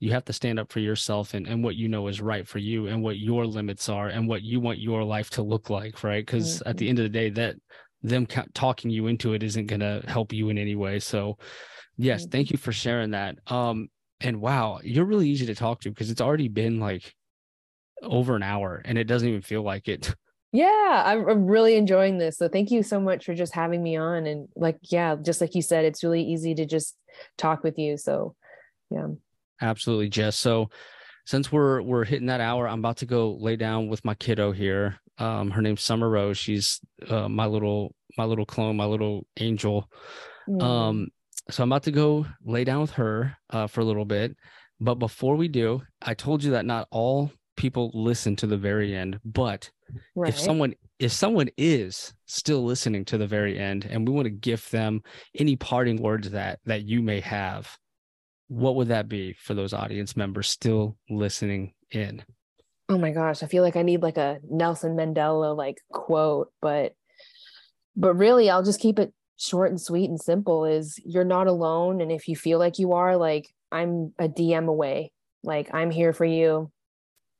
you 0.00 0.10
have 0.10 0.24
to 0.24 0.32
stand 0.32 0.58
up 0.58 0.72
for 0.72 0.80
yourself 0.80 1.34
and, 1.34 1.46
and 1.46 1.62
what 1.62 1.76
you 1.76 1.88
know 1.88 2.08
is 2.08 2.20
right 2.20 2.46
for 2.46 2.58
you 2.58 2.88
and 2.88 3.02
what 3.02 3.18
your 3.18 3.46
limits 3.46 3.88
are 3.88 4.08
and 4.08 4.26
what 4.26 4.42
you 4.42 4.58
want 4.58 4.80
your 4.80 5.04
life 5.04 5.30
to 5.30 5.42
look 5.42 5.70
like 5.70 6.02
right 6.02 6.26
because 6.26 6.58
mm-hmm. 6.58 6.70
at 6.70 6.76
the 6.76 6.88
end 6.88 6.98
of 6.98 7.04
the 7.04 7.08
day 7.08 7.30
that 7.30 7.54
them 8.02 8.26
talking 8.54 8.90
you 8.90 9.06
into 9.06 9.34
it 9.34 9.42
isn't 9.42 9.66
going 9.66 9.80
to 9.80 10.02
help 10.06 10.32
you 10.32 10.48
in 10.48 10.58
any 10.58 10.74
way. 10.74 10.98
So, 10.98 11.38
yes, 11.96 12.26
thank 12.26 12.50
you 12.50 12.58
for 12.58 12.72
sharing 12.72 13.12
that. 13.12 13.36
Um, 13.46 13.88
and 14.20 14.40
wow, 14.40 14.80
you're 14.82 15.04
really 15.04 15.28
easy 15.28 15.46
to 15.46 15.54
talk 15.54 15.80
to 15.82 15.90
because 15.90 16.10
it's 16.10 16.20
already 16.20 16.48
been 16.48 16.80
like 16.80 17.14
over 18.02 18.34
an 18.34 18.42
hour 18.42 18.82
and 18.84 18.98
it 18.98 19.04
doesn't 19.04 19.28
even 19.28 19.42
feel 19.42 19.62
like 19.62 19.88
it. 19.88 20.14
Yeah, 20.52 21.02
I'm, 21.06 21.28
I'm 21.28 21.46
really 21.46 21.76
enjoying 21.76 22.18
this. 22.18 22.36
So 22.36 22.48
thank 22.48 22.70
you 22.70 22.82
so 22.82 23.00
much 23.00 23.24
for 23.24 23.34
just 23.34 23.54
having 23.54 23.82
me 23.82 23.96
on. 23.96 24.26
And 24.26 24.48
like, 24.54 24.78
yeah, 24.82 25.16
just 25.16 25.40
like 25.40 25.54
you 25.54 25.62
said, 25.62 25.84
it's 25.84 26.04
really 26.04 26.22
easy 26.22 26.54
to 26.54 26.66
just 26.66 26.96
talk 27.38 27.62
with 27.62 27.78
you. 27.78 27.96
So, 27.96 28.34
yeah. 28.90 29.08
Absolutely, 29.60 30.10
Jess. 30.10 30.36
So, 30.36 30.68
since 31.24 31.52
we're 31.52 31.80
we're 31.82 32.04
hitting 32.04 32.26
that 32.26 32.40
hour, 32.40 32.68
I'm 32.68 32.80
about 32.80 32.98
to 32.98 33.06
go 33.06 33.36
lay 33.40 33.56
down 33.56 33.88
with 33.88 34.04
my 34.04 34.14
kiddo 34.14 34.52
here. 34.52 34.98
Um, 35.18 35.50
her 35.50 35.62
name's 35.62 35.82
Summer 35.82 36.08
Rose. 36.08 36.36
She's 36.36 36.80
uh, 37.08 37.28
my 37.28 37.46
little 37.46 37.94
my 38.18 38.24
little 38.24 38.46
clone, 38.46 38.76
my 38.76 38.84
little 38.84 39.26
angel. 39.38 39.88
Mm. 40.48 40.62
Um, 40.62 41.08
so 41.50 41.62
I'm 41.62 41.70
about 41.70 41.84
to 41.84 41.92
go 41.92 42.26
lay 42.44 42.64
down 42.64 42.80
with 42.80 42.92
her 42.92 43.36
uh, 43.50 43.66
for 43.66 43.80
a 43.80 43.84
little 43.84 44.04
bit. 44.04 44.36
But 44.80 44.96
before 44.96 45.36
we 45.36 45.48
do, 45.48 45.82
I 46.00 46.14
told 46.14 46.42
you 46.42 46.52
that 46.52 46.66
not 46.66 46.88
all 46.90 47.30
people 47.56 47.90
listen 47.94 48.34
to 48.36 48.46
the 48.46 48.56
very 48.56 48.94
end. 48.94 49.20
But 49.24 49.70
right. 50.14 50.28
if 50.28 50.38
someone 50.38 50.74
if 50.98 51.12
someone 51.12 51.48
is 51.56 52.14
still 52.26 52.64
listening 52.64 53.04
to 53.06 53.18
the 53.18 53.26
very 53.26 53.58
end, 53.58 53.86
and 53.90 54.06
we 54.06 54.14
want 54.14 54.26
to 54.26 54.30
gift 54.30 54.70
them 54.70 55.02
any 55.38 55.56
parting 55.56 56.00
words 56.00 56.30
that 56.30 56.60
that 56.66 56.84
you 56.84 57.02
may 57.02 57.20
have, 57.20 57.76
what 58.48 58.76
would 58.76 58.88
that 58.88 59.08
be 59.08 59.32
for 59.34 59.54
those 59.54 59.72
audience 59.72 60.16
members 60.16 60.48
still 60.48 60.96
listening 61.08 61.74
in? 61.90 62.22
oh 62.92 62.98
my 62.98 63.10
gosh, 63.10 63.42
I 63.42 63.46
feel 63.46 63.62
like 63.62 63.76
I 63.76 63.82
need 63.82 64.02
like 64.02 64.18
a 64.18 64.38
Nelson 64.48 64.96
Mandela 64.96 65.56
like 65.56 65.78
quote, 65.90 66.52
but 66.60 66.92
but 67.96 68.14
really 68.14 68.50
I'll 68.50 68.62
just 68.62 68.80
keep 68.80 68.98
it 68.98 69.12
short 69.38 69.70
and 69.70 69.80
sweet 69.80 70.10
and 70.10 70.20
simple 70.20 70.64
is 70.64 71.00
you're 71.04 71.24
not 71.24 71.46
alone 71.46 72.00
and 72.00 72.12
if 72.12 72.28
you 72.28 72.36
feel 72.36 72.58
like 72.58 72.78
you 72.78 72.92
are 72.92 73.16
like 73.16 73.48
I'm 73.70 74.12
a 74.18 74.28
DM 74.28 74.68
away. 74.68 75.12
Like 75.42 75.72
I'm 75.72 75.90
here 75.90 76.12
for 76.12 76.24
you. 76.26 76.70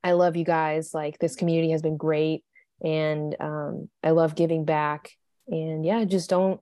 I 0.05 0.13
love 0.13 0.37
you 0.37 0.45
guys. 0.45 0.93
Like 0.95 1.19
this 1.19 1.37
community 1.37 1.71
has 1.73 1.83
been 1.83 1.97
great 1.97 2.45
and 2.83 3.37
um 3.41 3.89
I 4.03 4.11
love 4.11 4.35
giving 4.35 4.65
back 4.65 5.11
and 5.49 5.85
yeah, 5.85 6.05
just 6.05 6.31
don't 6.31 6.61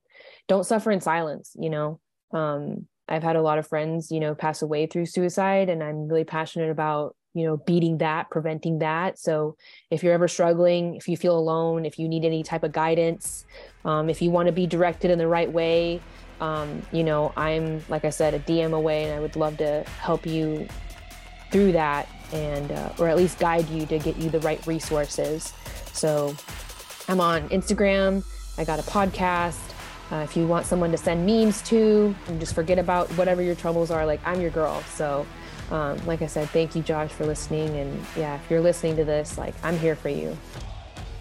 don't 0.49 0.67
suffer 0.67 0.91
in 0.91 1.01
silence, 1.01 1.57
you 1.59 1.71
know. 1.71 2.01
Um 2.33 2.87
I've 3.09 3.23
had 3.23 3.37
a 3.37 3.43
lot 3.43 3.59
of 3.59 3.67
friends, 3.67 4.13
you 4.13 4.21
know, 4.21 4.35
pass 4.35 4.63
away 4.63 4.87
through 4.87 5.07
suicide 5.07 5.69
and 5.69 5.83
I'm 5.83 6.07
really 6.07 6.25
passionate 6.25 6.71
about 6.71 7.17
you 7.35 7.45
know 7.45 7.57
beating 7.59 7.99
that 7.99 8.29
preventing 8.31 8.81
that 8.81 9.19
so 9.19 9.57
if 9.91 10.03
you're 10.03 10.13
ever 10.13 10.27
struggling 10.27 10.97
if 10.97 11.09
you 11.09 11.17
feel 11.17 11.39
alone 11.39 11.87
if 11.87 11.99
you 11.99 12.09
need 12.09 12.25
any 12.25 12.43
type 12.43 12.65
of 12.65 12.73
guidance 12.73 13.47
um, 13.85 14.11
if 14.11 14.21
you 14.21 14.31
want 14.31 14.47
to 14.47 14.53
be 14.53 14.67
directed 14.67 15.11
in 15.11 15.19
the 15.19 15.29
right 15.29 15.51
way 15.51 16.01
um, 16.41 16.83
you 16.91 17.05
know 17.05 17.33
i'm 17.37 17.83
like 17.89 18.05
i 18.05 18.11
said 18.11 18.35
a 18.35 18.41
dm 18.41 18.73
away 18.73 19.05
and 19.05 19.15
i 19.15 19.21
would 19.21 19.37
love 19.37 19.57
to 19.57 19.85
help 20.01 20.27
you 20.27 20.67
through 21.53 21.71
that 21.71 22.09
and 22.33 22.73
uh, 22.73 22.91
or 22.99 23.09
at 23.09 23.17
least 23.17 23.39
guide 23.39 23.69
you 23.69 23.87
to 23.87 23.99
get 23.99 24.17
you 24.17 24.31
the 24.31 24.41
right 24.41 24.65
resources 24.67 25.53
so 25.93 26.35
i'm 27.09 27.21
on 27.21 27.49
instagram 27.49 28.25
i 28.59 28.65
got 28.65 28.79
a 28.79 28.83
podcast 28.83 29.59
uh, 30.13 30.17
if 30.17 30.37
you 30.37 30.47
want 30.47 30.67
someone 30.67 30.91
to 30.91 30.99
send 30.99 31.25
memes 31.25 31.63
to 31.63 32.15
and 32.29 32.41
just 32.41 32.55
forget 32.55 32.79
about 32.79 33.09
whatever 33.11 33.43
your 33.43 33.55
troubles 33.55 33.91
are 33.91 34.07
like 34.07 34.21
i'm 34.25 34.41
your 34.41 34.51
girl 34.51 34.83
so 34.95 35.27
um, 35.71 36.05
like 36.05 36.21
I 36.21 36.27
said, 36.27 36.49
thank 36.51 36.75
you, 36.75 36.83
Josh, 36.83 37.11
for 37.11 37.25
listening. 37.25 37.77
And 37.77 38.05
yeah, 38.17 38.37
if 38.37 38.51
you're 38.51 38.61
listening 38.61 38.97
to 38.97 39.05
this, 39.05 39.39
like 39.39 39.55
I'm 39.63 39.79
here 39.79 39.95
for 39.95 40.09
you. 40.09 40.37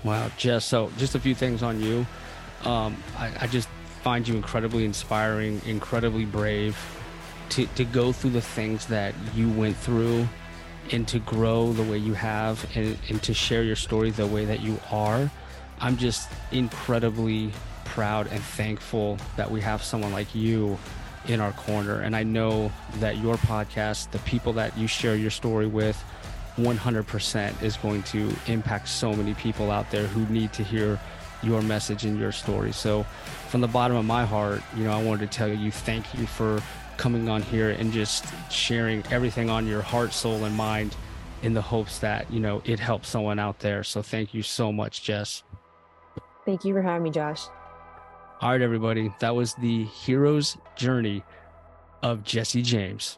Wow, 0.03 0.31
Jess. 0.37 0.65
So 0.65 0.91
just 0.97 1.15
a 1.15 1.19
few 1.19 1.35
things 1.35 1.61
on 1.61 1.81
you. 1.81 2.05
Um, 2.63 3.01
I, 3.17 3.31
I 3.41 3.47
just 3.47 3.69
find 4.01 4.27
you 4.27 4.35
incredibly 4.35 4.85
inspiring, 4.85 5.61
incredibly 5.65 6.25
brave 6.25 6.77
to, 7.49 7.67
to 7.67 7.85
go 7.85 8.11
through 8.11 8.31
the 8.31 8.41
things 8.41 8.85
that 8.87 9.13
you 9.35 9.49
went 9.49 9.75
through 9.77 10.27
and 10.91 11.07
to 11.07 11.19
grow 11.19 11.71
the 11.73 11.83
way 11.83 11.97
you 11.97 12.13
have 12.13 12.65
and, 12.75 12.97
and 13.09 13.21
to 13.23 13.33
share 13.33 13.63
your 13.63 13.75
story 13.75 14.11
the 14.11 14.27
way 14.27 14.45
that 14.45 14.61
you 14.61 14.79
are. 14.91 15.29
I'm 15.79 15.97
just 15.97 16.29
incredibly 16.51 17.51
proud 17.85 18.27
and 18.27 18.41
thankful 18.41 19.17
that 19.37 19.49
we 19.49 19.61
have 19.61 19.83
someone 19.83 20.11
like 20.11 20.33
you 20.35 20.77
in 21.27 21.39
our 21.39 21.51
corner. 21.53 22.01
And 22.01 22.15
I 22.15 22.23
know 22.23 22.71
that 22.99 23.17
your 23.17 23.35
podcast, 23.35 24.11
the 24.11 24.19
people 24.19 24.53
that 24.53 24.77
you 24.77 24.87
share 24.87 25.15
your 25.15 25.31
story 25.31 25.67
with, 25.67 26.01
100% 26.57 27.63
is 27.63 27.77
going 27.77 28.03
to 28.03 28.33
impact 28.47 28.89
so 28.89 29.13
many 29.13 29.33
people 29.35 29.71
out 29.71 29.89
there 29.91 30.07
who 30.07 30.31
need 30.33 30.51
to 30.53 30.63
hear 30.63 30.99
your 31.41 31.61
message 31.61 32.03
and 32.03 32.19
your 32.19 32.31
story. 32.31 32.71
So, 32.73 33.03
from 33.47 33.61
the 33.61 33.67
bottom 33.67 33.95
of 33.95 34.05
my 34.05 34.25
heart, 34.25 34.61
you 34.75 34.83
know, 34.83 34.91
I 34.91 35.01
wanted 35.01 35.31
to 35.31 35.37
tell 35.37 35.47
you 35.47 35.71
thank 35.71 36.13
you 36.13 36.27
for 36.27 36.61
coming 36.99 37.29
on 37.29 37.41
here 37.41 37.71
and 37.71 37.91
just 37.91 38.25
sharing 38.51 39.03
everything 39.09 39.49
on 39.49 39.65
your 39.65 39.81
heart, 39.81 40.13
soul, 40.13 40.43
and 40.43 40.55
mind 40.55 40.95
in 41.41 41.53
the 41.53 41.61
hopes 41.61 41.99
that, 41.99 42.31
you 42.31 42.41
know, 42.41 42.61
it 42.65 42.79
helps 42.79 43.07
someone 43.07 43.39
out 43.39 43.57
there. 43.59 43.83
So, 43.83 44.01
thank 44.01 44.33
you 44.33 44.43
so 44.43 44.71
much, 44.71 45.01
Jess. 45.01 45.43
Thank 46.45 46.65
you 46.65 46.73
for 46.73 46.81
having 46.81 47.03
me, 47.03 47.09
Josh. 47.09 47.47
All 48.41 48.51
right, 48.51 48.61
everybody. 48.61 49.11
That 49.19 49.35
was 49.35 49.53
the 49.55 49.85
hero's 49.85 50.57
journey 50.75 51.23
of 52.03 52.23
Jess 52.23 52.49
C. 52.49 52.61
Jaimes. 52.61 53.17